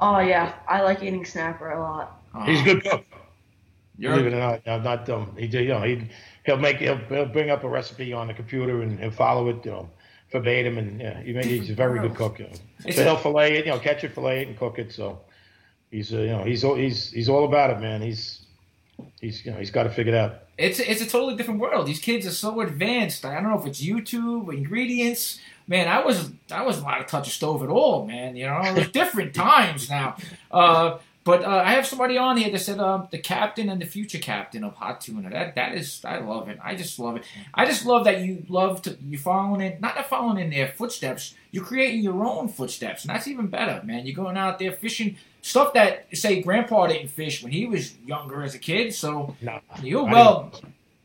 Oh 0.00 0.18
yeah, 0.18 0.54
I 0.68 0.82
like 0.82 1.02
eating 1.02 1.24
snapper 1.24 1.70
a 1.70 1.80
lot. 1.80 2.20
Uh, 2.34 2.44
He's 2.44 2.60
a 2.60 2.64
good 2.64 2.82
cook. 2.82 3.04
You're, 3.96 4.16
Believe 4.16 4.32
it 4.32 4.36
or 4.36 4.40
not, 4.40 4.60
I'm 4.66 4.82
not 4.82 5.06
dumb. 5.06 5.36
He, 5.38 5.46
you 5.46 5.68
know, 5.68 5.82
he 5.82 6.08
he'll 6.44 6.56
make 6.56 6.78
he'll, 6.78 6.96
he'll 6.96 7.26
bring 7.26 7.50
up 7.50 7.62
a 7.62 7.68
recipe 7.68 8.12
on 8.12 8.26
the 8.26 8.34
computer 8.34 8.82
and 8.82 8.98
he'll 8.98 9.12
follow 9.12 9.48
it, 9.48 9.64
you 9.64 9.70
know, 9.70 9.88
verbatim, 10.32 10.78
and 10.78 11.00
yeah, 11.00 11.22
he 11.22 11.32
make, 11.32 11.44
he's 11.44 11.70
a 11.70 11.74
very 11.74 12.00
good 12.00 12.16
cook. 12.16 12.40
You 12.40 12.46
know. 12.46 12.90
So 12.90 13.04
he'll 13.04 13.16
fillet 13.16 13.58
it, 13.58 13.66
you 13.66 13.70
know, 13.70 13.78
catch 13.78 14.02
it, 14.02 14.12
fillet 14.12 14.42
it, 14.42 14.48
and 14.48 14.58
cook 14.58 14.80
it. 14.80 14.90
So 14.90 15.20
he's 15.94 16.12
uh, 16.12 16.18
you 16.18 16.26
know 16.30 16.42
he's 16.42 16.64
all 16.64 16.74
he's 16.74 17.10
he's 17.10 17.28
all 17.28 17.44
about 17.44 17.70
it, 17.70 17.80
man. 17.80 18.02
He's 18.02 18.42
he's 19.20 19.44
you 19.44 19.52
know 19.52 19.58
he's 19.58 19.70
got 19.70 19.84
to 19.84 19.90
figure 19.90 20.12
it 20.12 20.18
out. 20.18 20.40
it's 20.58 20.80
it's 20.80 21.00
a 21.00 21.06
totally 21.06 21.36
different 21.36 21.60
world. 21.60 21.86
These 21.86 22.00
kids 22.00 22.26
are 22.26 22.32
so 22.32 22.60
advanced. 22.60 23.24
I 23.24 23.34
don't 23.34 23.44
know 23.44 23.58
if 23.58 23.66
it's 23.66 23.80
YouTube, 23.82 24.52
ingredients. 24.52 25.38
Man, 25.66 25.88
I 25.88 26.04
was 26.04 26.30
I 26.50 26.62
wasn't 26.62 26.86
allowed 26.86 26.98
to 26.98 27.04
touch 27.04 27.28
a 27.28 27.30
stove 27.30 27.62
at 27.62 27.68
all, 27.68 28.06
man. 28.06 28.36
You 28.36 28.46
know, 28.46 28.60
was 28.74 28.88
different 28.88 29.34
times 29.48 29.88
now. 29.88 30.16
Uh, 30.50 30.98
but 31.24 31.42
uh, 31.42 31.62
I 31.64 31.72
have 31.72 31.86
somebody 31.86 32.18
on 32.18 32.36
here 32.36 32.50
that 32.50 32.58
said 32.58 32.78
um, 32.78 33.08
the 33.10 33.18
captain 33.18 33.70
and 33.70 33.80
the 33.80 33.86
future 33.86 34.18
captain 34.18 34.62
of 34.62 34.74
Hot 34.74 35.00
Tuna. 35.00 35.30
That 35.30 35.54
that 35.54 35.74
is 35.74 36.04
I 36.04 36.18
love 36.18 36.50
it. 36.50 36.58
I 36.62 36.74
just 36.74 36.98
love 36.98 37.16
it. 37.16 37.24
I 37.54 37.64
just 37.64 37.86
love 37.86 38.04
that 38.04 38.20
you 38.20 38.44
love 38.48 38.82
to 38.82 38.98
you 39.08 39.16
following 39.16 39.62
in 39.62 39.80
not 39.80 40.04
following 40.06 40.38
in 40.38 40.50
their 40.50 40.68
footsteps. 40.68 41.34
You're 41.50 41.64
creating 41.64 42.00
your 42.00 42.24
own 42.26 42.48
footsteps, 42.48 43.04
and 43.04 43.14
that's 43.14 43.26
even 43.26 43.46
better, 43.46 43.82
man. 43.84 44.04
You're 44.04 44.14
going 44.14 44.36
out 44.36 44.58
there 44.58 44.72
fishing 44.72 45.16
stuff 45.40 45.72
that 45.72 46.06
say 46.12 46.42
Grandpa 46.42 46.88
didn't 46.88 47.08
fish 47.08 47.42
when 47.42 47.52
he 47.52 47.64
was 47.64 47.96
younger 48.04 48.42
as 48.42 48.54
a 48.54 48.58
kid. 48.58 48.94
So 48.94 49.34
No, 49.40 49.60
you're 49.82 50.04
well, 50.04 50.52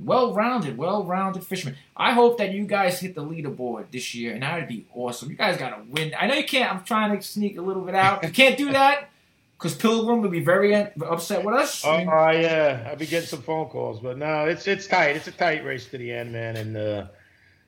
well-rounded, 0.02 0.78
well-rounded 0.78 1.46
fisherman. 1.46 1.78
I 1.96 2.14
hope 2.14 2.38
that 2.40 2.52
you 2.52 2.66
guys 2.66 3.00
hit 3.00 3.16
the 3.16 3.24
leaderboard 3.24 3.92
this 3.92 4.14
year, 4.16 4.34
and 4.34 4.44
that'd 4.44 4.68
be 4.68 4.86
awesome. 4.94 5.30
You 5.30 5.36
guys 5.36 5.58
got 5.58 5.70
to 5.70 5.84
win. 5.90 6.14
I 6.20 6.28
know 6.28 6.36
you 6.36 6.46
can't. 6.46 6.74
I'm 6.74 6.84
trying 6.84 7.18
to 7.18 7.26
sneak 7.26 7.58
a 7.58 7.62
little 7.62 7.84
bit 7.84 7.96
out. 7.96 8.24
You 8.24 8.32
can't 8.32 8.58
do 8.58 8.72
that 8.72 9.09
because 9.60 9.76
Pilgrim 9.76 10.22
would 10.22 10.32
be 10.32 10.40
very 10.40 10.74
uh, 10.74 10.88
upset 11.06 11.44
with 11.44 11.54
us. 11.54 11.84
Oh 11.86 11.92
I 11.92 11.98
mean, 11.98 12.08
yeah, 12.08 12.88
I'll 12.90 12.96
be 12.96 13.06
getting 13.06 13.28
some 13.28 13.42
phone 13.42 13.68
calls, 13.68 14.00
but 14.00 14.18
no, 14.18 14.46
it's 14.46 14.68
it's 14.68 14.88
tight. 14.88 15.18
It's 15.18 15.28
a 15.28 15.34
tight 15.34 15.66
race 15.66 15.86
to 15.88 15.98
the 15.98 16.12
end, 16.14 16.32
man, 16.32 16.56
and 16.56 16.78
uh, 16.78 17.08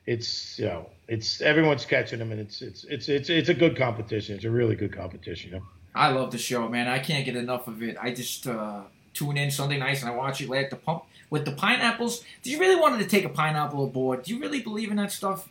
it's 0.06 0.58
you 0.58 0.64
know 0.64 0.88
it's 1.06 1.42
everyone's 1.42 1.84
catching 1.84 2.18
them, 2.18 2.32
and 2.32 2.40
it's 2.40 2.62
it's 2.62 2.84
it's 2.84 3.10
it's 3.10 3.28
it's 3.28 3.50
a 3.50 3.54
good 3.54 3.76
competition. 3.76 4.36
It's 4.36 4.46
a 4.46 4.50
really 4.50 4.74
good 4.74 4.92
competition, 4.92 5.50
you 5.50 5.56
know. 5.58 5.64
I 5.94 6.08
love 6.08 6.30
the 6.30 6.38
show, 6.38 6.66
man. 6.68 6.88
I 6.88 6.98
can't 6.98 7.26
get 7.26 7.36
enough 7.36 7.68
of 7.68 7.82
it. 7.82 7.98
I 8.00 8.14
just 8.14 8.46
uh, 8.46 8.80
tune 9.12 9.36
in 9.36 9.50
Sunday 9.50 9.78
nights 9.78 10.00
and 10.00 10.10
I 10.10 10.14
watch 10.14 10.40
it 10.40 10.48
late 10.48 10.64
at 10.64 10.70
the 10.70 10.76
pump 10.76 11.04
with 11.28 11.44
the 11.44 11.52
pineapples. 11.52 12.24
Did 12.42 12.54
you 12.54 12.58
really 12.58 12.80
wanted 12.80 13.00
to 13.00 13.06
take 13.06 13.26
a 13.26 13.28
pineapple 13.28 13.84
aboard? 13.84 14.22
Do 14.22 14.34
you 14.34 14.40
really 14.40 14.62
believe 14.62 14.90
in 14.90 14.96
that 14.96 15.12
stuff? 15.12 15.50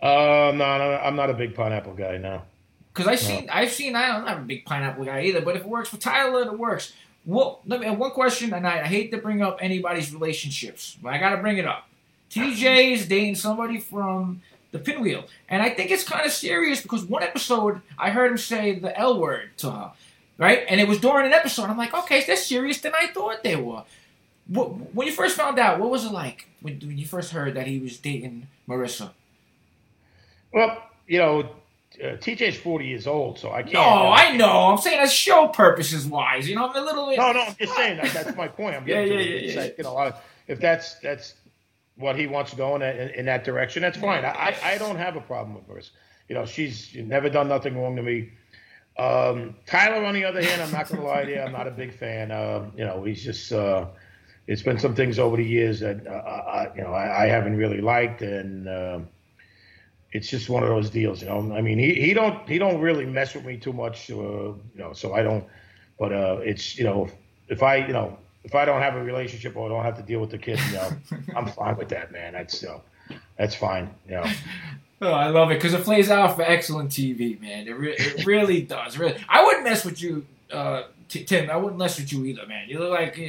Uh, 0.00 0.52
no, 0.54 0.78
no, 0.78 1.00
I'm 1.02 1.16
not 1.16 1.30
a 1.30 1.34
big 1.34 1.56
pineapple 1.56 1.94
guy 1.94 2.16
now. 2.18 2.44
Because 2.92 3.06
I've 3.06 3.20
seen, 3.20 3.48
I've 3.50 3.70
seen, 3.70 3.96
I 3.96 4.10
I'm 4.10 4.24
not 4.24 4.38
a 4.38 4.42
big 4.42 4.66
pineapple 4.66 5.04
guy 5.04 5.22
either, 5.22 5.40
but 5.40 5.56
if 5.56 5.62
it 5.62 5.68
works 5.68 5.88
for 5.88 5.96
Tyler, 5.96 6.42
it 6.42 6.58
works. 6.58 6.92
Well, 7.24 7.60
let 7.66 7.80
me 7.80 7.88
one 7.90 8.10
question, 8.10 8.52
and 8.52 8.66
I, 8.66 8.80
I 8.80 8.84
hate 8.84 9.12
to 9.12 9.18
bring 9.18 9.42
up 9.42 9.58
anybody's 9.60 10.12
relationships, 10.12 10.98
but 11.00 11.12
I 11.12 11.18
got 11.18 11.30
to 11.30 11.38
bring 11.38 11.56
it 11.56 11.66
up. 11.66 11.88
TJ 12.30 12.92
is 12.92 13.06
dating 13.06 13.36
somebody 13.36 13.78
from 13.78 14.42
the 14.72 14.78
pinwheel, 14.78 15.24
and 15.48 15.62
I 15.62 15.70
think 15.70 15.90
it's 15.90 16.04
kind 16.04 16.26
of 16.26 16.32
serious 16.32 16.82
because 16.82 17.04
one 17.04 17.22
episode 17.22 17.80
I 17.98 18.10
heard 18.10 18.32
him 18.32 18.38
say 18.38 18.78
the 18.78 18.98
L 18.98 19.20
word 19.20 19.50
to 19.58 19.70
her, 19.70 19.92
right? 20.36 20.64
And 20.68 20.80
it 20.80 20.88
was 20.88 20.98
during 20.98 21.26
an 21.26 21.32
episode. 21.32 21.70
I'm 21.70 21.78
like, 21.78 21.94
okay, 21.94 22.24
they're 22.24 22.36
serious 22.36 22.80
than 22.80 22.92
I 22.94 23.06
thought 23.06 23.42
they 23.42 23.56
were. 23.56 23.84
What, 24.48 24.94
when 24.94 25.06
you 25.06 25.12
first 25.12 25.36
found 25.36 25.58
out, 25.58 25.78
what 25.78 25.90
was 25.90 26.04
it 26.04 26.12
like 26.12 26.48
when, 26.60 26.80
when 26.80 26.98
you 26.98 27.06
first 27.06 27.32
heard 27.32 27.54
that 27.54 27.66
he 27.66 27.78
was 27.78 27.98
dating 27.98 28.48
Marissa? 28.68 29.10
Well, 30.52 30.82
you 31.06 31.18
know, 31.18 31.48
uh, 32.02 32.16
TJ's 32.16 32.56
40 32.56 32.86
years 32.86 33.06
old, 33.06 33.38
so 33.38 33.52
I 33.52 33.62
can't. 33.62 33.74
No, 33.74 33.80
uh, 33.80 34.10
I 34.10 34.36
know. 34.36 34.70
I'm 34.70 34.78
saying 34.78 35.00
as 35.00 35.12
show 35.12 35.48
purposes 35.48 36.06
wise, 36.06 36.48
you 36.48 36.56
know, 36.56 36.68
I'm 36.68 36.76
a 36.76 36.80
little 36.84 37.08
bit. 37.08 37.18
No, 37.18 37.32
no, 37.32 37.42
I'm 37.42 37.54
just 37.58 37.74
saying 37.76 37.98
that, 37.98 38.12
that's 38.12 38.36
my 38.36 38.48
point. 38.48 38.76
I'm 38.76 38.84
getting 38.86 39.12
Yeah, 39.12 39.18
yeah, 39.24 39.52
yeah, 39.62 39.68
you 39.78 39.84
know, 39.84 39.96
I- 39.96 40.14
if 40.48 40.58
that's 40.60 40.96
that's 40.96 41.34
what 41.96 42.18
he 42.18 42.26
wants 42.26 42.50
to 42.50 42.56
go 42.56 42.74
in, 42.76 42.82
in, 42.82 43.10
in 43.10 43.26
that 43.26 43.44
direction, 43.44 43.82
that's 43.82 43.96
fine. 43.98 44.24
I, 44.24 44.56
I 44.64 44.78
don't 44.78 44.96
have 44.96 45.14
a 45.16 45.20
problem 45.20 45.54
with 45.54 45.66
her. 45.68 45.82
You 46.28 46.34
know, 46.34 46.46
she's 46.46 46.94
never 46.96 47.30
done 47.30 47.48
nothing 47.48 47.76
wrong 47.76 47.94
to 47.96 48.02
me. 48.02 48.30
Um, 48.98 49.54
Tyler, 49.66 50.04
on 50.04 50.14
the 50.14 50.24
other 50.24 50.42
hand, 50.42 50.60
I'm 50.60 50.72
not 50.72 50.88
going 50.88 51.00
to 51.00 51.06
lie 51.06 51.24
to 51.24 51.30
you, 51.30 51.40
I'm 51.40 51.52
not 51.52 51.66
a 51.66 51.70
big 51.70 51.94
fan. 51.94 52.30
Um, 52.32 52.72
you 52.76 52.84
know, 52.84 53.04
he's 53.04 53.22
just. 53.22 53.52
Uh, 53.52 53.86
it's 54.48 54.62
been 54.62 54.78
some 54.78 54.94
things 54.94 55.18
over 55.18 55.36
the 55.36 55.44
years 55.44 55.80
that 55.80 56.04
uh, 56.06 56.10
I, 56.10 56.74
you 56.74 56.82
know 56.82 56.92
I, 56.92 57.24
I 57.24 57.26
haven't 57.26 57.56
really 57.56 57.80
liked, 57.80 58.22
and 58.22 58.68
um 58.68 59.08
it's 60.12 60.28
just 60.28 60.48
one 60.48 60.62
of 60.62 60.68
those 60.68 60.90
deals. 60.90 61.22
You 61.22 61.28
know, 61.28 61.54
I 61.54 61.62
mean, 61.62 61.78
he, 61.78 61.94
he 61.94 62.14
don't 62.14 62.48
he 62.48 62.58
don't 62.58 62.80
really 62.80 63.06
mess 63.06 63.34
with 63.34 63.44
me 63.44 63.56
too 63.56 63.72
much. 63.72 64.10
Uh, 64.10 64.14
you 64.14 64.58
know, 64.76 64.92
so 64.92 65.14
I 65.14 65.22
don't. 65.22 65.44
But 65.98 66.12
uh, 66.12 66.38
it's 66.42 66.78
you 66.78 66.84
know, 66.84 67.08
if 67.48 67.62
I 67.62 67.76
you 67.76 67.92
know 67.92 68.18
if 68.44 68.54
I 68.54 68.64
don't 68.64 68.82
have 68.82 68.96
a 68.96 69.02
relationship 69.02 69.56
or 69.56 69.66
I 69.66 69.68
don't 69.68 69.84
have 69.84 69.96
to 69.96 70.02
deal 70.02 70.20
with 70.20 70.30
the 70.30 70.38
kids, 70.38 70.60
you 70.68 70.76
know, 70.76 70.90
I'm 71.36 71.46
fine 71.46 71.76
with 71.76 71.88
that, 71.90 72.12
man. 72.12 72.34
That's 72.34 72.62
you 72.62 72.68
know, 72.68 72.82
that's 73.36 73.54
fine. 73.54 73.90
You 74.06 74.16
know. 74.16 74.26
Oh, 75.04 75.10
I 75.10 75.30
love 75.30 75.50
it 75.50 75.54
because 75.54 75.74
it 75.74 75.82
plays 75.82 76.10
out 76.10 76.36
for 76.36 76.42
excellent 76.42 76.90
TV, 76.90 77.40
man. 77.40 77.66
It, 77.66 77.72
re- 77.72 77.96
it 77.98 78.24
really 78.24 78.62
does. 78.76 78.96
Really, 78.96 79.16
I 79.28 79.44
wouldn't 79.44 79.64
mess 79.64 79.84
with 79.84 80.00
you, 80.00 80.24
uh, 80.52 80.84
T- 81.08 81.24
Tim. 81.24 81.50
I 81.50 81.56
wouldn't 81.56 81.76
mess 81.76 81.98
with 81.98 82.12
you 82.12 82.24
either, 82.24 82.46
man. 82.46 82.68
You 82.68 82.78
look 82.78 82.92
like, 82.92 83.18
uh, 83.18 83.22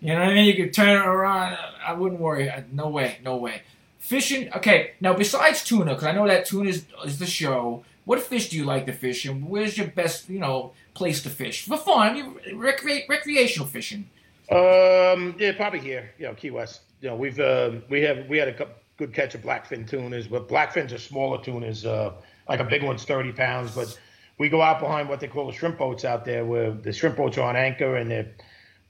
you 0.00 0.14
know 0.14 0.20
what 0.20 0.30
I 0.30 0.32
mean. 0.32 0.46
You 0.46 0.54
could 0.54 0.72
turn 0.72 0.88
it 0.88 1.06
around. 1.06 1.58
I 1.86 1.92
wouldn't 1.92 2.18
worry. 2.18 2.50
No 2.72 2.88
way, 2.88 3.18
no 3.22 3.36
way. 3.36 3.60
Fishing. 4.02 4.52
Okay, 4.52 4.90
now 5.00 5.14
besides 5.14 5.62
tuna, 5.62 5.92
because 5.94 6.04
I 6.04 6.12
know 6.12 6.26
that 6.26 6.44
tuna 6.44 6.68
is, 6.70 6.84
is 7.06 7.20
the 7.20 7.26
show. 7.26 7.84
What 8.04 8.20
fish 8.20 8.48
do 8.48 8.56
you 8.56 8.64
like 8.64 8.84
to 8.86 8.92
fish, 8.92 9.24
and 9.24 9.48
where's 9.48 9.78
your 9.78 9.86
best, 9.86 10.28
you 10.28 10.40
know, 10.40 10.72
place 10.92 11.22
to 11.22 11.30
fish 11.30 11.66
for 11.66 11.76
fun? 11.76 12.16
You 12.16 12.40
recre- 12.52 13.08
recreational 13.08 13.68
fishing. 13.68 14.10
Um, 14.50 15.36
yeah, 15.38 15.52
probably 15.56 15.78
here. 15.78 16.10
You 16.18 16.26
know, 16.26 16.34
Key 16.34 16.50
West. 16.50 16.80
You 17.00 17.10
know, 17.10 17.16
we've 17.16 17.38
uh, 17.38 17.70
we 17.88 18.00
have 18.02 18.28
we 18.28 18.38
had 18.38 18.48
a 18.48 18.68
good 18.96 19.14
catch 19.14 19.36
of 19.36 19.42
blackfin 19.42 19.88
tunas, 19.88 20.26
but 20.26 20.48
blackfins 20.48 20.92
are 20.92 20.98
smaller 20.98 21.40
tunas. 21.40 21.86
Uh, 21.86 22.12
like 22.48 22.58
a 22.58 22.64
big 22.64 22.82
one's 22.82 23.04
thirty 23.04 23.30
pounds, 23.30 23.72
but 23.72 23.96
we 24.36 24.48
go 24.48 24.60
out 24.60 24.80
behind 24.80 25.08
what 25.08 25.20
they 25.20 25.28
call 25.28 25.46
the 25.46 25.52
shrimp 25.52 25.78
boats 25.78 26.04
out 26.04 26.24
there, 26.24 26.44
where 26.44 26.72
the 26.72 26.92
shrimp 26.92 27.16
boats 27.16 27.38
are 27.38 27.48
on 27.48 27.54
anchor, 27.54 27.94
and 27.94 28.10
they 28.10 28.28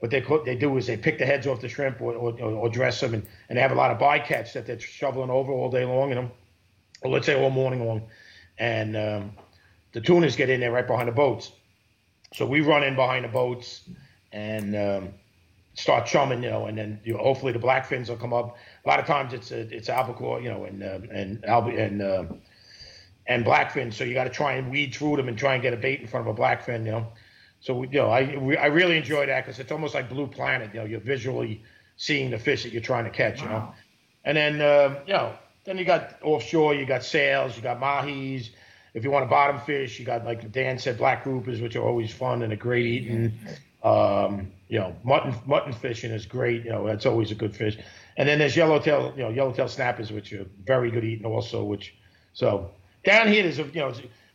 what 0.03 0.11
they 0.11 0.19
call, 0.19 0.43
they 0.43 0.57
do 0.57 0.75
is 0.75 0.85
they 0.85 0.97
pick 0.97 1.17
the 1.17 1.25
heads 1.25 1.47
off 1.47 1.61
the 1.61 1.69
shrimp 1.69 2.01
or, 2.01 2.13
or, 2.13 2.33
or 2.37 2.67
dress 2.67 2.99
them, 2.99 3.13
and, 3.13 3.25
and 3.47 3.57
they 3.57 3.61
have 3.61 3.71
a 3.71 3.75
lot 3.75 3.89
of 3.89 3.97
bycatch 3.97 4.51
that 4.51 4.65
they're 4.65 4.77
shoveling 4.77 5.29
over 5.29 5.53
all 5.53 5.71
day 5.71 5.85
long, 5.85 6.09
you 6.09 6.15
them, 6.15 6.29
or 7.03 7.11
let's 7.11 7.25
say 7.25 7.41
all 7.41 7.49
morning 7.49 7.87
long, 7.87 8.01
and 8.57 8.97
um, 8.97 9.31
the 9.93 10.01
tunas 10.01 10.35
get 10.35 10.49
in 10.49 10.59
there 10.59 10.73
right 10.73 10.85
behind 10.85 11.07
the 11.07 11.13
boats. 11.13 11.53
So 12.33 12.45
we 12.45 12.59
run 12.59 12.83
in 12.83 12.97
behind 12.97 13.23
the 13.23 13.29
boats 13.29 13.87
and 14.33 14.75
um, 14.75 15.13
start 15.73 16.05
chumming, 16.05 16.43
you 16.43 16.49
know, 16.49 16.65
and 16.65 16.77
then 16.77 16.99
you 17.05 17.13
know, 17.13 17.19
hopefully 17.19 17.53
the 17.53 17.59
blackfins 17.59 18.09
will 18.09 18.17
come 18.17 18.33
up. 18.33 18.57
A 18.83 18.89
lot 18.89 18.99
of 18.99 19.05
times 19.05 19.31
it's 19.31 19.51
a, 19.51 19.61
it's 19.73 19.87
albacore, 19.87 20.41
you 20.41 20.49
know, 20.49 20.65
and 20.65 20.83
uh, 20.83 20.99
and 21.13 21.45
alb- 21.45 21.79
and 21.79 22.01
uh, 22.01 22.25
and 23.27 23.45
blackfin. 23.45 23.93
So 23.93 24.03
you 24.03 24.13
got 24.13 24.25
to 24.25 24.29
try 24.29 24.55
and 24.55 24.69
weed 24.69 24.93
through 24.93 25.15
them 25.15 25.29
and 25.29 25.37
try 25.37 25.53
and 25.53 25.63
get 25.63 25.73
a 25.73 25.77
bait 25.77 26.01
in 26.01 26.07
front 26.07 26.27
of 26.27 26.37
a 26.37 26.41
blackfin, 26.41 26.83
you 26.85 26.91
know. 26.91 27.07
So 27.63 27.73
we, 27.73 27.87
you 27.87 27.99
know, 27.99 28.09
I 28.09 28.35
we, 28.37 28.57
I 28.57 28.65
really 28.65 28.97
enjoy 28.97 29.25
that 29.25 29.45
because 29.45 29.57
it's 29.57 29.71
almost 29.71 29.93
like 29.93 30.09
Blue 30.09 30.27
Planet. 30.27 30.71
You 30.73 30.81
know, 30.81 30.85
you're 30.85 30.99
visually 30.99 31.63
seeing 31.95 32.29
the 32.29 32.37
fish 32.37 32.63
that 32.63 32.73
you're 32.73 32.81
trying 32.81 33.05
to 33.05 33.09
catch, 33.09 33.41
you 33.41 33.47
know. 33.47 33.73
And 34.25 34.35
then 34.35 34.55
um, 34.55 34.97
you 35.07 35.13
know, 35.13 35.33
then 35.63 35.77
you 35.77 35.85
got 35.85 36.17
offshore, 36.21 36.75
you 36.75 36.85
got 36.85 37.05
sails, 37.05 37.55
you 37.55 37.63
got 37.63 37.79
mahis. 37.79 38.49
If 38.93 39.05
you 39.05 39.11
want 39.11 39.23
to 39.23 39.29
bottom 39.29 39.61
fish, 39.61 39.97
you 39.97 40.05
got 40.05 40.25
like 40.25 40.51
Dan 40.51 40.77
said, 40.77 40.97
black 40.97 41.23
groupers, 41.23 41.61
which 41.61 41.77
are 41.77 41.83
always 41.83 42.13
fun 42.13 42.43
and 42.43 42.51
a 42.51 42.57
great 42.57 42.85
eating. 42.85 43.31
Um, 43.81 44.51
you 44.67 44.79
know, 44.79 44.93
mutton 45.05 45.33
mutton 45.45 45.71
fishing 45.71 46.11
is 46.11 46.25
great. 46.25 46.65
You 46.65 46.71
know, 46.71 46.85
that's 46.85 47.05
always 47.05 47.31
a 47.31 47.35
good 47.35 47.55
fish. 47.55 47.77
And 48.17 48.27
then 48.27 48.39
there's 48.39 48.57
yellowtail, 48.57 49.13
you 49.15 49.23
know, 49.23 49.29
yellowtail 49.29 49.69
snappers, 49.69 50.11
which 50.11 50.33
are 50.33 50.45
very 50.65 50.91
good 50.91 51.05
eating 51.05 51.25
also. 51.25 51.63
Which 51.63 51.95
so 52.33 52.71
down 53.05 53.29
here, 53.29 53.43
there's 53.43 53.59
a 53.59 53.63
you 53.63 53.79
know, 53.79 53.93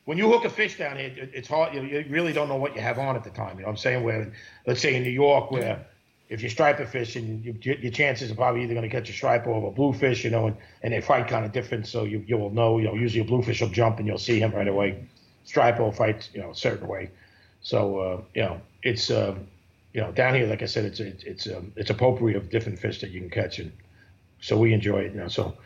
when 0.08 0.16
you 0.16 0.26
hook 0.26 0.46
a 0.46 0.48
fish 0.48 0.78
down 0.78 0.96
here, 0.96 1.12
it, 1.14 1.32
it's 1.34 1.48
hard. 1.48 1.74
You, 1.74 1.82
you 1.82 2.06
really 2.08 2.32
don't 2.32 2.48
know 2.48 2.56
what 2.56 2.74
you 2.74 2.80
have 2.80 2.98
on 2.98 3.14
at 3.14 3.24
the 3.24 3.28
time. 3.28 3.56
You 3.56 3.60
know, 3.60 3.66
what 3.66 3.72
I'm 3.72 3.76
saying 3.76 4.02
where, 4.02 4.32
let's 4.66 4.80
say 4.80 4.94
in 4.94 5.02
New 5.02 5.10
York, 5.10 5.50
where 5.50 5.84
if 6.30 6.42
you 6.42 6.48
stripe 6.48 6.80
a 6.80 6.86
fish, 6.86 7.14
and 7.16 7.44
you, 7.44 7.54
your, 7.60 7.92
chances 7.92 8.30
are 8.30 8.34
probably 8.34 8.62
either 8.62 8.72
going 8.72 8.88
to 8.88 8.96
catch 8.96 9.10
a 9.10 9.12
striper 9.12 9.50
or 9.50 9.68
a 9.68 9.70
bluefish, 9.70 10.24
you 10.24 10.30
know, 10.30 10.46
and, 10.46 10.56
and 10.82 10.94
they 10.94 11.02
fight 11.02 11.28
kind 11.28 11.44
of 11.44 11.52
different. 11.52 11.86
So 11.86 12.04
you 12.04 12.24
you 12.26 12.38
will 12.38 12.48
know, 12.48 12.78
you 12.78 12.86
know, 12.86 12.94
usually 12.94 13.20
a 13.20 13.24
bluefish 13.26 13.60
will 13.60 13.68
jump 13.68 13.98
and 13.98 14.06
you'll 14.06 14.16
see 14.16 14.40
him 14.40 14.52
right 14.52 14.66
away. 14.66 15.06
Striper 15.44 15.82
will 15.82 15.92
fight, 15.92 16.30
you 16.32 16.40
know, 16.40 16.52
a 16.52 16.54
certain 16.54 16.88
way. 16.88 17.10
So 17.60 17.98
uh, 17.98 18.22
you 18.32 18.44
know, 18.44 18.62
it's 18.82 19.10
um, 19.10 19.46
you 19.92 20.00
know 20.00 20.10
down 20.10 20.34
here, 20.36 20.46
like 20.46 20.62
I 20.62 20.66
said, 20.66 20.86
it's 20.86 21.00
it's 21.00 21.22
it's 21.24 21.46
um, 21.48 21.70
it's 21.76 21.90
a 21.90 21.94
potpourri 21.94 22.34
of 22.34 22.48
different 22.48 22.78
fish 22.78 23.02
that 23.02 23.10
you 23.10 23.20
can 23.20 23.28
catch, 23.28 23.58
and 23.58 23.70
so 24.40 24.56
we 24.56 24.72
enjoy 24.72 25.00
it. 25.00 25.14
Know, 25.14 25.28
so 25.28 25.56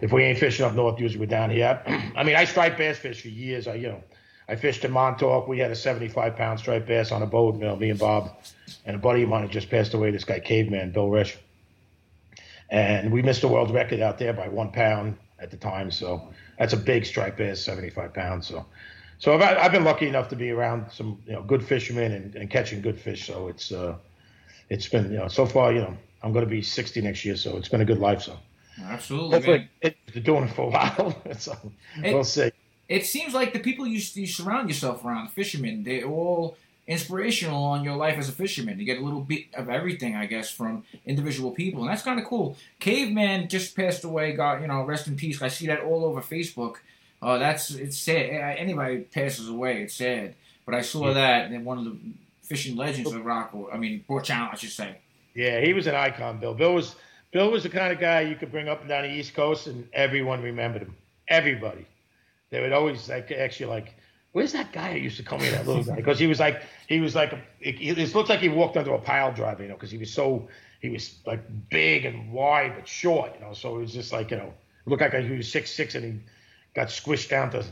if 0.00 0.12
we 0.12 0.24
ain't 0.24 0.38
fishing 0.38 0.64
up 0.64 0.74
north, 0.74 1.00
usually 1.00 1.20
we're 1.20 1.26
down 1.26 1.50
here. 1.50 1.82
I 2.16 2.24
mean, 2.24 2.36
I 2.36 2.44
striped 2.44 2.78
bass 2.78 2.98
fish 2.98 3.22
for 3.22 3.28
years. 3.28 3.68
I 3.68 3.74
you 3.74 3.88
know, 3.88 4.02
I 4.48 4.56
fished 4.56 4.84
in 4.84 4.90
Montauk. 4.90 5.48
We 5.48 5.58
had 5.58 5.70
a 5.70 5.76
75 5.76 6.36
pound 6.36 6.58
striped 6.60 6.86
bass 6.86 7.12
on 7.12 7.22
a 7.22 7.26
boat. 7.26 7.54
You 7.56 7.62
know, 7.62 7.76
me 7.76 7.90
and 7.90 7.98
Bob, 7.98 8.36
and 8.84 8.96
a 8.96 8.98
buddy 8.98 9.22
of 9.22 9.28
mine 9.28 9.42
had 9.42 9.50
just 9.50 9.70
passed 9.70 9.94
away. 9.94 10.10
This 10.10 10.24
guy, 10.24 10.40
caveman 10.40 10.92
Bill 10.92 11.08
Rish, 11.08 11.38
and 12.70 13.12
we 13.12 13.22
missed 13.22 13.42
the 13.42 13.48
world 13.48 13.72
record 13.72 14.00
out 14.00 14.18
there 14.18 14.32
by 14.32 14.48
one 14.48 14.72
pound 14.72 15.16
at 15.38 15.50
the 15.50 15.56
time. 15.56 15.90
So 15.90 16.32
that's 16.58 16.72
a 16.72 16.76
big 16.76 17.06
striped 17.06 17.38
bass, 17.38 17.62
75 17.62 18.14
pounds. 18.14 18.46
So. 18.46 18.66
So 19.20 19.34
I've, 19.34 19.42
I've 19.42 19.72
been 19.72 19.82
lucky 19.82 20.06
enough 20.06 20.28
to 20.28 20.36
be 20.36 20.50
around 20.50 20.92
some 20.92 21.20
you 21.26 21.32
know 21.32 21.42
good 21.42 21.64
fishermen 21.64 22.12
and, 22.12 22.36
and 22.36 22.48
catching 22.48 22.80
good 22.80 23.00
fish. 23.00 23.26
So 23.26 23.48
it's 23.48 23.72
uh, 23.72 23.96
it's 24.68 24.86
been 24.88 25.10
you 25.10 25.18
know 25.18 25.26
so 25.26 25.44
far 25.44 25.72
you 25.72 25.80
know 25.80 25.96
I'm 26.22 26.32
going 26.32 26.44
to 26.44 26.50
be 26.50 26.62
60 26.62 27.00
next 27.02 27.24
year, 27.24 27.36
so 27.36 27.56
it's 27.56 27.68
been 27.68 27.80
a 27.80 27.84
good 27.84 27.98
life. 27.98 28.22
So 28.22 28.36
Absolutely. 28.82 29.30
man. 29.30 29.38
hopefully 29.40 29.68
it, 29.82 29.96
they're 30.12 30.22
doing 30.22 30.44
it 30.44 30.50
for 30.50 30.62
a 30.62 30.68
while. 30.70 31.16
so 31.38 31.56
we'll 32.02 32.24
see. 32.24 32.50
it 32.88 33.06
seems 33.06 33.34
like 33.34 33.52
the 33.52 33.58
people 33.60 33.86
you, 33.86 34.00
you 34.14 34.26
surround 34.26 34.68
yourself 34.68 35.04
around, 35.04 35.28
fishermen, 35.30 35.84
they're 35.84 36.04
all 36.04 36.56
inspirational 36.86 37.62
on 37.64 37.84
your 37.84 37.96
life 37.96 38.16
as 38.18 38.28
a 38.28 38.32
fisherman. 38.32 38.78
You 38.78 38.86
get 38.86 38.98
a 38.98 39.04
little 39.04 39.20
bit 39.20 39.44
of 39.54 39.68
everything, 39.68 40.16
I 40.16 40.26
guess, 40.26 40.50
from 40.50 40.84
individual 41.06 41.50
people, 41.50 41.82
and 41.82 41.90
that's 41.90 42.02
kind 42.02 42.18
of 42.18 42.24
cool. 42.26 42.56
Caveman 42.80 43.48
just 43.48 43.76
passed 43.76 44.04
away. 44.04 44.32
Got 44.32 44.62
you 44.62 44.66
know, 44.68 44.82
rest 44.84 45.06
in 45.06 45.14
peace. 45.16 45.42
I 45.42 45.48
see 45.48 45.66
that 45.66 45.80
all 45.80 46.04
over 46.04 46.20
Facebook. 46.22 46.76
Uh, 47.20 47.36
that's 47.38 47.70
it's 47.70 47.98
sad. 47.98 48.56
Anybody 48.58 48.98
passes 49.00 49.48
away, 49.48 49.82
it's 49.82 49.94
sad. 49.94 50.34
But 50.64 50.74
I 50.74 50.80
saw 50.82 51.08
Yeah. 51.08 51.14
that 51.14 51.52
in 51.52 51.64
one 51.64 51.78
of 51.78 51.84
the 51.84 51.96
fishing 52.42 52.76
legends 52.76 53.12
of 53.12 53.24
Rock. 53.24 53.54
I 53.72 53.76
mean, 53.76 54.04
Broad 54.06 54.24
Channel, 54.24 54.48
I 54.52 54.56
should 54.56 54.70
say. 54.70 54.96
Yeah, 55.38 55.60
he 55.60 55.72
was 55.72 55.86
an 55.86 55.94
icon. 55.94 56.40
Bill. 56.40 56.52
Bill 56.52 56.74
was 56.74 56.96
Bill 57.30 57.48
was 57.52 57.62
the 57.62 57.68
kind 57.68 57.92
of 57.92 58.00
guy 58.00 58.22
you 58.22 58.34
could 58.34 58.50
bring 58.50 58.68
up 58.68 58.80
and 58.80 58.88
down 58.88 59.04
the 59.04 59.10
East 59.10 59.34
Coast, 59.34 59.68
and 59.68 59.88
everyone 59.92 60.42
remembered 60.42 60.82
him. 60.82 60.96
Everybody. 61.28 61.86
They 62.50 62.60
would 62.60 62.72
always 62.72 63.08
like 63.08 63.30
actually 63.30 63.66
like, 63.66 63.94
where's 64.32 64.52
that 64.52 64.72
guy 64.72 64.94
who 64.94 64.98
used 64.98 65.16
to 65.18 65.22
come 65.22 65.40
in 65.42 65.52
that 65.52 65.64
little 65.64 65.84
guy? 65.84 65.94
Because 65.94 66.18
he 66.18 66.26
was 66.26 66.40
like 66.40 66.62
he 66.88 66.98
was 66.98 67.14
like 67.14 67.34
it, 67.60 67.76
it 67.80 68.14
looked 68.16 68.30
like 68.30 68.40
he 68.40 68.48
walked 68.48 68.76
under 68.76 68.92
a 68.94 68.98
pile 68.98 69.32
driver, 69.32 69.62
you 69.62 69.68
know, 69.68 69.76
because 69.76 69.92
he 69.92 69.98
was 69.98 70.12
so 70.12 70.48
he 70.80 70.88
was 70.88 71.20
like 71.24 71.40
big 71.70 72.04
and 72.04 72.32
wide 72.32 72.72
but 72.74 72.88
short, 72.88 73.32
you 73.34 73.40
know. 73.40 73.52
So 73.52 73.76
it 73.76 73.82
was 73.82 73.92
just 73.92 74.12
like 74.12 74.32
you 74.32 74.38
know, 74.38 74.52
it 74.86 74.90
looked 74.90 75.02
like 75.02 75.14
he 75.14 75.36
was 75.36 75.52
six 75.52 75.70
six 75.70 75.94
and 75.94 76.04
he 76.04 76.20
got 76.74 76.88
squished 76.88 77.28
down 77.28 77.52
to 77.52 77.64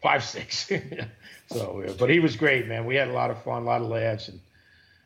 five 0.00 0.22
six. 0.22 0.70
so, 1.50 1.92
but 1.98 2.08
he 2.08 2.20
was 2.20 2.36
great, 2.36 2.68
man. 2.68 2.84
We 2.84 2.94
had 2.94 3.08
a 3.08 3.12
lot 3.12 3.32
of 3.32 3.42
fun, 3.42 3.62
a 3.62 3.66
lot 3.66 3.80
of 3.80 3.88
laughs, 3.88 4.28
and 4.28 4.38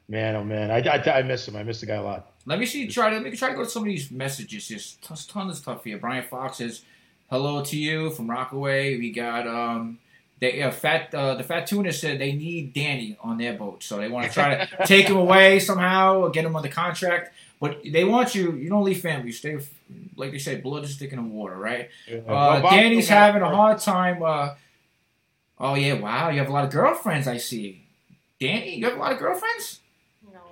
man, 0.09 0.37
oh 0.37 0.45
man, 0.45 0.71
I, 0.71 0.79
I, 0.79 1.19
I 1.19 1.23
miss 1.23 1.47
him. 1.49 1.57
I 1.57 1.63
miss 1.63 1.81
the 1.81 1.87
guy 1.87 1.97
a 1.97 2.03
lot. 2.03 2.31
Let 2.47 2.59
me 2.59 2.67
see. 2.67 2.87
Try 2.89 3.11
to 3.11 3.17
let 3.17 3.25
me 3.25 3.37
try 3.37 3.51
to 3.51 3.55
go 3.55 3.65
to 3.65 3.71
some 3.71 3.83
of 3.83 3.89
these 3.89 4.11
messages. 4.11 4.69
There's 4.69 4.97
tons, 5.03 5.27
tons 5.27 5.53
of 5.53 5.57
stuff 5.59 5.85
here. 5.85 5.99
Brian 5.99 6.25
Fox 6.25 6.59
says, 6.59 6.83
"Hello 7.31 7.63
to 7.65 7.77
you 7.77 8.11
from 8.11 8.29
Rockaway." 8.31 8.99
We 8.99 9.11
got 9.13 9.47
um, 9.47 9.99
they 10.41 10.63
uh, 10.63 10.71
fat 10.71 11.15
uh, 11.15 11.35
the 11.37 11.43
fat 11.43 11.67
tuna 11.67 11.91
said 11.93 12.19
they 12.19 12.33
need 12.33 12.75
Danny 12.75 13.17
on 13.23 13.39
their 13.39 13.55
boat, 13.55 13.83
so 13.83 13.97
they 13.97 14.09
want 14.09 14.27
to 14.27 14.33
try 14.33 14.67
to 14.67 14.69
take 14.87 15.07
him 15.09 15.17
away 15.17 15.59
somehow 15.59 16.19
or 16.21 16.31
get 16.31 16.45
him 16.45 16.55
on 16.55 16.63
the 16.63 16.69
contract. 16.69 17.33
But 17.61 17.81
they 17.91 18.05
want 18.05 18.35
you. 18.35 18.53
You 18.53 18.69
don't 18.69 18.85
leave 18.85 19.01
family. 19.01 19.29
You 19.29 19.33
stay, 19.33 19.59
like 20.17 20.33
they 20.33 20.39
say, 20.39 20.57
blood 20.57 20.85
is 20.85 20.97
thick 20.97 21.13
in 21.13 21.17
the 21.17 21.25
water, 21.25 21.57
right? 21.57 21.89
Uh, 22.13 22.21
Well, 22.27 22.63
Danny's 22.71 23.09
having 23.09 23.41
a 23.41 23.49
hard 23.49 23.79
time. 23.79 24.23
Uh, 24.23 24.55
oh 25.59 25.75
yeah, 25.75 25.95
wow, 25.95 26.29
you 26.29 26.41
have 26.41 26.49
a 26.49 26.53
lot 26.53 26.65
of 26.65 26.71
girlfriends. 26.71 27.27
I 27.27 27.39
see. 27.39 27.87
Danny, 28.39 28.77
you 28.77 28.85
have 28.85 28.97
a 28.99 29.01
lot 29.01 29.13
of 29.13 29.19
girlfriends. 29.19 29.81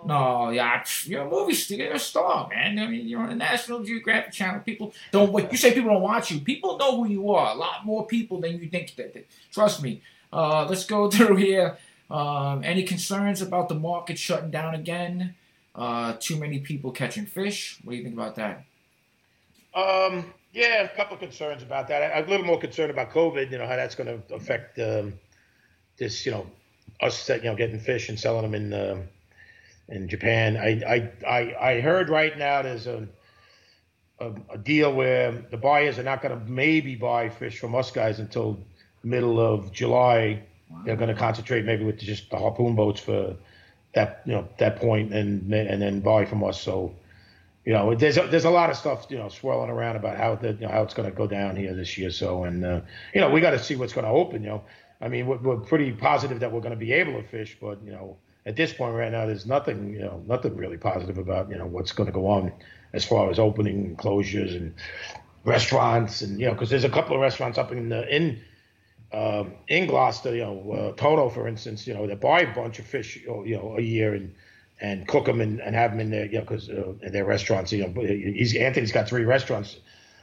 No, 0.05 0.51
yeah, 0.51 0.83
you're 1.05 1.23
a 1.23 1.31
movie 1.31 1.55
star, 1.55 1.79
you're 1.79 1.93
a 1.93 1.99
star, 1.99 2.49
man. 2.49 2.79
I 2.79 2.87
mean, 2.87 3.07
you're 3.07 3.21
on 3.21 3.29
the 3.29 3.35
National 3.37 3.83
Geographic 3.83 4.33
Channel. 4.33 4.61
People 4.61 4.93
don't. 5.11 5.33
You 5.51 5.57
say 5.57 5.73
people 5.73 5.91
don't 5.91 6.03
watch 6.03 6.31
you. 6.31 6.41
People 6.41 6.77
know 6.77 6.97
who 6.97 7.09
you 7.09 7.31
are. 7.31 7.55
A 7.55 7.55
lot 7.55 7.85
more 7.85 8.07
people 8.07 8.41
than 8.41 8.59
you 8.61 8.69
think. 8.69 8.97
That, 8.97 9.15
that 9.15 9.27
trust 9.53 9.83
me. 9.83 10.03
Uh, 10.33 10.67
let's 10.69 10.85
go 10.85 11.11
through 11.11 11.37
here. 11.37 11.79
Um, 12.11 12.63
any 12.65 12.83
concerns 12.83 13.41
about 13.41 13.69
the 13.69 13.75
market 13.75 14.19
shutting 14.19 14.51
down 14.51 14.75
again? 14.75 15.35
Uh, 15.75 16.15
too 16.19 16.37
many 16.37 16.59
people 16.59 16.91
catching 16.91 17.25
fish. 17.25 17.79
What 17.83 17.93
do 17.93 17.97
you 17.97 18.03
think 18.03 18.15
about 18.15 18.35
that? 18.37 18.65
Um, 19.75 20.33
yeah, 20.53 20.83
a 20.83 20.89
couple 20.89 21.15
of 21.15 21.21
concerns 21.21 21.63
about 21.63 21.89
that. 21.89 22.15
I'm 22.15 22.27
a 22.27 22.29
little 22.29 22.45
more 22.45 22.61
concerned 22.61 22.91
about 22.91 23.11
COVID. 23.11 23.51
You 23.51 23.59
know 23.59 23.67
how 23.67 23.77
that's 23.77 23.95
going 23.95 24.09
to 24.09 24.35
affect 24.35 24.79
um, 24.79 25.15
this. 25.97 26.27
You 26.27 26.33
know, 26.33 26.47
us 27.01 27.29
you 27.29 27.43
know 27.43 27.55
getting 27.55 27.79
fish 27.81 28.09
and 28.09 28.21
selling 28.21 28.43
them 28.43 28.55
in 28.55 28.73
uh, 28.73 29.03
in 29.89 30.09
Japan. 30.09 30.57
I, 30.57 30.83
I 30.87 31.11
I 31.27 31.71
I 31.71 31.81
heard 31.81 32.09
right 32.09 32.37
now 32.37 32.63
there's 32.63 32.87
a 32.87 33.09
a, 34.19 34.33
a 34.51 34.59
deal 34.59 34.93
where 34.93 35.33
the 35.51 35.57
buyers 35.57 35.99
are 35.99 36.03
not 36.03 36.23
going 36.23 36.39
to 36.39 36.51
maybe 36.51 36.95
buy 36.95 37.29
fish 37.29 37.59
from 37.59 37.75
us 37.75 37.91
guys 37.91 38.19
until 38.19 38.59
middle 39.03 39.41
of 39.41 39.73
July. 39.73 40.43
Wow. 40.69 40.83
They're 40.85 40.97
going 40.97 41.09
to 41.09 41.21
concentrate 41.21 41.65
maybe 41.65 41.85
with 41.85 41.99
just 41.99 42.31
the 42.31 42.39
harpoon 42.39 42.75
boats 42.75 43.01
for 43.01 43.37
that 43.95 44.23
you 44.25 44.33
know 44.33 44.49
that 44.59 44.77
point 44.77 45.13
and 45.13 45.53
and 45.53 45.83
then 45.83 46.01
buy 46.01 46.25
from 46.25 46.43
us. 46.45 46.61
So 46.61 46.95
you 47.65 47.73
know, 47.73 47.95
there's 47.95 48.17
a, 48.17 48.27
there's 48.27 48.45
a 48.45 48.51
lot 48.51 48.71
of 48.71 48.77
stuff 48.77 49.07
you 49.09 49.19
know 49.19 49.29
swirling 49.29 49.71
around 49.71 49.97
about 49.97 50.17
how 50.17 50.35
the, 50.35 50.53
you 50.55 50.67
know, 50.67 50.69
how 50.69 50.83
it's 50.83 50.95
going 50.95 51.09
to 51.09 51.17
go 51.17 51.27
down 51.27 51.57
here 51.57 51.75
this 51.75 51.97
year. 51.97 52.11
So, 52.11 52.45
and 52.45 52.65
uh, 52.65 52.81
you 53.15 53.21
know, 53.21 53.31
we 53.31 53.41
got 53.41 53.51
to 53.51 53.59
see 53.59 53.77
what's 53.77 53.93
going 53.93 54.07
to 54.07 54.11
open. 54.11 54.43
You 54.43 54.49
know, 54.51 54.65
I 55.01 55.09
mean, 55.09 55.27
we're, 55.27 55.39
we're 55.39 55.57
pretty 55.59 55.93
positive 55.93 56.41
that 56.41 56.51
we're 56.51 56.61
going 56.61 56.73
to 56.73 56.77
be 56.77 56.93
able 56.93 57.21
to 57.21 57.29
fish, 57.29 57.57
but 57.61 57.83
you 57.85 57.93
know, 57.93 58.17
at 58.45 58.57
this 58.57 58.73
point 58.73 58.95
right 58.95 59.13
now, 59.13 59.27
there's 59.27 59.47
nothing 59.47 59.95
you 59.95 60.01
know 60.01 60.23
nothing 60.27 60.57
really 60.57 60.77
positive 60.77 61.19
about 61.19 61.51
you 61.51 61.57
know 61.57 61.67
what's 61.67 61.93
going 61.93 62.07
to 62.07 62.13
go 62.13 62.27
on 62.27 62.53
as 62.93 63.05
far 63.05 63.31
as 63.31 63.39
opening 63.39 63.85
and 63.87 63.99
closures 63.99 64.57
and 64.57 64.75
restaurants 65.45 66.23
and 66.23 66.39
you 66.39 66.47
know 66.47 66.53
because 66.53 66.71
there's 66.71 66.85
a 66.85 66.91
couple 66.91 67.15
of 67.15 67.23
restaurants 67.23 67.59
up 67.59 67.73
in 67.73 67.89
the 67.89 68.15
in 68.15 68.41
um, 69.13 69.53
in 69.69 69.87
Gloucester, 69.87 70.35
you 70.35 70.43
know, 70.43 70.73
uh, 70.73 70.93
Tonno, 70.95 71.33
for 71.33 71.47
instance, 71.47 71.87
you 71.87 71.93
know, 71.93 72.07
they 72.07 72.15
buy 72.15 72.41
a 72.41 72.55
bunch 72.55 72.79
of 72.79 72.87
fish, 72.87 73.17
you 73.17 73.57
know, 73.57 73.77
a 73.77 73.83
year 73.83 74.15
and 74.15 74.35
and 74.81 75.07
cook 75.07 75.27
them 75.27 75.41
and, 75.41 75.61
and 75.61 75.77
have 75.77 75.93
them 75.93 76.01
in 76.01 76.11
their, 76.11 76.27
you 76.27 76.39
know, 76.39 76.41
because 76.41 76.69
uh, 76.69 76.95
their 77.11 77.25
restaurants, 77.25 77.73
you 77.73 77.87
know, 77.87 78.01
he's 78.03 78.57
Anthony's 78.57 78.91
got 78.91 79.09
three 79.09 79.25
restaurants 79.25 79.77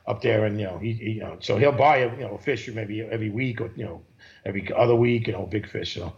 up 0.07 0.21
there, 0.21 0.45
and 0.45 0.59
you 0.59 0.65
know, 0.65 0.77
he, 0.79 0.93
he 0.93 1.11
you 1.11 1.21
know, 1.21 1.37
so 1.39 1.57
he'll 1.57 1.71
buy 1.71 1.97
a 1.97 2.11
you 2.15 2.23
know 2.23 2.35
a 2.35 2.39
fish 2.39 2.67
maybe 2.67 3.01
every 3.01 3.29
week 3.29 3.61
or 3.61 3.71
you 3.75 3.85
know 3.85 4.01
every 4.45 4.67
other 4.73 4.95
week, 4.95 5.27
you 5.27 5.33
know, 5.33 5.45
big 5.45 5.69
fish. 5.69 5.93
So, 5.93 6.11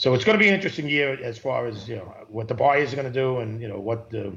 so 0.00 0.14
it's 0.14 0.24
going 0.24 0.38
to 0.38 0.42
be 0.42 0.48
an 0.48 0.54
interesting 0.54 0.88
year 0.88 1.18
as 1.22 1.36
far 1.36 1.66
as 1.66 1.86
you 1.86 1.96
know 1.96 2.14
what 2.28 2.48
the 2.48 2.54
buyers 2.54 2.90
are 2.90 2.96
going 2.96 3.12
to 3.12 3.12
do 3.12 3.40
and 3.40 3.60
you 3.60 3.68
know 3.68 3.78
what 3.78 4.08
the 4.08 4.32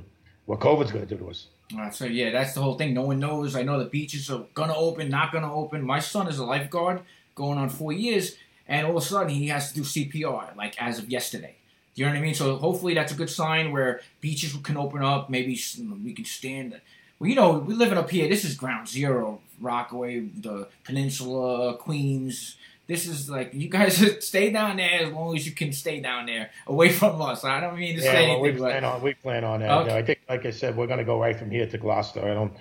what 0.45 0.59
COVID's 0.59 0.91
going 0.91 1.07
to 1.07 1.15
do 1.15 1.23
to 1.23 1.29
us. 1.29 1.47
so 1.89 2.03
yeah, 2.03 2.31
that's 2.31 2.51
the 2.53 2.61
whole 2.61 2.73
thing. 2.73 2.93
No 2.93 3.03
one 3.03 3.19
knows. 3.19 3.55
I 3.55 3.63
know 3.63 3.79
the 3.79 3.85
beaches 3.89 4.29
are 4.29 4.43
gonna 4.53 4.75
open, 4.75 5.09
not 5.09 5.31
gonna 5.31 5.53
open. 5.55 5.81
My 5.81 5.99
son 5.99 6.27
is 6.27 6.37
a 6.37 6.43
lifeguard, 6.43 6.99
going 7.33 7.57
on 7.57 7.69
four 7.69 7.93
years, 7.93 8.35
and 8.67 8.85
all 8.85 8.97
of 8.97 9.03
a 9.03 9.05
sudden 9.05 9.29
he 9.29 9.47
has 9.47 9.69
to 9.69 9.75
do 9.75 9.83
CPR, 9.83 10.53
like 10.57 10.75
as 10.81 10.99
of 10.99 11.09
yesterday. 11.09 11.55
You 11.95 12.03
know 12.03 12.11
what 12.11 12.17
I 12.17 12.21
mean? 12.21 12.33
So 12.33 12.57
hopefully 12.57 12.93
that's 12.93 13.13
a 13.13 13.15
good 13.15 13.29
sign 13.29 13.71
where 13.71 14.01
beaches 14.19 14.53
can 14.63 14.75
open 14.75 15.01
up. 15.01 15.29
Maybe 15.29 15.57
we 16.03 16.13
can 16.13 16.25
stand. 16.25 16.81
Well, 17.19 17.29
you 17.29 17.35
know, 17.35 17.59
we 17.59 17.73
living 17.73 17.97
up 17.97 18.09
here. 18.09 18.27
This 18.27 18.43
is 18.43 18.55
ground 18.55 18.89
zero. 18.89 19.39
Rockaway, 19.61 20.19
the 20.19 20.67
Peninsula, 20.83 21.77
Queens. 21.77 22.57
This 22.85 23.07
is 23.07 23.29
like 23.29 23.53
you 23.53 23.69
guys 23.69 23.95
stay 24.25 24.51
down 24.51 24.77
there 24.77 25.03
as 25.03 25.11
long 25.11 25.35
as 25.35 25.45
you 25.45 25.53
can 25.53 25.71
stay 25.71 25.99
down 26.01 26.25
there, 26.25 26.51
away 26.67 26.89
from 26.89 27.21
us. 27.21 27.43
I 27.43 27.59
don't 27.59 27.77
mean 27.77 27.97
to 27.97 28.03
yeah, 28.03 28.11
say 28.11 28.27
well, 28.27 28.45
anything, 28.45 28.53
we 28.53 28.59
plan 28.59 28.81
but 28.81 28.87
on 28.87 29.01
we 29.01 29.13
plan 29.13 29.43
on 29.43 29.59
that. 29.61 29.71
Okay. 29.71 29.83
You 29.83 29.89
know, 29.89 29.97
I 29.97 30.03
think, 30.03 30.19
like 30.29 30.45
I 30.45 30.51
said, 30.51 30.75
we're 30.75 30.87
going 30.87 30.99
to 30.99 31.05
go 31.05 31.19
right 31.19 31.37
from 31.37 31.49
here 31.49 31.65
to 31.65 31.77
Gloucester. 31.77 32.21
I 32.21 32.33
don't. 32.33 32.53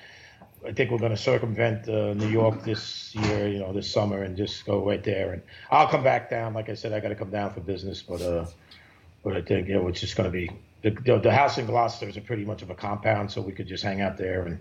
I 0.65 0.71
think 0.71 0.93
we're 0.93 0.99
going 0.99 1.11
to 1.11 1.17
circumvent 1.17 1.89
uh, 1.89 2.15
New 2.15 2.29
York 2.29 2.63
this 2.63 3.13
year, 3.17 3.49
you 3.49 3.59
know, 3.59 3.73
this 3.73 3.93
summer, 3.93 4.23
and 4.23 4.37
just 4.37 4.65
go 4.65 4.87
right 4.87 5.03
there. 5.03 5.33
And 5.33 5.43
I'll 5.73 5.89
come 5.89 6.05
back 6.05 6.31
down. 6.31 6.55
Like 6.55 6.69
I 6.69 6.75
said, 6.75 6.93
I 6.93 7.01
got 7.01 7.09
to 7.09 7.17
come 7.17 7.31
down 7.31 7.53
for 7.53 7.59
business, 7.59 8.01
but 8.01 8.23
uh, 8.23 8.47
but 9.25 9.37
I 9.37 9.43
think 9.43 9.69
you 9.69 9.75
know 9.75 9.89
it's 9.89 10.01
just 10.01 10.17
going 10.17 10.31
to 10.31 10.33
be 10.33 10.51
the, 10.83 10.91
the, 10.91 11.19
the 11.19 11.33
house 11.33 11.59
in 11.59 11.67
Gloucester 11.67 12.09
is 12.09 12.17
a 12.17 12.21
pretty 12.21 12.45
much 12.45 12.63
of 12.63 12.71
a 12.71 12.75
compound, 12.75 13.31
so 13.31 13.41
we 13.41 13.53
could 13.53 13.67
just 13.67 13.83
hang 13.83 14.01
out 14.01 14.17
there. 14.17 14.43
And 14.43 14.61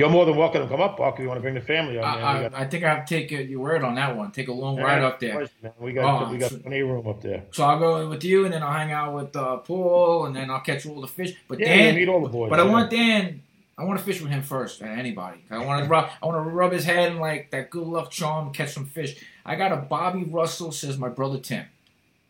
you're 0.00 0.10
more 0.10 0.24
than 0.24 0.36
welcome 0.36 0.62
to 0.62 0.68
come 0.68 0.80
up, 0.80 0.96
Buck. 0.96 1.14
If 1.14 1.20
you 1.20 1.28
want 1.28 1.38
to 1.38 1.42
bring 1.42 1.54
the 1.54 1.60
family 1.60 1.98
up, 1.98 2.04
I, 2.04 2.46
I, 2.46 2.62
I, 2.62 2.66
think 2.66 2.84
I 2.84 2.94
have 2.94 3.04
to 3.04 3.14
take 3.14 3.30
your 3.30 3.60
word 3.60 3.84
on 3.84 3.94
that 3.96 4.16
one. 4.16 4.32
Take 4.32 4.48
a 4.48 4.52
long 4.52 4.76
yeah, 4.76 4.82
ride 4.82 5.02
up 5.02 5.20
there. 5.20 5.32
Course, 5.34 5.50
we 5.78 5.92
got 5.92 6.22
oh, 6.22 6.32
we 6.32 6.38
got 6.38 6.50
so, 6.50 6.58
plenty 6.58 6.80
of 6.80 6.88
room 6.88 7.06
up 7.06 7.20
there. 7.20 7.44
So 7.52 7.64
I'll 7.64 7.78
go 7.78 8.00
in 8.00 8.08
with 8.08 8.24
you, 8.24 8.44
and 8.44 8.54
then 8.54 8.62
I'll 8.62 8.72
hang 8.72 8.92
out 8.92 9.14
with 9.14 9.36
uh, 9.36 9.58
Paul, 9.58 10.26
and 10.26 10.34
then 10.34 10.50
I'll 10.50 10.60
catch 10.60 10.86
all 10.86 11.00
the 11.00 11.06
fish. 11.06 11.34
But 11.46 11.60
yeah, 11.60 11.76
Dan, 11.76 11.94
meet 11.94 12.08
all 12.08 12.22
the 12.22 12.28
boys. 12.28 12.50
But 12.50 12.58
yeah. 12.58 12.64
I 12.64 12.68
want 12.68 12.90
Dan 12.90 13.42
I 13.80 13.84
want 13.84 13.98
to 13.98 14.04
fish 14.04 14.20
with 14.20 14.30
him 14.30 14.42
first. 14.42 14.82
Anybody. 14.82 15.42
I 15.50 15.64
want 15.64 15.82
to 15.82 15.88
rub. 15.88 16.10
I 16.22 16.26
want 16.26 16.44
to 16.44 16.50
rub 16.50 16.70
his 16.70 16.84
head 16.84 17.12
and 17.12 17.18
like 17.18 17.50
that 17.52 17.70
good 17.70 17.86
luck 17.86 18.10
charm, 18.10 18.52
catch 18.52 18.74
some 18.74 18.84
fish. 18.84 19.24
I 19.44 19.56
got 19.56 19.72
a 19.72 19.76
Bobby 19.76 20.24
Russell. 20.24 20.70
Says 20.70 20.98
my 20.98 21.08
brother 21.08 21.38
Tim. 21.38 21.64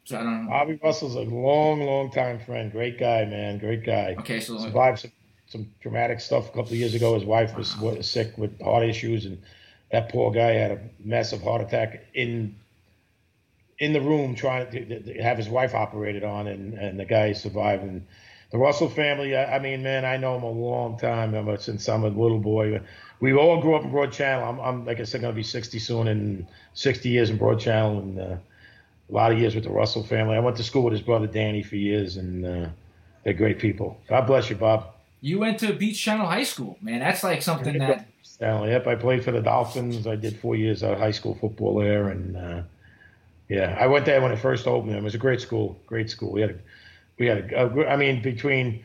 So 0.05 0.17
I 0.17 0.23
don't 0.23 0.45
know. 0.45 0.51
Bobby 0.51 0.79
Russell's 0.81 1.17
a 1.17 1.23
long, 1.23 1.81
long 1.81 2.13
time 2.13 2.39
friend. 2.39 2.71
Great 2.71 3.01
guy, 3.01 3.25
man. 3.25 3.59
Great 3.59 3.85
guy. 3.85 4.15
Okay, 4.21 4.39
so 4.39 4.59
survived 4.59 5.01
some, 5.01 5.11
some 5.51 5.69
dramatic 5.81 6.21
stuff 6.21 6.47
a 6.47 6.49
couple 6.49 6.73
of 6.73 6.77
years 6.77 6.95
ago. 6.95 7.15
His 7.15 7.25
wife 7.25 7.57
was 7.57 7.77
wow. 7.77 8.01
sick 8.01 8.39
with 8.39 8.61
heart 8.63 8.85
issues, 8.85 9.27
and 9.27 9.43
that 9.91 10.09
poor 10.09 10.31
guy 10.31 10.53
had 10.53 10.71
a 10.71 10.81
massive 11.05 11.43
heart 11.43 11.61
attack 11.61 12.07
in 12.15 12.55
in 13.79 13.93
the 13.93 14.01
room 14.01 14.35
trying 14.35 14.71
to, 14.71 15.03
to 15.03 15.23
have 15.23 15.37
his 15.37 15.49
wife 15.49 15.75
operated 15.75 16.23
on, 16.25 16.47
and 16.47 16.75
and 16.75 16.99
the 16.99 17.05
guy 17.05 17.33
survived. 17.33 17.83
And 17.83 18.07
the 18.53 18.59
Russell 18.59 18.89
family, 18.89 19.37
I, 19.37 19.57
I, 19.57 19.59
mean, 19.59 19.83
man, 19.83 20.05
I 20.05 20.17
know 20.17 20.35
them 20.35 20.45
a 20.45 20.51
long 20.51 20.99
time. 20.99 21.35
I'm 21.35 21.57
since 21.59 21.89
I'm 21.89 22.05
a 22.05 22.09
little 22.09 22.39
boy. 22.39 22.81
We 23.19 23.35
all 23.35 23.61
grew 23.61 23.75
up 23.75 23.85
in 23.85 23.91
Broad 23.91 24.13
Channel. 24.13 24.49
I'm, 24.49 24.61
I'm 24.61 24.87
like 24.87 25.01
I 25.01 25.05
said, 25.05 25.21
going 25.21 25.33
to 25.33 25.37
be 25.37 25.43
60 25.43 25.79
soon, 25.79 26.09
and 26.09 26.47
60 26.75 27.09
years 27.09 27.31
in 27.31 27.37
Broad 27.37 27.59
Channel, 27.61 27.99
and 27.99 28.21
uh, 28.21 28.37
a 29.11 29.13
lot 29.13 29.33
of 29.33 29.39
years 29.39 29.57
with 29.57 29.65
the 29.65 29.71
Russell 29.71 30.05
family. 30.05 30.37
I 30.37 30.41
went 30.41 30.57
to 30.59 30.63
school 30.63 30.85
with 30.85 30.93
his 30.93 31.03
brother 31.03 31.27
Danny 31.27 31.63
for 31.63 31.75
years, 31.75 32.17
and 32.17 32.47
uh, 32.47 32.69
they're 33.25 33.35
great 33.35 33.59
people. 33.59 34.01
God 34.09 34.27
bless 34.27 34.49
you, 34.49 34.57
Bob. 34.57 34.95
You 35.21 35.39
went 35.39 35.59
to 35.61 35.73
Beach 35.73 36.03
Channel 36.03 36.27
High 36.27 36.45
School, 36.45 36.79
man. 36.81 37.01
That's 37.01 37.23
like 37.23 37.43
something 37.43 37.79
that. 37.79 38.07
Yep, 38.41 38.87
I 38.87 38.95
played 38.95 39.23
for 39.23 39.33
the 39.33 39.43
Dolphins. 39.43 40.07
I 40.07 40.17
did 40.17 40.39
four 40.39 40.57
years 40.57 40.83
of 40.83 40.99
high 40.99 41.11
school 41.11 41.35
football 41.35 41.79
there, 41.79 42.09
and 42.09 42.37
uh, 42.37 42.63
yeah, 43.49 43.77
I 43.79 43.87
went 43.87 44.07
there 44.07 44.21
when 44.23 44.33
it 44.33 44.39
first 44.39 44.67
opened. 44.67 44.95
It 44.95 45.03
was 45.03 45.15
a 45.15 45.19
great 45.19 45.41
school, 45.41 45.79
great 45.87 46.09
school. 46.09 46.33
We 46.33 46.41
had 46.41 46.51
a 46.51 46.55
we 47.19 47.27
had 47.27 47.53
a, 47.53 47.67
a 47.67 47.89
I 47.89 47.97
mean, 47.97 48.23
between 48.23 48.83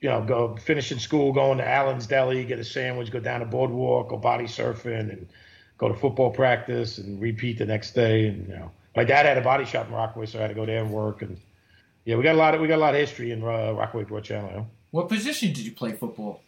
you 0.00 0.08
know, 0.08 0.22
go 0.22 0.56
finishing 0.56 0.98
school, 0.98 1.32
going 1.32 1.58
to 1.58 1.68
Allen's 1.68 2.06
Deli, 2.06 2.44
get 2.44 2.58
a 2.58 2.64
sandwich, 2.64 3.10
go 3.10 3.20
down 3.20 3.40
to 3.40 3.46
Boardwalk, 3.46 4.08
go 4.08 4.16
body 4.16 4.44
surfing, 4.44 5.10
and 5.10 5.28
go 5.78 5.88
to 5.88 5.94
football 5.94 6.30
practice, 6.30 6.98
and 6.98 7.20
repeat 7.20 7.58
the 7.58 7.66
next 7.66 7.92
day. 7.92 8.28
And 8.28 8.48
you 8.48 8.54
know, 8.54 8.70
my 8.96 9.04
dad 9.04 9.26
had 9.26 9.38
a 9.38 9.42
body 9.42 9.64
shop 9.64 9.88
in 9.88 9.94
Rockaway, 9.94 10.26
so 10.26 10.38
I 10.38 10.42
had 10.42 10.48
to 10.48 10.54
go 10.54 10.66
there 10.66 10.82
and 10.82 10.90
work. 10.90 11.22
And 11.22 11.38
yeah, 12.04 12.16
we 12.16 12.22
got 12.22 12.34
a 12.34 12.38
lot 12.38 12.54
of 12.54 12.60
we 12.60 12.68
got 12.68 12.76
a 12.76 12.84
lot 12.84 12.94
of 12.94 13.00
history 13.00 13.30
in 13.30 13.42
uh, 13.42 13.72
Rockaway 13.72 14.04
Broad 14.04 14.24
Channel. 14.24 14.66
What 14.90 15.08
position 15.08 15.52
did 15.52 15.64
you 15.64 15.72
play 15.72 15.92
football? 15.92 16.42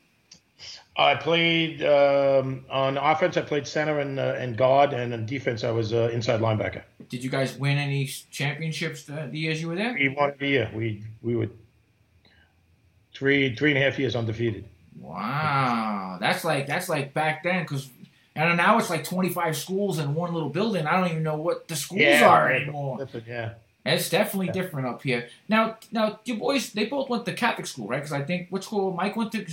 I 0.96 1.14
played 1.14 1.82
um, 1.82 2.64
on 2.70 2.98
offense. 2.98 3.36
I 3.36 3.42
played 3.42 3.66
center 3.66 3.98
and 4.00 4.18
uh, 4.18 4.34
and 4.36 4.56
guard, 4.56 4.92
and 4.92 5.12
on 5.14 5.26
defense, 5.26 5.64
I 5.64 5.70
was 5.70 5.92
uh, 5.92 6.10
inside 6.12 6.40
linebacker. 6.40 6.82
Did 7.08 7.24
you 7.24 7.30
guys 7.30 7.56
win 7.56 7.78
any 7.78 8.06
championships 8.30 9.04
the, 9.04 9.28
the 9.30 9.38
years 9.38 9.60
you 9.60 9.68
were 9.68 9.74
there? 9.74 9.94
We 9.94 10.10
won 10.10 10.34
a 10.38 10.46
year. 10.46 10.70
We 10.74 11.02
we 11.22 11.34
were 11.34 11.48
three 13.14 13.54
three 13.56 13.70
and 13.70 13.78
a 13.78 13.82
half 13.82 13.98
years 13.98 14.14
undefeated. 14.14 14.66
Wow, 15.00 16.18
that's 16.20 16.44
like 16.44 16.66
that's 16.66 16.88
like 16.88 17.14
back 17.14 17.42
then 17.42 17.62
because. 17.62 17.88
And 18.34 18.56
now 18.56 18.78
it's 18.78 18.88
like 18.88 19.04
25 19.04 19.54
schools 19.54 19.98
in 19.98 20.14
one 20.14 20.32
little 20.32 20.48
building. 20.48 20.86
I 20.86 20.98
don't 20.98 21.10
even 21.10 21.22
know 21.22 21.36
what 21.36 21.68
the 21.68 21.76
schools 21.76 22.00
yeah, 22.00 22.26
are 22.26 22.50
anymore. 22.50 23.06
Yeah. 23.26 23.50
It's 23.84 24.08
definitely 24.08 24.46
yeah. 24.46 24.52
different 24.52 24.86
up 24.86 25.02
here. 25.02 25.28
Now, 25.48 25.76
now, 25.90 26.20
your 26.24 26.36
boys, 26.36 26.72
they 26.72 26.86
both 26.86 27.08
went 27.08 27.24
to 27.26 27.32
Catholic 27.32 27.66
school, 27.66 27.88
right? 27.88 27.96
Because 27.98 28.12
I 28.12 28.22
think, 28.22 28.46
what 28.50 28.62
school 28.62 28.92
Mike 28.92 29.16
went 29.16 29.32
to? 29.32 29.44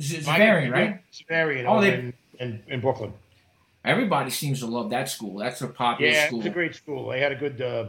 Xaverian, 0.00 0.72
right? 0.72 1.00
Xaverian 1.12 1.66
oh, 1.66 1.80
they, 1.80 1.94
in, 1.94 2.14
in, 2.38 2.62
in, 2.68 2.80
Brooklyn. 2.80 3.12
Everybody 3.84 4.30
seems 4.30 4.60
to 4.60 4.66
love 4.66 4.90
that 4.90 5.08
school. 5.08 5.38
That's 5.38 5.60
a 5.60 5.66
popular 5.66 6.12
yeah, 6.12 6.28
school. 6.28 6.38
it's 6.38 6.46
a 6.46 6.50
great 6.50 6.74
school. 6.74 7.10
They 7.10 7.20
had 7.20 7.32
a 7.32 7.36
good. 7.36 7.60
Uh, 7.60 7.88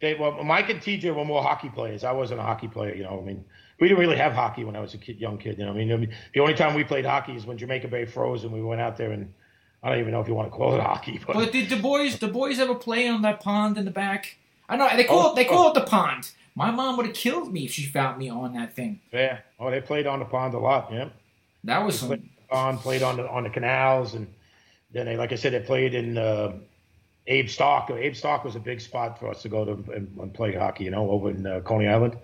they 0.00 0.14
well, 0.14 0.42
Mike 0.42 0.70
and 0.70 0.80
TJ 0.80 1.14
were 1.14 1.24
more 1.24 1.42
hockey 1.42 1.68
players. 1.68 2.02
I 2.02 2.12
wasn't 2.12 2.40
a 2.40 2.42
hockey 2.42 2.68
player. 2.68 2.94
You 2.94 3.04
know, 3.04 3.20
I 3.20 3.24
mean, 3.24 3.44
we 3.78 3.88
didn't 3.88 4.00
really 4.00 4.16
have 4.16 4.32
hockey 4.32 4.64
when 4.64 4.74
I 4.74 4.80
was 4.80 4.94
a 4.94 4.98
kid, 4.98 5.20
young 5.20 5.38
kid. 5.38 5.58
You 5.58 5.66
know, 5.66 5.72
I 5.72 5.74
mean, 5.74 6.12
the 6.34 6.40
only 6.40 6.54
time 6.54 6.74
we 6.74 6.82
played 6.82 7.04
hockey 7.04 7.36
is 7.36 7.46
when 7.46 7.58
Jamaica 7.58 7.88
Bay 7.88 8.04
froze 8.04 8.44
and 8.44 8.52
we 8.52 8.62
went 8.62 8.80
out 8.80 8.96
there 8.96 9.12
and 9.12 9.32
I 9.82 9.90
don't 9.90 10.00
even 10.00 10.12
know 10.12 10.20
if 10.20 10.28
you 10.28 10.34
want 10.34 10.50
to 10.50 10.56
call 10.56 10.74
it 10.74 10.80
hockey. 10.80 11.20
But, 11.26 11.34
but 11.34 11.52
did 11.52 11.68
the 11.68 11.76
boys, 11.76 12.18
the 12.18 12.28
boys 12.28 12.58
ever 12.58 12.74
play 12.74 13.08
on 13.08 13.22
that 13.22 13.40
pond 13.40 13.78
in 13.78 13.84
the 13.84 13.90
back? 13.90 14.36
I 14.70 14.76
know 14.76 14.88
they 14.96 15.04
call 15.04 15.26
oh, 15.26 15.32
it. 15.32 15.36
They 15.36 15.44
call 15.44 15.66
oh. 15.66 15.70
it 15.70 15.74
the 15.74 15.82
pond. 15.82 16.30
My 16.54 16.70
mom 16.70 16.96
would 16.96 17.06
have 17.06 17.14
killed 17.14 17.52
me 17.52 17.64
if 17.64 17.72
she 17.72 17.84
found 17.84 18.18
me 18.18 18.28
on 18.28 18.54
that 18.54 18.74
thing. 18.74 19.00
Yeah. 19.12 19.38
Oh, 19.58 19.70
they 19.70 19.80
played 19.80 20.06
on 20.06 20.20
the 20.20 20.24
pond 20.24 20.54
a 20.54 20.58
lot. 20.58 20.90
Yeah. 20.92 21.08
That 21.64 21.84
was 21.84 21.98
some. 21.98 22.08
Played 22.08 22.28
on 22.50 22.78
played 22.78 23.02
on 23.02 23.16
the 23.16 23.28
on 23.28 23.44
the 23.44 23.50
canals, 23.50 24.14
and 24.14 24.26
then 24.92 25.06
they, 25.06 25.16
like 25.16 25.32
I 25.32 25.34
said, 25.36 25.52
they 25.52 25.60
played 25.60 25.94
in 25.94 26.16
uh, 26.16 26.52
Abe 27.26 27.48
Stark. 27.48 27.90
Abe 27.90 28.14
Stark 28.14 28.44
was 28.44 28.56
a 28.56 28.60
big 28.60 28.80
spot 28.80 29.18
for 29.18 29.28
us 29.28 29.42
to 29.42 29.48
go 29.48 29.64
to 29.64 29.72
and, 29.92 30.16
and 30.18 30.32
play 30.32 30.54
hockey. 30.54 30.84
You 30.84 30.92
know, 30.92 31.10
over 31.10 31.30
in 31.30 31.46
uh, 31.46 31.60
Coney 31.60 31.88
Island. 31.88 32.16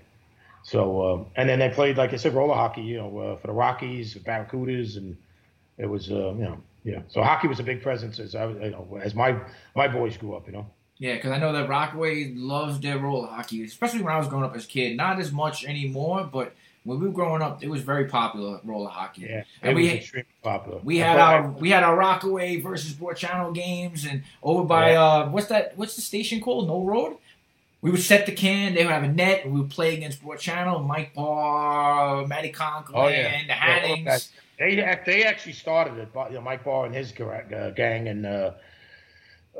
So 0.62 1.14
um, 1.14 1.26
and 1.36 1.49
then 1.49 1.59
they 1.59 1.68
played 1.68 1.97
like 1.97 2.12
I 2.12 2.16
said 2.16 2.34
roller 2.34 2.55
hockey, 2.55 2.82
you 2.82 2.99
know, 2.99 3.18
uh, 3.18 3.36
for 3.36 3.49
the 3.49 3.53
Rockies, 3.53 4.14
Barracudas, 4.14 4.97
and 4.97 5.16
it 5.78 5.86
was 5.86 6.11
uh, 6.11 6.32
you 6.34 6.44
know 6.44 6.59
yeah. 6.84 7.03
So 7.09 7.22
hockey 7.22 7.49
was 7.49 7.61
a 7.61 7.64
big 7.64 7.82
presence 7.82 8.18
as 8.18 8.34
I 8.34 8.49
you 8.49 8.70
know 8.70 8.99
as 9.03 9.14
my 9.14 9.36
my 9.74 9.88
boys 9.88 10.16
grew 10.16 10.34
up, 10.34 10.47
you 10.47 10.53
know. 10.53 10.66
Yeah, 10.99 11.14
because 11.16 11.32
I 11.32 11.38
know 11.38 11.53
that 11.53 11.68
Rockaway 11.68 12.32
loves 12.34 12.80
their 12.80 12.99
roller 12.99 13.28
hockey, 13.28 13.62
especially 13.64 14.01
when 14.03 14.14
I 14.14 14.18
was 14.18 14.28
growing 14.28 14.44
up 14.44 14.57
as 14.57 14.64
a 14.64 14.68
kid. 14.68 14.97
Not 14.97 15.18
as 15.20 15.30
much 15.30 15.64
anymore, 15.64 16.28
but 16.32 16.55
when 16.84 17.01
we 17.01 17.07
were 17.07 17.12
growing 17.12 17.42
up, 17.42 17.62
it 17.62 17.68
was 17.68 17.82
very 17.82 18.07
popular 18.07 18.61
roller 18.64 18.88
hockey. 18.88 19.22
Yeah, 19.28 19.42
and 19.61 19.72
it 19.72 19.74
we 19.74 19.82
was 19.84 19.92
extremely 19.92 20.26
popular. 20.42 20.78
we 20.84 20.99
had 20.99 21.18
our 21.18 21.51
we 21.51 21.70
had 21.70 21.82
our 21.82 21.97
Rockaway 21.97 22.61
versus 22.61 22.92
Broad 22.92 23.16
Channel 23.16 23.53
games, 23.53 24.07
and 24.07 24.22
over 24.42 24.64
by 24.64 24.92
Yeah. 24.92 25.03
uh 25.05 25.28
what's 25.28 25.49
that? 25.49 25.76
What's 25.76 25.97
the 25.97 26.03
station 26.03 26.40
called? 26.40 26.66
No 26.68 26.82
Road. 26.82 27.18
We 27.82 27.90
would 27.90 28.01
set 28.03 28.24
the 28.24 28.32
can. 28.32 28.74
They 28.74 28.84
would 28.84 28.92
have 28.92 29.05
a 29.05 29.09
net, 29.09 29.44
and 29.44 29.53
we 29.53 29.61
would 29.61 29.70
play 29.70 29.94
against 29.94 30.22
Broad 30.22 30.38
Channel. 30.38 30.80
Mike 30.82 31.14
Barr, 31.14 32.26
Matty 32.26 32.49
Conklin, 32.49 32.99
Oh, 32.99 33.07
yeah. 33.09 33.38
the 33.42 33.47
Yeah, 33.47 33.55
Hannings. 33.55 34.05
that. 34.07 34.28
They 34.59 34.74
they 35.05 35.24
actually 35.24 35.53
started 35.53 35.99
it. 35.99 36.09
but, 36.12 36.30
You 36.30 36.36
know, 36.38 36.40
Mike 36.40 36.64
Barr 36.64 36.86
and 36.86 36.94
his 36.94 37.12
uh, 37.20 37.70
gang 37.76 38.09
and 38.09 38.24
uh, 38.24 38.53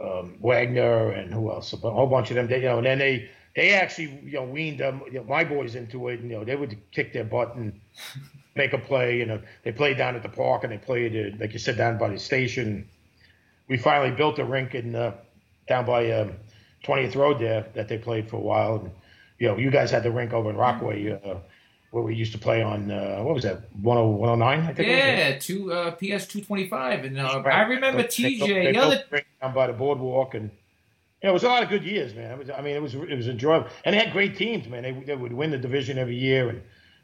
um, 0.03 0.37
Wagner 0.41 1.11
and 1.13 1.33
who 1.33 1.51
else? 1.51 1.73
A 1.73 1.77
whole 1.77 2.07
bunch 2.07 2.31
of 2.31 2.37
them. 2.37 2.47
They, 2.49 2.59
you 2.59 2.65
know, 2.67 2.79
and 2.79 2.87
then 2.87 2.99
they 2.99 3.29
they 3.55 3.73
actually 3.73 4.21
you 4.25 4.33
know 4.35 4.45
weaned 4.45 4.81
them, 4.81 5.03
you 5.07 5.15
know, 5.19 5.25
my 5.25 5.45
boys 5.45 5.75
into 5.75 6.09
it. 6.09 6.21
And, 6.21 6.31
you 6.31 6.37
know, 6.39 6.45
they 6.45 6.57
would 6.57 6.77
kick 6.93 7.13
their 7.13 7.25
butt 7.25 7.55
and 7.57 7.79
make 8.57 8.73
a 8.73 8.79
play. 8.79 9.19
You 9.19 9.27
know, 9.27 9.41
they 9.65 9.73
played 9.73 9.97
down 9.99 10.17
at 10.17 10.23
the 10.23 10.29
park 10.29 10.65
and 10.65 10.73
they 10.73 10.79
played 10.79 11.15
uh, 11.17 11.37
like 11.41 11.53
you 11.53 11.59
said 11.59 11.77
down 11.77 11.99
by 11.99 12.09
the 12.11 12.19
station. 12.19 12.89
We 13.69 13.77
finally 13.79 14.11
built 14.15 14.39
a 14.39 14.45
rink 14.45 14.75
in 14.75 14.95
uh, 14.95 15.15
down 15.69 15.87
by 15.87 16.11
um, 16.13 16.33
20th 16.85 17.17
Road 17.17 17.41
there 17.41 17.67
that 17.75 17.89
they 17.89 17.99
played 17.99 18.31
for 18.31 18.37
a 18.37 18.41
while. 18.41 18.77
And 18.77 18.91
you 19.39 19.49
know, 19.49 19.57
you 19.57 19.71
guys 19.71 19.91
had 19.91 20.03
the 20.03 20.11
rink 20.11 20.33
over 20.33 20.51
in 20.51 20.57
Rockaway. 20.57 21.13
Uh, 21.13 21.37
where 21.93 22.03
we 22.03 22.15
used 22.15 22.33
to 22.33 22.39
play 22.39 22.63
on 22.63 22.91
uh, 22.91 23.21
what 23.23 23.33
was 23.35 23.45
that 23.45 23.73
10- 23.73 23.83
109 23.83 24.61
I 24.61 24.67
think 24.75 24.79
it 24.81 24.91
was, 24.91 24.99
Yeah, 24.99 25.39
two 25.39 25.73
uh, 25.73 25.91
PS 25.93 26.27
two 26.27 26.43
twenty 26.43 26.69
five, 26.69 27.05
and 27.05 27.19
uh. 27.19 27.43
I 27.47 27.63
remember 27.63 28.03
They- 28.03 28.09
TJ. 28.09 28.39
built- 28.39 28.49
they 28.49 28.67
The 28.67 28.73
built 28.73 28.85
other 28.85 28.97
the 28.97 29.05
rink 29.11 29.27
down 29.47 29.55
by 29.55 29.67
the 29.67 29.73
boardwalk, 29.73 30.35
and 30.35 30.51
you 31.23 31.25
know, 31.25 31.31
it 31.31 31.33
was 31.33 31.45
a 31.45 31.49
lot 31.49 31.63
of 31.63 31.69
good 31.69 31.85
years, 31.85 32.15
man. 32.15 32.33
It 32.33 32.39
was, 32.39 32.51
I 32.51 32.61
mean, 32.61 32.77
it 32.77 32.83
was 32.83 32.95
it 32.95 33.17
was 33.17 33.29
enjoyable, 33.29 33.69
and 33.85 33.95
they 33.95 33.99
had 33.99 34.13
great 34.13 34.37
teams, 34.37 34.69
man. 34.69 34.83
They, 34.83 34.93
they 34.93 35.17
would 35.17 35.33
win 35.33 35.51
the 35.51 35.59
division 35.59 35.99
every 35.99 36.17
year, 36.17 36.49
and 36.49 36.63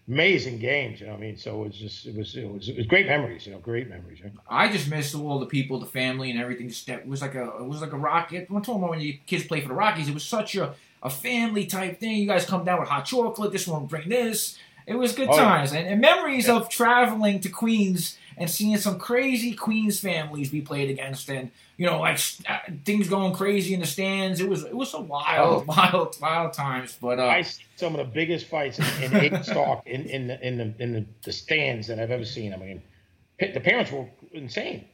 amazing 0.08 0.58
games. 0.58 1.00
You 1.00 1.06
know, 1.06 1.14
I 1.14 1.16
mean, 1.16 1.36
so 1.36 1.62
it 1.62 1.68
was 1.68 1.76
just 1.78 2.06
it 2.06 2.16
was 2.16 2.36
it 2.36 2.48
was, 2.48 2.68
it 2.68 2.76
was 2.76 2.86
great 2.86 3.06
memories. 3.06 3.46
You 3.46 3.52
know, 3.52 3.58
great 3.58 3.88
memories. 3.88 4.20
Know? 4.22 4.30
I 4.48 4.70
just 4.70 4.88
miss 4.88 5.14
all 5.14 5.38
the 5.38 5.46
people, 5.46 5.78
the 5.80 5.86
family, 5.86 6.30
and 6.30 6.40
everything. 6.40 6.68
Just 6.68 6.86
that 6.86 7.00
it 7.00 7.06
was 7.06 7.22
like 7.22 7.34
a 7.34 7.44
it 7.60 7.64
was 7.64 7.80
like 7.80 7.92
a 7.92 7.98
rocket. 7.98 8.50
One 8.50 8.62
time 8.62 8.80
when 8.80 9.00
you 9.00 9.18
kids 9.26 9.44
play 9.46 9.60
for 9.60 9.68
the 9.68 9.74
Rockies, 9.74 10.08
it 10.08 10.14
was 10.14 10.24
such 10.24 10.56
a 10.56 10.74
a 11.02 11.10
family 11.10 11.66
type 11.66 11.98
thing. 11.98 12.16
You 12.16 12.26
guys 12.26 12.44
come 12.44 12.64
down 12.64 12.80
with 12.80 12.88
hot 12.88 13.04
chocolate. 13.04 13.52
This 13.52 13.66
one 13.66 13.86
bring 13.86 14.08
this. 14.08 14.58
It 14.86 14.94
was 14.94 15.12
good 15.14 15.28
Oh, 15.28 15.36
yeah. 15.36 15.42
times 15.44 15.72
and, 15.72 15.86
and 15.86 16.00
memories 16.00 16.48
of 16.48 16.68
traveling 16.68 17.38
to 17.40 17.48
Queens 17.48 18.18
and 18.36 18.48
seeing 18.50 18.76
some 18.78 18.98
crazy 18.98 19.52
Queens 19.54 20.00
families 20.00 20.52
we 20.52 20.60
played 20.60 20.90
against, 20.90 21.28
and 21.30 21.50
you 21.76 21.86
know 21.86 22.00
like 22.00 22.18
uh, 22.48 22.58
things 22.84 23.08
going 23.08 23.32
crazy 23.34 23.74
in 23.74 23.80
the 23.80 23.86
stands. 23.86 24.40
It 24.40 24.48
was 24.48 24.64
it 24.64 24.74
was 24.76 24.90
some 24.90 25.08
wild, 25.08 25.66
wild, 25.66 26.16
wild 26.20 26.52
times. 26.52 26.96
But 27.00 27.18
uh, 27.18 27.26
I 27.26 27.42
see 27.42 27.62
some 27.76 27.94
of 27.94 27.98
the 28.06 28.12
biggest 28.12 28.46
fights 28.46 28.78
in, 29.00 29.14
in 29.16 29.42
Stark 29.44 29.86
in 29.86 30.06
in 30.06 30.26
the, 30.28 30.46
in 30.46 30.56
the 30.58 30.74
in 30.78 30.92
the, 30.92 31.06
the 31.24 31.32
stands 31.32 31.86
that 31.88 31.98
I've 31.98 32.10
ever 32.10 32.24
seen. 32.24 32.52
I 32.54 32.56
mean, 32.56 32.82
the 33.38 33.60
parents 33.60 33.90
were 33.92 34.06
insane. 34.32 34.86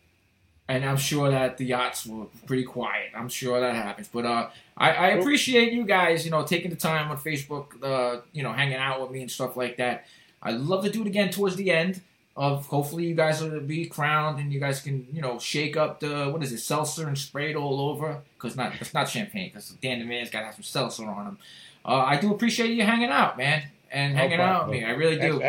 and 0.68 0.84
I'm 0.84 0.99
sure 0.99 1.30
that 1.30 1.57
the 1.57 1.64
yachts 1.64 2.07
were 2.07 2.26
pretty 2.47 2.64
quiet. 2.64 3.11
I'm 3.16 3.28
sure 3.28 3.59
that 3.61 3.74
happens. 3.74 4.09
But 4.09 4.26
uh, 4.26 4.49
I, 4.76 4.91
I 4.93 5.07
appreciate 5.09 5.72
you 5.72 5.84
guys, 5.86 6.24
you 6.24 6.30
know, 6.30 6.45
taking 6.45 6.70
the 6.70 6.76
time 6.76 7.11
on 7.11 7.16
Facebook, 7.16 7.82
uh, 7.82 8.20
you 8.32 8.43
know, 8.43 8.53
hanging 8.53 8.76
out 8.76 9.01
with 9.01 9.11
me 9.11 9.22
and 9.22 9.30
stuff 9.30 9.57
like 9.57 9.78
that. 9.78 10.05
I'd 10.43 10.57
love 10.57 10.84
to 10.84 10.91
do 10.91 11.01
it 11.03 11.07
again 11.07 11.30
towards 11.30 11.57
the 11.57 11.70
end 11.70 12.03
of 12.39 12.68
hopefully 12.68 13.05
you 13.05 13.16
guys 13.16 13.43
will 13.43 13.59
be 13.59 13.86
crowned 13.86 14.39
and 14.39 14.53
you 14.53 14.61
guys 14.61 14.80
can, 14.80 15.09
you 15.12 15.20
know, 15.20 15.41
shake 15.41 15.76
up 15.76 15.99
the 15.99 16.30
what 16.30 16.41
is 16.41 16.53
it, 16.53 16.59
seltzer 16.59 17.09
and 17.09 17.18
spray 17.18 17.51
it 17.51 17.57
all 17.57 17.80
over 17.91 18.22
because 18.34 18.57
not 18.57 18.72
it's 18.80 18.95
not 18.95 19.09
champagne 19.09 19.49
because 19.49 19.70
Dan 19.82 19.99
the 19.99 20.05
man's 20.05 20.30
got 20.30 20.41
to 20.41 20.47
have 20.47 20.55
some 20.55 20.62
seltzer 20.62 21.05
on 21.05 21.26
him. 21.26 21.39
Uh, 21.84 21.97
I 21.97 22.16
do 22.16 22.32
appreciate 22.32 22.70
you 22.70 22.84
hanging 22.84 23.11
out, 23.11 23.36
man, 23.36 23.64
and 23.91 24.14
No 24.14 24.20
hanging 24.20 24.39
out 24.39 24.68
with 24.68 24.78
me. 24.78 24.84
I 24.84 24.91
really 24.91 25.18
do. 25.18 25.43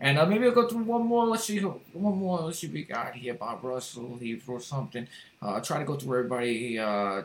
And 0.00 0.18
uh, 0.18 0.24
maybe 0.24 0.46
I'll 0.46 0.52
go 0.52 0.66
through 0.66 0.84
one 0.84 1.04
more. 1.04 1.26
Let's 1.26 1.44
see, 1.44 1.58
one 1.58 2.18
more. 2.18 2.40
Let's 2.40 2.60
see 2.60 2.68
we 2.68 2.84
got 2.84 3.14
here. 3.14 3.34
Bob 3.34 3.62
Russell, 3.62 4.16
he 4.18 4.40
wrote 4.46 4.62
something. 4.62 5.08
Uh, 5.42 5.54
I'll 5.54 5.60
try 5.60 5.78
to 5.78 5.84
go 5.84 5.96
through 5.96 6.18
everybody. 6.18 6.78
Uh, 6.78 6.86
I 6.86 7.24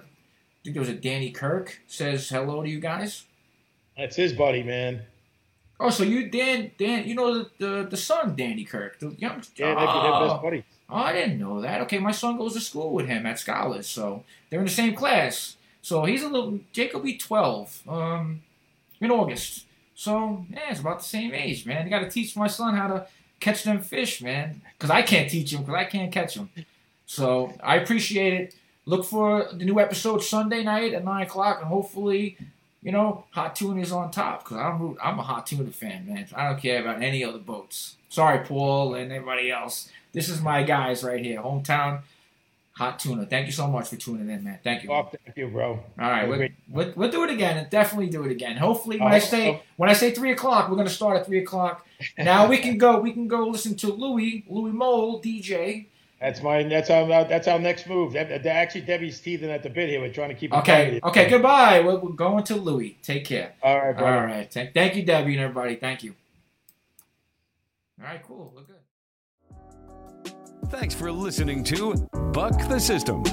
think 0.64 0.74
there 0.74 0.82
was 0.82 0.90
a 0.90 0.96
Danny 0.96 1.32
Kirk 1.32 1.80
says 1.88 2.28
hello 2.28 2.64
to 2.64 2.70
you 2.70 2.80
guys. 2.80 3.24
That's 3.98 4.16
his 4.16 4.34
buddy, 4.34 4.64
man. 4.64 5.04
Oh, 5.80 5.90
so 5.90 6.04
you 6.04 6.30
Dan 6.30 6.72
Dan, 6.78 7.08
you 7.08 7.16
know 7.16 7.40
the 7.40 7.50
the, 7.58 7.88
the 7.92 7.98
son 7.98 8.36
Danny 8.36 8.64
Kirk, 8.64 9.00
the 9.00 9.10
young. 9.18 9.42
Yeah, 9.56 9.74
they're, 9.74 9.76
they're 9.76 9.86
oh, 9.86 10.28
best 10.30 10.42
buddies. 10.42 10.64
oh, 10.90 10.96
I 10.96 11.14
didn't 11.14 11.40
know 11.40 11.62
that. 11.62 11.82
Okay, 11.82 12.00
my 12.00 12.12
son 12.12 12.38
goes 12.38 12.54
to 12.54 12.62
school 12.62 12.94
with 12.94 13.08
him 13.08 13.26
at 13.26 13.40
Scholars, 13.40 13.88
so 13.88 14.24
they're 14.50 14.60
in 14.60 14.66
the 14.66 14.72
same 14.72 14.96
class. 14.96 15.58
So 15.82 16.06
he's 16.06 16.24
a 16.24 16.30
little. 16.30 16.60
Jake 16.72 16.94
will 16.94 17.02
be 17.02 17.18
twelve 17.18 17.82
um, 17.88 18.42
in 19.02 19.12
August. 19.12 19.66
So 19.96 20.46
yeah, 20.50 20.70
it's 20.70 20.80
about 20.80 21.00
the 21.00 21.06
same 21.06 21.34
age, 21.34 21.66
man. 21.66 21.86
You 21.86 21.90
got 21.90 22.00
to 22.00 22.10
teach 22.10 22.36
my 22.36 22.48
son 22.48 22.76
how 22.76 22.88
to 22.88 23.08
catch 23.40 23.64
them 23.64 23.82
fish, 23.82 24.22
man. 24.22 24.62
Because 24.78 24.90
I 24.90 25.02
can't 25.02 25.30
teach 25.30 25.54
him 25.54 25.62
because 25.62 25.76
I 25.76 25.86
can't 25.86 26.12
catch 26.12 26.36
them. 26.36 26.50
So 27.06 27.54
I 27.62 27.76
appreciate 27.78 28.34
it. 28.34 28.56
Look 28.86 29.06
for 29.06 29.48
the 29.54 29.66
new 29.66 29.80
episode 29.80 30.24
Sunday 30.24 30.64
night 30.64 30.94
at 30.94 31.06
nine 31.06 31.24
o'clock, 31.24 31.60
and 31.60 31.68
hopefully, 31.68 32.38
you 32.84 32.92
know, 32.92 33.26
Hot 33.32 33.56
Tuna 33.56 33.82
is 33.82 33.92
on 33.92 34.12
top 34.12 34.44
because 34.44 34.58
I'm 34.58 34.98
I'm 35.02 35.20
a 35.20 35.24
Hot 35.24 35.48
Tuna 35.48 35.72
fan, 35.72 36.06
man. 36.08 36.28
I 36.36 36.50
don't 36.50 36.62
care 36.62 36.82
about 36.82 37.02
any 37.02 37.24
other 37.24 37.40
boats. 37.40 37.96
Sorry, 38.10 38.46
Paul 38.46 38.96
and 38.96 39.12
everybody 39.12 39.52
else. 39.52 39.90
This 40.12 40.30
is 40.30 40.42
my 40.42 40.64
guys 40.64 41.04
right 41.04 41.24
here, 41.24 41.42
hometown 41.42 42.02
Hot 42.74 43.00
Tuna. 43.00 43.26
Thank 43.26 43.46
you 43.48 43.52
so 43.52 43.68
much 43.68 43.90
for 43.90 43.96
tuning 43.96 44.30
in, 44.30 44.44
man. 44.44 44.60
Thank 44.64 44.84
you. 44.84 44.92
Oh, 44.92 45.04
thank 45.26 45.38
you, 45.38 45.48
bro. 45.48 45.72
All 45.72 45.80
right, 45.98 46.28
we'll, 46.28 46.48
we'll, 46.70 46.94
we'll 46.96 47.12
do 47.12 47.24
it 47.24 47.30
again 47.30 47.68
definitely 47.70 48.10
do 48.10 48.24
it 48.24 48.32
again. 48.32 48.58
Hopefully, 48.58 49.00
when 49.00 49.12
Oh, 49.12 49.16
I 49.16 49.20
say 49.20 49.50
oh. 49.50 49.60
when 49.78 49.90
I 49.90 49.94
say 49.94 50.12
three 50.12 50.32
o'clock, 50.32 50.70
we're 50.70 50.76
gonna 50.78 50.90
start 50.90 51.18
at 51.18 51.26
three 51.26 51.40
o'clock. 51.40 51.86
Now 52.18 52.48
we 52.48 52.58
can 52.58 52.78
go. 52.78 53.00
We 53.00 53.12
can 53.12 53.28
go 53.28 53.48
listen 53.48 53.76
to 53.78 53.88
Louis 53.94 54.44
Louis 54.48 54.72
Mole 54.72 55.22
DJ. 55.22 55.86
That's 56.24 56.42
my. 56.42 56.64
That's 56.64 56.90
our. 56.90 57.06
That's 57.26 57.50
our 57.50 57.60
next 57.60 57.86
move. 57.86 58.14
That, 58.14 58.30
that- 58.30 58.46
actually, 58.46 58.82
Debbie's 58.82 59.20
teething 59.20 59.52
at 59.52 59.62
the 59.62 59.70
bit 59.70 59.90
here. 59.90 60.00
We're 60.00 60.14
trying 60.14 60.30
to 60.30 60.36
keep. 60.36 60.54
Okay, 60.54 60.62
competitive. 60.62 61.04
okay. 61.04 61.30
Goodbye. 61.30 61.82
We're, 61.82 62.00
we're 62.00 62.12
going 62.14 62.46
to 62.46 62.56
Louis. 62.56 62.98
Take 63.04 63.26
care. 63.26 63.52
All 63.62 63.78
right, 63.78 63.98
bro. 63.98 64.08
All 64.08 64.26
right. 64.26 64.50
Thank, 64.50 64.74
thank 64.74 64.96
you, 64.96 65.04
Debbie 65.04 65.34
and 65.34 65.42
everybody. 65.42 65.76
Thank 65.76 66.02
you. 66.02 66.16
All 68.00 68.08
right. 68.08 68.24
Cool. 68.26 68.54
Look 68.56 68.68
good. 68.68 68.78
Thanks 70.70 70.96
for 70.96 71.12
listening 71.12 71.62
to 71.66 72.08
Buck 72.32 72.58
the 72.70 72.80
System. 72.80 73.24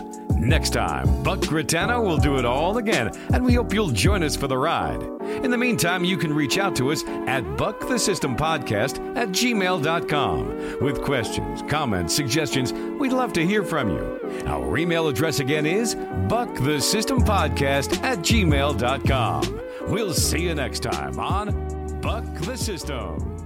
Next 0.41 0.71
time, 0.71 1.23
Buck 1.23 1.41
Gritano 1.41 2.03
will 2.03 2.17
do 2.17 2.39
it 2.39 2.47
all 2.47 2.79
again, 2.79 3.11
and 3.35 3.45
we 3.45 3.55
hope 3.55 3.75
you'll 3.75 3.91
join 3.91 4.23
us 4.23 4.35
for 4.35 4.49
the 4.49 4.57
ride. 4.57 5.03
In 5.45 5.51
the 5.51 5.59
meantime, 5.59 6.03
you 6.03 6.17
can 6.17 6.33
reach 6.33 6.57
out 6.57 6.75
to 6.77 6.91
us 6.93 7.05
at 7.05 7.45
buckthesystempodcast 7.45 7.89
the 7.91 7.99
System 7.99 8.37
Podcast 8.37 9.17
at 9.17 9.29
gmail.com 9.29 10.79
with 10.81 11.03
questions, 11.03 11.63
comments, 11.69 12.15
suggestions. 12.15 12.73
We'd 12.73 13.13
love 13.13 13.35
to 13.35 13.47
hear 13.47 13.63
from 13.63 13.91
you. 13.91 14.43
Our 14.47 14.79
email 14.79 15.09
address 15.09 15.41
again 15.41 15.67
is 15.67 15.95
buckthesystempodcast 15.95 16.65
the 16.65 16.81
System 16.81 17.21
Podcast 17.21 18.03
at 18.03 18.19
gmail.com. 18.21 19.61
We'll 19.89 20.15
see 20.15 20.43
you 20.43 20.55
next 20.55 20.81
time 20.81 21.19
on 21.19 22.01
Buck 22.01 22.25
the 22.41 22.57
System. 22.57 23.40